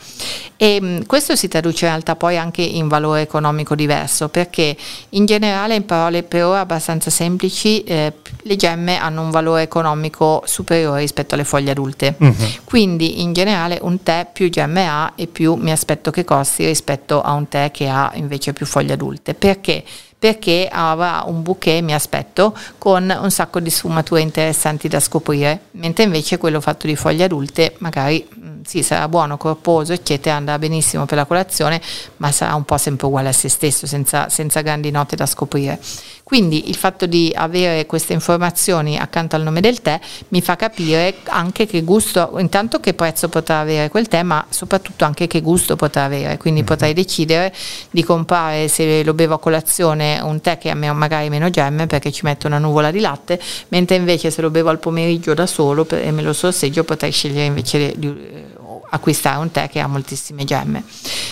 E 0.57 0.81
mh, 0.81 1.07
questo 1.07 1.35
si 1.37 1.49
traduce 1.49 1.87
in 1.87 1.91
realtà 1.91 2.17
poi 2.17 2.39
anche 2.39 2.63
in 2.63 2.89
valore 2.89 3.23
economico 3.23 3.75
diverso, 3.75 4.29
perché 4.29 4.77
in 5.11 5.27
generale 5.27 5.75
in 5.75 5.85
parole 5.97 6.23
per 6.23 6.45
ora 6.45 6.61
abbastanza 6.61 7.11
semplici, 7.11 7.83
eh, 7.85 8.13
le 8.43 8.57
gemme 8.57 8.99
hanno 8.99 9.23
un 9.23 9.31
valore 9.31 9.63
economico 9.63 10.43
superiore 10.45 11.01
rispetto 11.01 11.35
alle 11.35 11.45
foglie 11.45 11.71
adulte. 11.71 12.15
Uh-huh. 12.19 12.35
Quindi 12.65 13.23
in 13.23 13.33
generale 13.33 13.79
un 13.81 14.03
tè 14.03 14.29
più 14.31 14.51
gemme 14.51 14.87
ha 14.87 15.13
e 15.17 15.27
più 15.27 15.55
mi 15.55 15.73
aspetto 15.73 16.11
che 16.11 16.25
costi 16.25 16.67
rispetto 16.67 17.23
a 17.23 17.33
un 17.33 17.49
tè 17.49 17.71
che 17.71 17.89
ha 17.89 18.13
invece 18.15 18.53
più 18.53 18.67
foglie 18.67 18.93
adulte. 18.93 19.35
Perché? 19.35 19.85
perché 20.19 20.67
avrà 20.73 21.25
un 21.27 21.43
bouquet, 21.43 21.83
mi 21.83 21.93
aspetto, 21.93 22.57
con 22.79 23.15
un 23.21 23.31
sacco 23.31 23.61
di 23.61 23.69
sfumature 23.69 24.23
interessanti 24.23 24.89
da 24.89 24.99
scoprire, 24.99 25.67
mentre 25.73 26.05
invece 26.05 26.39
quello 26.39 26.61
fatto 26.61 26.87
di 26.87 26.97
foglie 26.97 27.25
adulte 27.25 27.75
magari 27.79 28.27
mm, 28.27 28.56
sì, 28.67 28.83
sarà 28.83 29.09
buono, 29.09 29.37
corposo, 29.37 29.93
eccetera, 29.93 30.37
andrà 30.37 30.59
benissimo 30.59 31.07
per 31.07 31.17
la 31.17 31.25
colazione, 31.25 31.81
ma 32.17 32.33
sarà 32.33 32.55
un 32.55 32.65
po' 32.65 32.77
sempre 32.77 33.07
uguale 33.07 33.29
a 33.29 33.33
se 33.33 33.49
stesso, 33.49 33.87
senza, 33.87 34.29
senza 34.29 34.61
grandi 34.61 34.91
note 34.91 35.15
da 35.15 35.25
scoprire. 35.25 35.79
Quindi 36.27 36.69
il 36.69 36.75
fatto 36.75 37.07
di 37.07 37.33
avere 37.33 37.87
queste 37.87 38.13
informazioni 38.13 38.99
accanto 38.99 39.37
al 39.37 39.43
nome 39.43 39.61
del 39.61 39.81
tè 39.81 40.01
mi 40.31 40.43
fa 40.43 40.57
capire 40.57 41.19
anche 41.27 41.67
che 41.67 41.83
gusto, 41.83 42.35
intanto 42.39 42.81
che 42.81 42.95
prezzo 42.95 43.29
potrà 43.29 43.61
avere 43.61 43.89
quel 43.89 44.09
tè, 44.09 44.25
ma 44.25 44.45
soprattutto 44.49 45.05
anche 45.05 45.29
che 45.29 45.41
gusto 45.41 45.77
potrà 45.77 46.03
avere. 46.03 46.37
Quindi 46.37 46.63
mm-hmm. 46.63 46.69
potrei 46.69 46.95
decidere 46.95 47.55
di 47.93 48.03
comprare, 48.03 48.67
se 48.67 49.05
lo 49.05 49.15
bevo 49.15 49.35
a 49.35 49.39
colazione, 49.39 50.19
un 50.19 50.41
tè 50.41 50.59
che 50.59 50.71
ha 50.71 50.75
magari 50.75 51.29
meno 51.29 51.49
gemme 51.49 51.87
perché 51.87 52.11
ci 52.11 52.23
metto 52.25 52.49
una 52.49 52.59
nuvola 52.59 52.91
di 52.91 52.99
latte, 52.99 53.41
mentre 53.69 53.95
invece 53.95 54.33
se 54.33 54.43
lo 54.43 54.51
bevo 54.51 54.71
al 54.71 54.81
pomeriggio 54.81 55.33
da 55.33 55.47
solo 55.47 55.87
e 55.89 56.11
me 56.11 56.23
lo 56.23 56.33
sorseggio 56.33 56.83
potrei 56.83 57.13
scegliere 57.13 57.45
invece 57.45 57.93
di 57.97 58.55
acquistare 58.97 59.39
un 59.39 59.51
tè 59.51 59.69
che 59.69 59.81
ha 59.81 59.87
moltissime 59.87 60.45
gemme. 60.45 60.85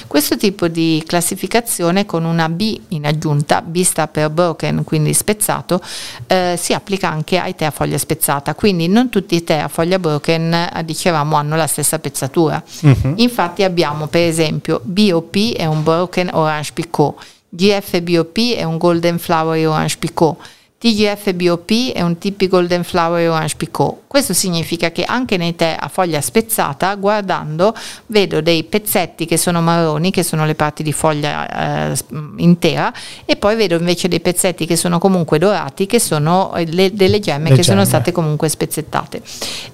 Questo 0.07 0.37
tipo 0.37 0.69
di 0.69 1.03
classificazione 1.07 2.07
con 2.07 2.25
una 2.25 2.49
B 2.49 2.81
in 2.89 3.07
aggiunta, 3.07 3.61
B 3.61 3.83
sta 3.83 4.07
per 4.07 4.31
broken, 4.31 4.85
quindi 4.85 5.13
spezzato, 5.13 5.81
eh, 6.27 6.57
si 6.59 6.73
applica 6.73 7.11
anche 7.11 7.39
ai 7.39 7.55
tè 7.55 7.65
a 7.65 7.71
foglia 7.71 7.99
spezzata, 7.99 8.55
quindi 8.55 8.89
non 8.89 9.09
tutti 9.09 9.35
i 9.35 9.45
tè 9.45 9.59
a 9.59 9.69
foglia 9.69 9.99
broken, 9.99 10.53
eh, 10.53 10.85
dicevamo, 10.85 11.37
hanno 11.37 11.57
la 11.57 11.67
stessa 11.67 11.99
pezzatura. 11.99 12.63
Uh-huh. 12.83 13.15
Infatti 13.17 13.63
abbiamo 13.63 14.07
per 14.07 14.23
esempio 14.23 14.81
BOP 14.85 15.55
è 15.55 15.67
un 15.67 15.83
broken 15.83 16.31
orange 16.33 16.73
picot, 16.73 17.17
GFBOP 17.49 18.55
è 18.55 18.65
un 18.65 18.79
golden 18.79 19.19
flowery 19.19 19.65
orange 19.65 19.97
picot, 19.99 20.37
TGF 20.85 21.33
BOP 21.33 21.93
è 21.95 22.03
un 22.03 22.19
tipico 22.19 22.59
Golden 22.59 22.85
Flower 22.85 23.31
Orange 23.31 23.57
Picot. 23.57 24.01
Questo 24.07 24.35
significa 24.35 24.93
che 24.93 25.03
anche 25.05 25.39
nei 25.39 25.57
tè 25.57 25.75
a 25.81 25.89
foglia 25.89 26.21
spezzata, 26.21 26.95
guardando, 26.97 27.75
vedo 28.09 28.43
dei 28.43 28.65
pezzetti 28.65 29.25
che 29.25 29.39
sono 29.39 29.63
marroni, 29.63 30.11
che 30.11 30.23
sono 30.23 30.45
le 30.45 30.55
parti 30.55 30.83
di 30.83 30.93
foglia 30.93 31.89
eh, 31.89 31.97
intera, 32.37 32.93
e 33.25 33.37
poi 33.37 33.57
vedo 33.57 33.77
invece 33.77 34.09
dei 34.09 34.21
pezzetti 34.21 34.67
che 34.67 34.77
sono 34.77 34.99
comunque 34.99 35.39
dorati, 35.39 35.87
che 35.87 35.99
sono 35.99 36.53
le, 36.55 36.93
delle 36.93 37.19
gemme 37.19 37.49
le 37.49 37.57
che 37.57 37.63
gemme. 37.63 37.63
sono 37.63 37.85
state 37.87 38.13
comunque 38.13 38.51
spezzettate. 38.51 39.23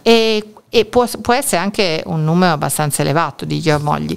E, 0.03 0.53
e 0.69 0.85
può, 0.85 1.09
può, 1.21 1.35
essere 1.35 1.61
anche 1.61 2.05
un 2.07 2.23
numero 2.23 2.53
abbastanza 2.53 3.03
elevato 3.03 3.45
di 3.45 3.61
germogli. 3.61 4.17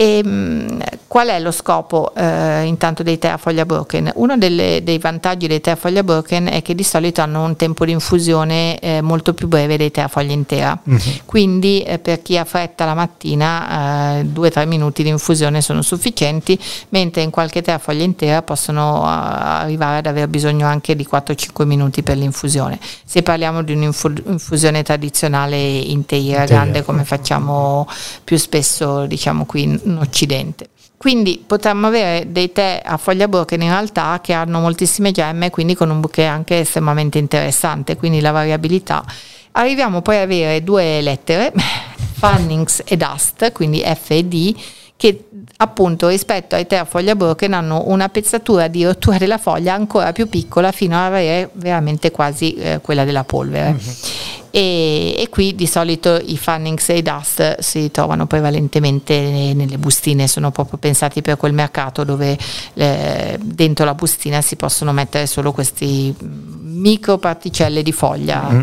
E, 0.00 0.18
ehm, 0.18 0.78
qual 1.08 1.26
è 1.26 1.40
lo 1.40 1.50
scopo 1.50 2.14
eh, 2.14 2.62
intanto 2.62 3.02
dei 3.02 3.18
tè 3.18 3.30
a 3.30 3.36
foglia 3.36 3.64
broken? 3.64 4.12
Uno 4.14 4.38
delle, 4.38 4.82
dei 4.84 4.98
vantaggi 4.98 5.48
dei 5.48 5.60
tè 5.60 5.72
a 5.72 5.76
foglia 5.76 6.04
broken 6.04 6.46
è 6.46 6.62
che 6.62 6.76
di 6.76 6.84
solito 6.84 7.20
hanno 7.20 7.42
un 7.42 7.56
tempo 7.56 7.84
di 7.84 7.90
infusione 7.90 8.78
eh, 8.78 9.00
molto 9.00 9.34
più 9.34 9.48
breve 9.48 9.76
dei 9.76 9.90
tè 9.90 10.02
a 10.02 10.08
foglia 10.08 10.34
intera. 10.34 10.78
Uh-huh. 10.80 10.98
Quindi 11.24 11.82
eh, 11.82 11.98
per 11.98 12.22
chi 12.22 12.38
ha 12.38 12.44
fretta 12.44 12.84
la 12.84 12.94
mattina 12.94 14.22
2-3 14.22 14.60
eh, 14.60 14.66
minuti 14.66 15.02
di 15.02 15.08
infusione 15.08 15.62
sono 15.62 15.82
sufficienti, 15.82 16.56
mentre 16.90 17.22
in 17.22 17.30
qualche 17.30 17.60
tè 17.60 17.72
a 17.72 17.78
foglia 17.78 18.04
intera 18.04 18.42
possono 18.42 19.00
uh, 19.00 19.06
arrivare 19.06 19.98
ad 19.98 20.06
aver 20.06 20.28
bisogno 20.28 20.68
anche 20.68 20.94
di 20.94 21.08
4-5 21.10 21.64
minuti 21.64 22.04
per 22.04 22.18
l'infusione. 22.18 22.78
Se 23.04 23.22
parliamo 23.22 23.62
di 23.62 23.72
un'infusione 23.72 24.84
tradizionale 24.84 25.56
intera, 25.56 26.44
grande 26.44 26.84
come 26.84 27.02
facciamo 27.04 27.88
più 28.22 28.36
spesso 28.36 29.06
diciamo 29.06 29.44
qui 29.44 29.62
in 29.62 29.80
Occidente. 29.96 30.68
Quindi 30.98 31.42
potremmo 31.46 31.86
avere 31.86 32.26
dei 32.32 32.50
tè 32.50 32.82
a 32.84 32.96
foglia 32.96 33.28
broken 33.28 33.62
in 33.62 33.70
realtà 33.70 34.18
che 34.20 34.32
hanno 34.32 34.58
moltissime 34.58 35.12
gemme, 35.12 35.48
quindi 35.48 35.76
con 35.76 35.90
un 35.90 36.00
bouquet 36.00 36.26
anche 36.26 36.58
estremamente 36.58 37.18
interessante, 37.18 37.96
quindi 37.96 38.20
la 38.20 38.32
variabilità. 38.32 39.04
Arriviamo 39.52 40.02
poi 40.02 40.16
ad 40.16 40.22
avere 40.22 40.64
due 40.64 41.00
lettere, 41.00 41.52
Fannings 42.18 42.82
e 42.84 42.96
Dust, 42.96 43.52
quindi 43.52 43.80
F 43.80 44.10
e 44.10 44.24
D, 44.24 44.54
che 44.98 45.28
appunto 45.58 46.08
rispetto 46.08 46.56
ai 46.56 46.66
tè 46.66 46.74
a 46.74 46.84
foglia 46.84 47.14
broken 47.14 47.52
hanno 47.54 47.84
una 47.86 48.08
pezzatura 48.08 48.66
di 48.66 48.84
rottura 48.84 49.16
della 49.16 49.38
foglia 49.38 49.72
ancora 49.72 50.10
più 50.12 50.28
piccola 50.28 50.72
fino 50.72 50.98
ad 50.98 51.04
avere 51.04 51.50
veramente 51.52 52.10
quasi 52.10 52.54
eh, 52.54 52.80
quella 52.82 53.04
della 53.04 53.22
polvere. 53.22 53.70
Mm-hmm 53.70 54.36
e, 54.50 55.14
e, 55.18 55.28
qui 55.28 55.54
di 55.54 55.66
solito 55.66 56.18
i 56.24 56.38
Fannings 56.38 56.88
e 56.88 56.96
i 56.96 57.02
Dust 57.02 57.60
si 57.60 57.90
trovano 57.90 58.26
prevalentemente 58.26 59.52
nelle 59.54 59.76
bustine, 59.78 60.26
sono 60.26 60.50
proprio 60.50 60.78
pensati 60.78 61.20
per 61.20 61.36
quel 61.36 61.52
mercato 61.52 62.02
dove 62.02 62.36
eh, 62.74 63.38
dentro 63.40 63.84
la 63.84 63.94
bustina 63.94 64.40
si 64.40 64.56
possono 64.56 64.92
mettere 64.92 65.26
solo 65.26 65.52
questi 65.52 66.14
micro 66.62 67.18
particelle 67.18 67.82
di 67.82 67.92
foglia. 67.92 68.48
Mm. 68.50 68.60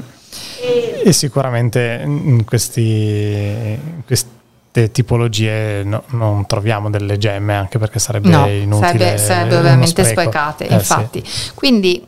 E, 1.05 1.13
sicuramente 1.13 2.01
in 2.03 2.43
questi, 2.43 3.79
queste 4.75 4.91
tipologie 4.91 5.83
no, 5.83 6.03
non 6.07 6.45
troviamo 6.45 6.89
delle 6.89 7.17
gemme 7.17 7.53
anche 7.53 7.79
perché 7.79 7.99
sarebbe 7.99 8.27
no, 8.29 8.45
inutile 8.47 8.87
sarebbe, 8.97 9.17
sarebbero 9.17 9.61
veramente 9.61 10.03
sprecate 10.03 10.67
eh, 10.67 10.73
infatti 10.73 11.23
sì. 11.25 11.51
quindi 11.53 12.05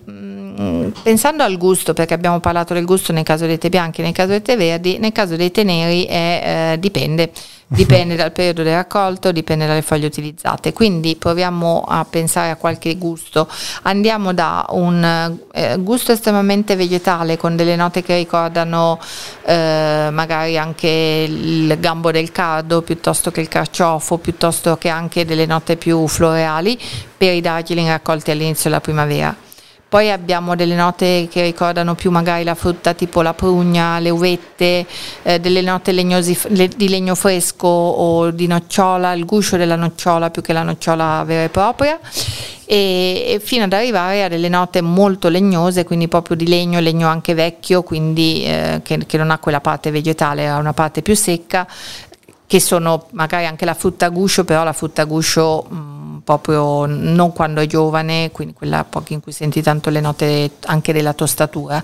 Mm, 0.59 0.89
pensando 1.03 1.43
al 1.43 1.55
gusto, 1.55 1.93
perché 1.93 2.15
abbiamo 2.15 2.39
parlato 2.39 2.73
del 2.73 2.83
gusto 2.83 3.13
nel 3.13 3.23
caso 3.23 3.45
dei 3.45 3.59
tè 3.59 3.69
bianchi, 3.69 4.01
nel 4.01 4.11
caso 4.11 4.29
dei 4.29 4.41
tè 4.41 4.57
verdi, 4.57 4.97
nel 4.97 5.11
caso 5.11 5.35
dei 5.35 5.51
tè 5.51 5.61
neri 5.61 6.05
è, 6.05 6.71
eh, 6.73 6.79
dipende 6.79 7.31
dipende 7.67 8.15
dal 8.15 8.31
periodo 8.31 8.63
del 8.63 8.75
raccolto, 8.75 9.31
dipende 9.31 9.67
dalle 9.67 9.81
foglie 9.81 10.05
utilizzate. 10.07 10.73
Quindi 10.73 11.15
proviamo 11.15 11.83
a 11.87 12.05
pensare 12.09 12.49
a 12.49 12.55
qualche 12.55 12.97
gusto. 12.97 13.47
Andiamo 13.83 14.33
da 14.33 14.65
un 14.69 15.37
eh, 15.51 15.77
gusto 15.79 16.11
estremamente 16.11 16.75
vegetale 16.75 17.37
con 17.37 17.55
delle 17.55 17.75
note 17.75 18.01
che 18.01 18.15
ricordano 18.15 18.99
eh, 19.45 20.09
magari 20.11 20.57
anche 20.57 21.25
il 21.27 21.77
gambo 21.79 22.11
del 22.11 22.31
cardo 22.31 22.81
piuttosto 22.81 23.31
che 23.31 23.41
il 23.41 23.47
carciofo, 23.49 24.17
piuttosto 24.17 24.77
che 24.77 24.89
anche 24.89 25.25
delle 25.25 25.45
note 25.45 25.75
più 25.75 26.07
floreali 26.07 26.79
per 27.17 27.33
i 27.33 27.41
darjeeling 27.41 27.89
raccolti 27.89 28.31
all'inizio 28.31 28.69
della 28.69 28.81
primavera 28.81 29.46
poi 29.89 30.11
abbiamo 30.11 30.55
delle 30.55 30.75
note 30.75 31.27
che 31.31 31.43
ricordano 31.43 31.95
più 31.95 32.11
magari 32.11 32.43
la 32.43 32.55
frutta 32.55 32.93
tipo 32.93 33.21
la 33.21 33.33
prugna, 33.33 33.99
le 33.99 34.09
uvette, 34.09 34.85
eh, 35.23 35.39
delle 35.39 35.61
note 35.61 35.93
legnosi, 35.93 36.37
le, 36.49 36.67
di 36.67 36.89
legno 36.89 37.15
fresco 37.15 37.67
o 37.67 38.29
di 38.31 38.47
nocciola, 38.47 39.13
il 39.13 39.25
guscio 39.25 39.55
della 39.55 39.77
nocciola 39.77 40.29
più 40.29 40.41
che 40.41 40.51
la 40.51 40.63
nocciola 40.63 41.23
vera 41.25 41.43
e 41.43 41.49
propria. 41.49 41.99
E, 42.69 43.23
e 43.29 43.39
fino 43.39 43.63
ad 43.63 43.71
arrivare 43.71 44.25
a 44.25 44.27
delle 44.27 44.49
note 44.49 44.81
molto 44.81 45.29
legnose, 45.29 45.85
quindi 45.85 46.09
proprio 46.09 46.35
di 46.35 46.49
legno, 46.49 46.81
legno 46.81 47.07
anche 47.07 47.33
vecchio, 47.33 47.81
quindi 47.81 48.43
eh, 48.43 48.81
che, 48.83 49.05
che 49.05 49.17
non 49.17 49.31
ha 49.31 49.37
quella 49.37 49.61
parte 49.61 49.89
vegetale, 49.89 50.49
ha 50.49 50.57
una 50.57 50.73
parte 50.73 51.01
più 51.01 51.15
secca, 51.15 51.65
che 52.47 52.61
sono 52.61 53.07
magari 53.11 53.45
anche 53.45 53.65
la 53.65 53.73
frutta 53.73 54.05
a 54.05 54.09
guscio, 54.09 54.45
però 54.45 54.63
la 54.63 54.71
frutta 54.71 55.01
a 55.01 55.05
guscio 55.05 55.67
mh, 55.69 55.75
mm, 55.75 56.17
proprio 56.19 56.85
non 56.85 57.33
quando 57.33 57.59
è 57.59 57.67
giovane, 57.67 58.31
quindi 58.31 58.53
quella 58.53 58.85
in 59.09 59.21
cui 59.21 59.33
senti 59.33 59.61
tanto 59.61 59.89
le 59.89 59.99
note 59.99 60.51
anche 60.65 60.93
della 60.93 61.13
tostatura. 61.13 61.83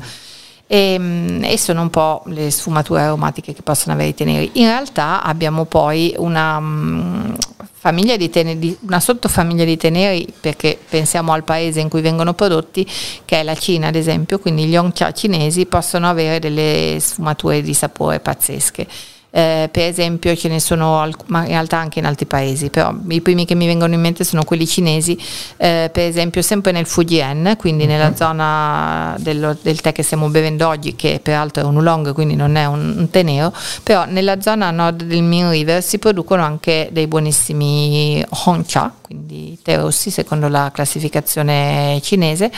E, 0.66 0.96
mm, 0.98 1.44
e, 1.44 1.58
sono 1.58 1.82
un 1.82 1.90
po' 1.90 2.24
le 2.28 2.50
sfumature 2.50 3.02
aromatiche 3.02 3.54
che 3.54 3.62
possono 3.62 3.94
avere 3.94 4.10
i 4.10 4.14
teneri. 4.16 4.52
In 4.54 4.68
realtà 4.68 5.22
abbiamo 5.22 5.66
poi 5.66 6.16
una 6.18 6.56
um, 6.58 7.36
famiglia 7.74 8.16
di 8.16 8.30
teneri, 8.30 8.78
una 8.84 9.02
sottofamiglia 9.02 9.66
di 9.66 9.76
teneri, 9.76 10.34
perché 10.40 10.80
pensiamo 10.90 11.34
al 11.34 11.44
paese 11.44 11.82
in 11.82 11.90
cui 11.90 12.00
vengono 12.00 12.34
prodotti, 12.34 12.90
che 13.26 13.42
è 13.42 13.44
la 13.44 13.56
Cina 13.56 13.88
ad 13.88 13.96
esempio, 13.96 14.40
quindi 14.40 14.64
gli 14.64 14.72
Yongcha 14.72 15.12
cinesi 15.12 15.66
possono 15.66 16.08
avere 16.08 16.40
delle 16.40 16.98
sfumature 17.02 17.62
di 17.62 17.74
sapore 17.74 18.22
pazzesche 18.22 18.88
eh, 19.36 19.68
per 19.72 19.88
esempio 19.88 20.36
ce 20.36 20.48
ne 20.48 20.60
sono, 20.60 21.10
ma 21.26 21.42
in 21.42 21.48
realtà 21.48 21.78
anche 21.78 21.98
in 21.98 22.06
altri 22.06 22.28
paesi, 22.28 22.70
però 22.70 22.94
i 23.08 23.20
primi 23.20 23.46
che 23.46 23.56
mi 23.56 23.66
vengono 23.66 23.96
in 23.96 24.00
mente 24.00 24.24
sono 24.24 24.44
quelli 24.44 24.68
cinesi, 24.68 25.18
eh, 25.58 25.90
per 25.92 26.06
esempio 26.06 26.44
sempre 26.44 26.72
nel 26.72 26.86
Fujian, 26.86 27.56
quindi 27.58 27.88
nella 27.88 28.10
uh-huh. 28.10 28.16
zona 28.16 29.16
dello, 29.18 29.58
del 29.60 29.82
tè 29.82 29.92
che 29.92 30.04
stiamo 30.04 30.30
bevendo 30.30 30.68
oggi, 30.68 30.96
che 30.96 31.20
peraltro 31.22 31.64
è 31.64 31.66
un 31.66 31.78
oolong, 31.78 32.14
quindi 32.14 32.36
non 32.36 32.56
è 32.58 32.66
un, 32.66 32.94
un 32.96 33.10
tè 33.10 33.24
nero, 33.24 33.52
però 33.82 34.06
nella 34.06 34.40
zona 34.40 34.68
a 34.68 34.72
nord 34.72 35.02
del 35.02 35.24
Min 35.24 35.50
River 35.50 35.82
si 35.82 35.98
producono 35.98 36.44
anche 36.44 36.90
dei 36.92 37.08
buonissimi 37.08 38.24
Hongcha, 38.46 38.94
quindi 39.02 39.58
tè 39.64 39.78
rossi 39.78 40.12
secondo 40.12 40.48
la 40.48 40.70
classificazione 40.72 42.00
cinese, 42.04 42.52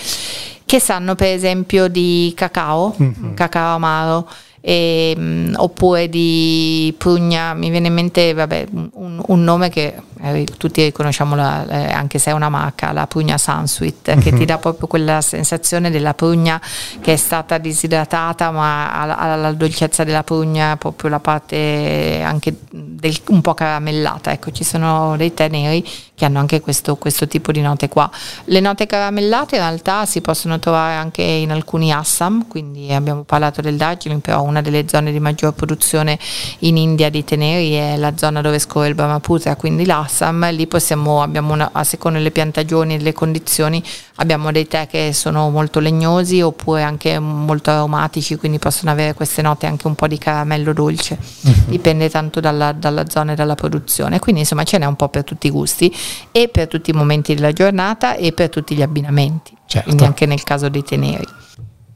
che 0.66 0.82
sanno 0.82 1.16
per 1.16 1.30
esempio 1.30 1.88
di 1.88 2.34
cacao, 2.36 2.94
uh-huh. 2.98 3.34
cacao 3.34 3.76
amaro 3.76 4.28
e, 4.68 5.14
um, 5.16 5.54
oppure 5.58 6.10
di 6.10 6.92
Prugna, 6.98 7.54
mi 7.54 7.70
viene 7.70 7.86
in 7.86 7.94
mente 7.94 8.34
vabbè, 8.34 8.66
un, 8.72 9.22
un, 9.28 9.44
nome 9.44 9.70
che 9.70 9.94
eh, 10.34 10.46
tutti 10.58 10.84
riconosciamo 10.84 11.36
la, 11.36 11.68
eh, 11.68 11.92
anche 11.92 12.18
se 12.18 12.32
è 12.32 12.34
una 12.34 12.50
marca, 12.50 12.92
la 12.92 13.08
Prugna 13.08 13.38
Sunsweet, 13.38 14.08
uh-huh. 14.08 14.20
che 14.20 14.30
ti 14.32 14.40
mhm. 14.40 14.46
dà 14.46 14.58
proprio 14.58 14.88
quella 14.88 15.22
sensazione 15.22 15.92
della 15.92 16.14
prugna 16.14 16.60
che 17.02 17.14
è 17.14 17.16
stata 17.16 17.58
disidratata 17.58 18.52
ma 18.52 18.92
ha, 18.92 19.16
ha 19.16 19.36
la 19.36 19.52
dolcezza 19.52 20.04
della 20.04 20.24
prugna, 20.24 20.78
proprio 20.78 21.10
la 21.10 21.20
parte 21.20 22.22
anche 22.24 22.56
del, 22.70 23.16
un 23.28 23.42
po' 23.42 23.54
caramellata, 23.54 24.32
ecco 24.32 24.52
ci 24.52 24.64
sono 24.64 25.16
dei 25.18 25.34
tè 25.34 25.48
neri 25.50 25.86
che 26.16 26.24
hanno 26.24 26.40
anche 26.40 26.62
questo, 26.62 26.96
questo, 26.96 27.28
tipo 27.28 27.52
di 27.52 27.62
note 27.62 27.90
qua. 27.90 28.10
Le 28.46 28.60
note 28.62 28.86
caramellate 28.86 29.56
in 29.56 29.62
realtà 29.62 30.06
si 30.06 30.22
possono 30.22 30.60
trovare 30.60 30.96
anche 30.96 31.22
in 31.22 31.52
alcuni 31.52 31.92
Assam, 31.92 32.48
quindi 32.48 32.92
abbiamo 32.94 33.24
parlato 33.24 33.62
del 33.62 33.76
Darjeeling, 33.76 34.22
però 34.22 34.42
una 34.42 34.62
delle 34.62 34.86
zone 34.88 35.12
di 35.12 35.20
maggior 35.20 35.54
produzione 35.54 36.18
in 36.60 36.78
India 36.78 37.10
di 37.10 37.24
teneri 37.26 37.74
è 37.74 37.98
la 37.98 38.16
zona 38.16 38.40
dove 38.40 38.60
scorre 38.60 38.88
il 38.88 38.96
Brahmaputra, 38.96 39.58
quindi 39.58 39.86
l'Assam, 39.86 40.15
lì 40.52 40.68
possiamo, 40.68 41.22
abbiamo 41.22 41.54
una, 41.54 41.70
a 41.72 41.84
seconda 41.84 42.18
delle 42.18 42.32
piantagioni 42.32 42.96
e 42.96 42.98
delle 42.98 43.14
condizioni, 43.14 43.84
abbiamo 44.16 44.52
dei 44.52 44.68
tè 44.68 44.88
che 44.88 45.12
sono 45.14 45.50
molto 45.50 45.80
legnosi 45.80 46.42
oppure 46.42 46.84
anche 46.84 47.20
molto 47.20 47.72
aromatici, 47.72 48.36
quindi 48.36 48.60
possono 48.60 48.92
avere 48.92 49.14
queste 49.14 49.42
note 49.42 49.66
anche 49.66 49.88
un 49.88 49.96
po' 49.96 50.08
di 50.08 50.18
caramello 50.18 50.74
dolce, 50.74 51.18
uh-huh. 51.42 51.54
dipende 51.68 52.10
tanto 52.10 52.40
dalla, 52.40 52.72
dalla 52.72 53.10
zona 53.10 53.34
e 53.34 53.36
dalla 53.36 53.56
produzione, 53.56 54.20
quindi 54.20 54.42
insomma 54.42 54.64
ce 54.64 54.78
n'è 54.78 54.86
un 54.86 54.96
po' 54.96 55.10
per 55.10 55.24
tutti 55.24 55.48
i 55.48 55.52
gusti 55.52 55.94
e 56.32 56.48
per 56.48 56.68
tutti 56.68 56.92
i 56.92 56.94
momenti 56.94 57.34
della 57.34 57.52
giornata 57.52 58.16
e 58.16 58.32
per 58.32 58.50
tutti 58.50 58.76
gli 58.76 58.82
abbinamenti, 58.82 59.56
certo. 59.66 59.88
quindi 59.88 60.06
anche 60.06 60.26
nel 60.26 60.44
caso 60.44 60.70
dei 60.70 60.84
teneri. 60.84 61.44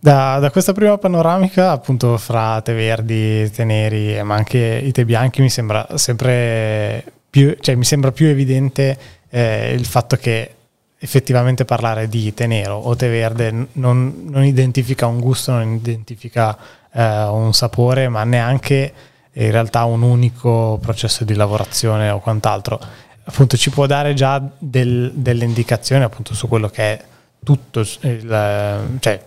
Da, 0.01 0.39
da, 0.39 0.49
questa 0.49 0.71
prima 0.71 0.97
panoramica, 0.97 1.71
appunto, 1.71 2.17
fra 2.17 2.61
tè 2.61 2.73
verdi, 2.73 3.49
tè 3.51 3.65
neri, 3.65 4.23
ma 4.23 4.35
anche 4.35 4.81
i 4.81 4.93
tè 4.93 5.03
bianchi, 5.03 5.41
mi 5.41 5.49
sembra 5.49 5.85
sempre 5.95 7.18
più, 7.29 7.55
cioè, 7.59 7.75
mi 7.75 7.83
sembra 7.83 8.11
più 8.11 8.27
evidente 8.27 8.97
eh, 9.29 9.73
il 9.73 9.85
fatto 9.85 10.15
che 10.15 10.53
effettivamente 11.01 11.63
parlare 11.63 12.09
di 12.09 12.33
tè 12.33 12.45
nero 12.45 12.75
o 12.75 12.95
tè 12.95 13.09
verde 13.09 13.67
non, 13.73 14.25
non 14.25 14.43
identifica 14.43 15.07
un 15.07 15.19
gusto, 15.19 15.51
non 15.51 15.75
identifica 15.75 16.57
eh, 16.91 17.23
un 17.23 17.53
sapore, 17.53 18.09
ma 18.09 18.23
neanche 18.23 18.93
in 19.31 19.51
realtà 19.51 19.85
un 19.85 20.01
unico 20.01 20.77
processo 20.81 21.23
di 21.23 21.35
lavorazione 21.35 22.09
o 22.09 22.19
quant'altro. 22.19 22.79
Appunto 23.23 23.55
ci 23.57 23.69
può 23.69 23.85
dare 23.85 24.13
già 24.13 24.41
del, 24.57 25.11
delle 25.13 25.45
indicazioni 25.45 26.03
appunto 26.03 26.33
su 26.33 26.47
quello 26.47 26.67
che 26.67 26.81
è 26.81 27.03
tutto 27.43 27.79
il, 27.79 28.97
cioè, 28.99 29.23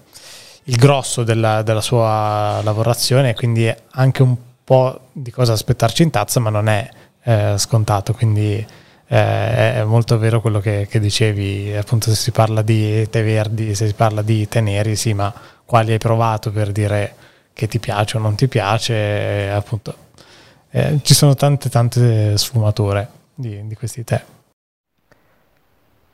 il 0.64 0.76
grosso 0.76 1.22
della, 1.22 1.62
della, 1.62 1.80
sua 1.80 2.61
lavorazione 2.62 3.34
quindi 3.34 3.72
anche 3.92 4.22
un 4.22 4.36
po' 4.64 5.09
di 5.12 5.30
cosa 5.30 5.53
aspettarci 5.53 6.03
in 6.03 6.11
tazza 6.11 6.40
ma 6.40 6.50
non 6.50 6.68
è 6.68 6.88
eh, 7.24 7.54
scontato 7.58 8.12
quindi 8.12 8.64
eh, 9.06 9.74
è 9.74 9.84
molto 9.84 10.18
vero 10.18 10.40
quello 10.40 10.60
che, 10.60 10.86
che, 10.88 10.98
dicevi 11.00 11.74
appunto 11.76 12.10
se 12.10 12.16
si 12.16 12.30
parla 12.30 12.62
di 12.62 13.08
tè 13.08 13.22
verdi 13.22 13.74
se 13.74 13.86
si 13.86 13.94
parla 13.94 14.22
di 14.22 14.48
tè 14.48 14.60
neri 14.60 14.96
sì 14.96 15.12
ma 15.12 15.32
quali 15.64 15.92
hai 15.92 15.98
provato 15.98 16.50
per 16.50 16.72
dire 16.72 17.14
che 17.52 17.68
ti 17.68 17.78
piace 17.78 18.16
o 18.16 18.20
non 18.20 18.34
ti 18.34 18.48
piace 18.48 19.50
appunto 19.50 19.94
eh, 20.70 21.00
ci 21.02 21.14
sono 21.14 21.34
tante 21.34 21.68
tante 21.68 22.36
sfumature 22.38 23.08
di, 23.34 23.66
di 23.66 23.74
questi 23.74 24.04
tè. 24.04 24.22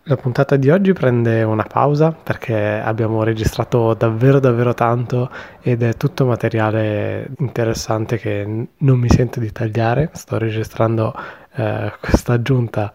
La 0.08 0.16
puntata 0.16 0.56
di 0.56 0.70
oggi 0.70 0.94
prende 0.94 1.42
una 1.42 1.64
pausa 1.64 2.12
perché 2.12 2.56
abbiamo 2.56 3.24
registrato 3.24 3.92
davvero 3.92 4.40
davvero 4.40 4.72
tanto 4.72 5.30
ed 5.60 5.82
è 5.82 5.98
tutto 5.98 6.24
materiale 6.24 7.28
interessante 7.40 8.16
che 8.16 8.66
non 8.74 8.98
mi 8.98 9.10
sento 9.10 9.38
di 9.38 9.52
tagliare. 9.52 10.08
Sto 10.14 10.38
registrando 10.38 11.14
eh, 11.56 11.92
questa 12.00 12.32
aggiunta 12.32 12.90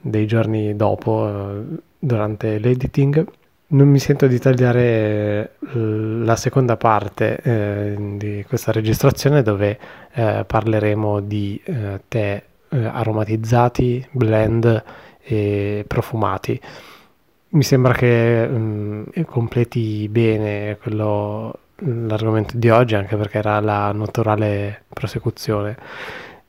dei 0.00 0.26
giorni 0.26 0.74
dopo 0.74 1.28
eh, 1.28 1.62
durante 1.98 2.56
l'editing. 2.56 3.26
Non 3.66 3.88
mi 3.88 3.98
sento 3.98 4.26
di 4.26 4.38
tagliare 4.38 4.80
eh, 4.80 5.78
la 5.78 6.36
seconda 6.36 6.78
parte 6.78 7.40
eh, 7.42 7.94
di 8.16 8.42
questa 8.48 8.72
registrazione 8.72 9.42
dove 9.42 9.78
eh, 10.14 10.44
parleremo 10.46 11.20
di 11.20 11.60
tè 12.08 12.42
aromatizzati, 12.70 14.04
blend 14.10 14.82
e 15.24 15.84
profumati. 15.86 16.60
Mi 17.50 17.62
sembra 17.62 17.92
che 17.94 18.46
mh, 18.46 19.04
mm, 19.18 19.22
completi 19.26 20.08
bene 20.08 20.76
quello, 20.80 21.58
l'argomento 21.76 22.56
di 22.56 22.68
oggi, 22.70 22.94
anche 22.94 23.16
perché 23.16 23.38
era 23.38 23.60
la 23.60 23.92
naturale 23.92 24.84
prosecuzione. 24.92 25.76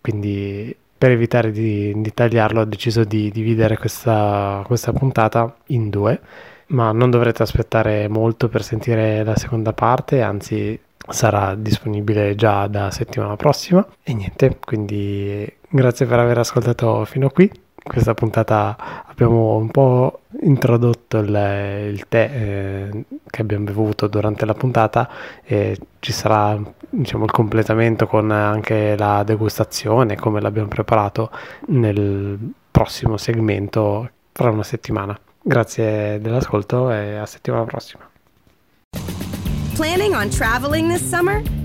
Quindi 0.02 0.76
per 0.98 1.12
evitare 1.12 1.52
di, 1.52 1.94
di 1.96 2.14
tagliarlo 2.14 2.62
ho 2.62 2.66
deciso 2.66 3.04
di 3.04 3.32
dividere 3.32 3.78
questa, 3.78 4.64
questa 4.66 4.94
puntata 4.94 5.56
in 5.68 5.90
due 5.90 6.20
ma 6.68 6.92
non 6.92 7.12
dovrete 7.12 7.44
aspettare 7.44 8.08
molto 8.08 8.50
per 8.50 8.64
sentire 8.64 9.24
la 9.24 9.36
seconda 9.36 9.72
parte, 9.72 10.24
anzi 10.24 10.80
sarà 11.08 11.54
disponibile 11.54 12.34
già 12.34 12.66
da 12.66 12.90
settimana 12.90 13.36
prossima 13.36 13.86
e 14.02 14.14
niente, 14.16 14.58
quindi 14.66 15.48
Grazie 15.76 16.06
per 16.06 16.20
aver 16.20 16.38
ascoltato 16.38 17.04
fino 17.04 17.28
a 17.28 17.32
qui. 17.32 17.52
Questa 17.88 18.16
puntata 18.16 18.76
abbiamo 19.06 19.58
un 19.58 19.70
po' 19.70 20.22
introdotto 20.42 21.20
il, 21.20 21.92
il 21.94 22.08
tè 22.10 22.30
eh, 22.34 23.06
che 23.30 23.42
abbiamo 23.42 23.66
bevuto 23.66 24.08
durante 24.08 24.44
la 24.46 24.56
puntata 24.56 25.08
e 25.44 25.78
ci 26.00 26.12
sarà 26.12 26.60
diciamo, 26.90 27.26
il 27.26 27.32
completamento 27.32 28.08
con 28.08 28.32
anche 28.32 28.98
la 28.98 29.22
degustazione, 29.24 30.16
come 30.16 30.42
l'abbiamo 30.42 30.68
preparato 30.68 31.30
nel 31.68 32.38
prossimo 32.72 33.18
segmento 33.18 34.10
fra 34.32 34.50
una 34.50 34.64
settimana. 34.64 35.18
Grazie 35.42 36.20
dell'ascolto 36.20 36.90
e 36.92 37.18
a 37.18 37.26
settimana 37.28 37.66
prossima. 37.66 38.10
Planning 39.76 40.16
on 40.16 40.30
traveling 40.30 40.90
this 40.90 41.08
summer? 41.08 41.65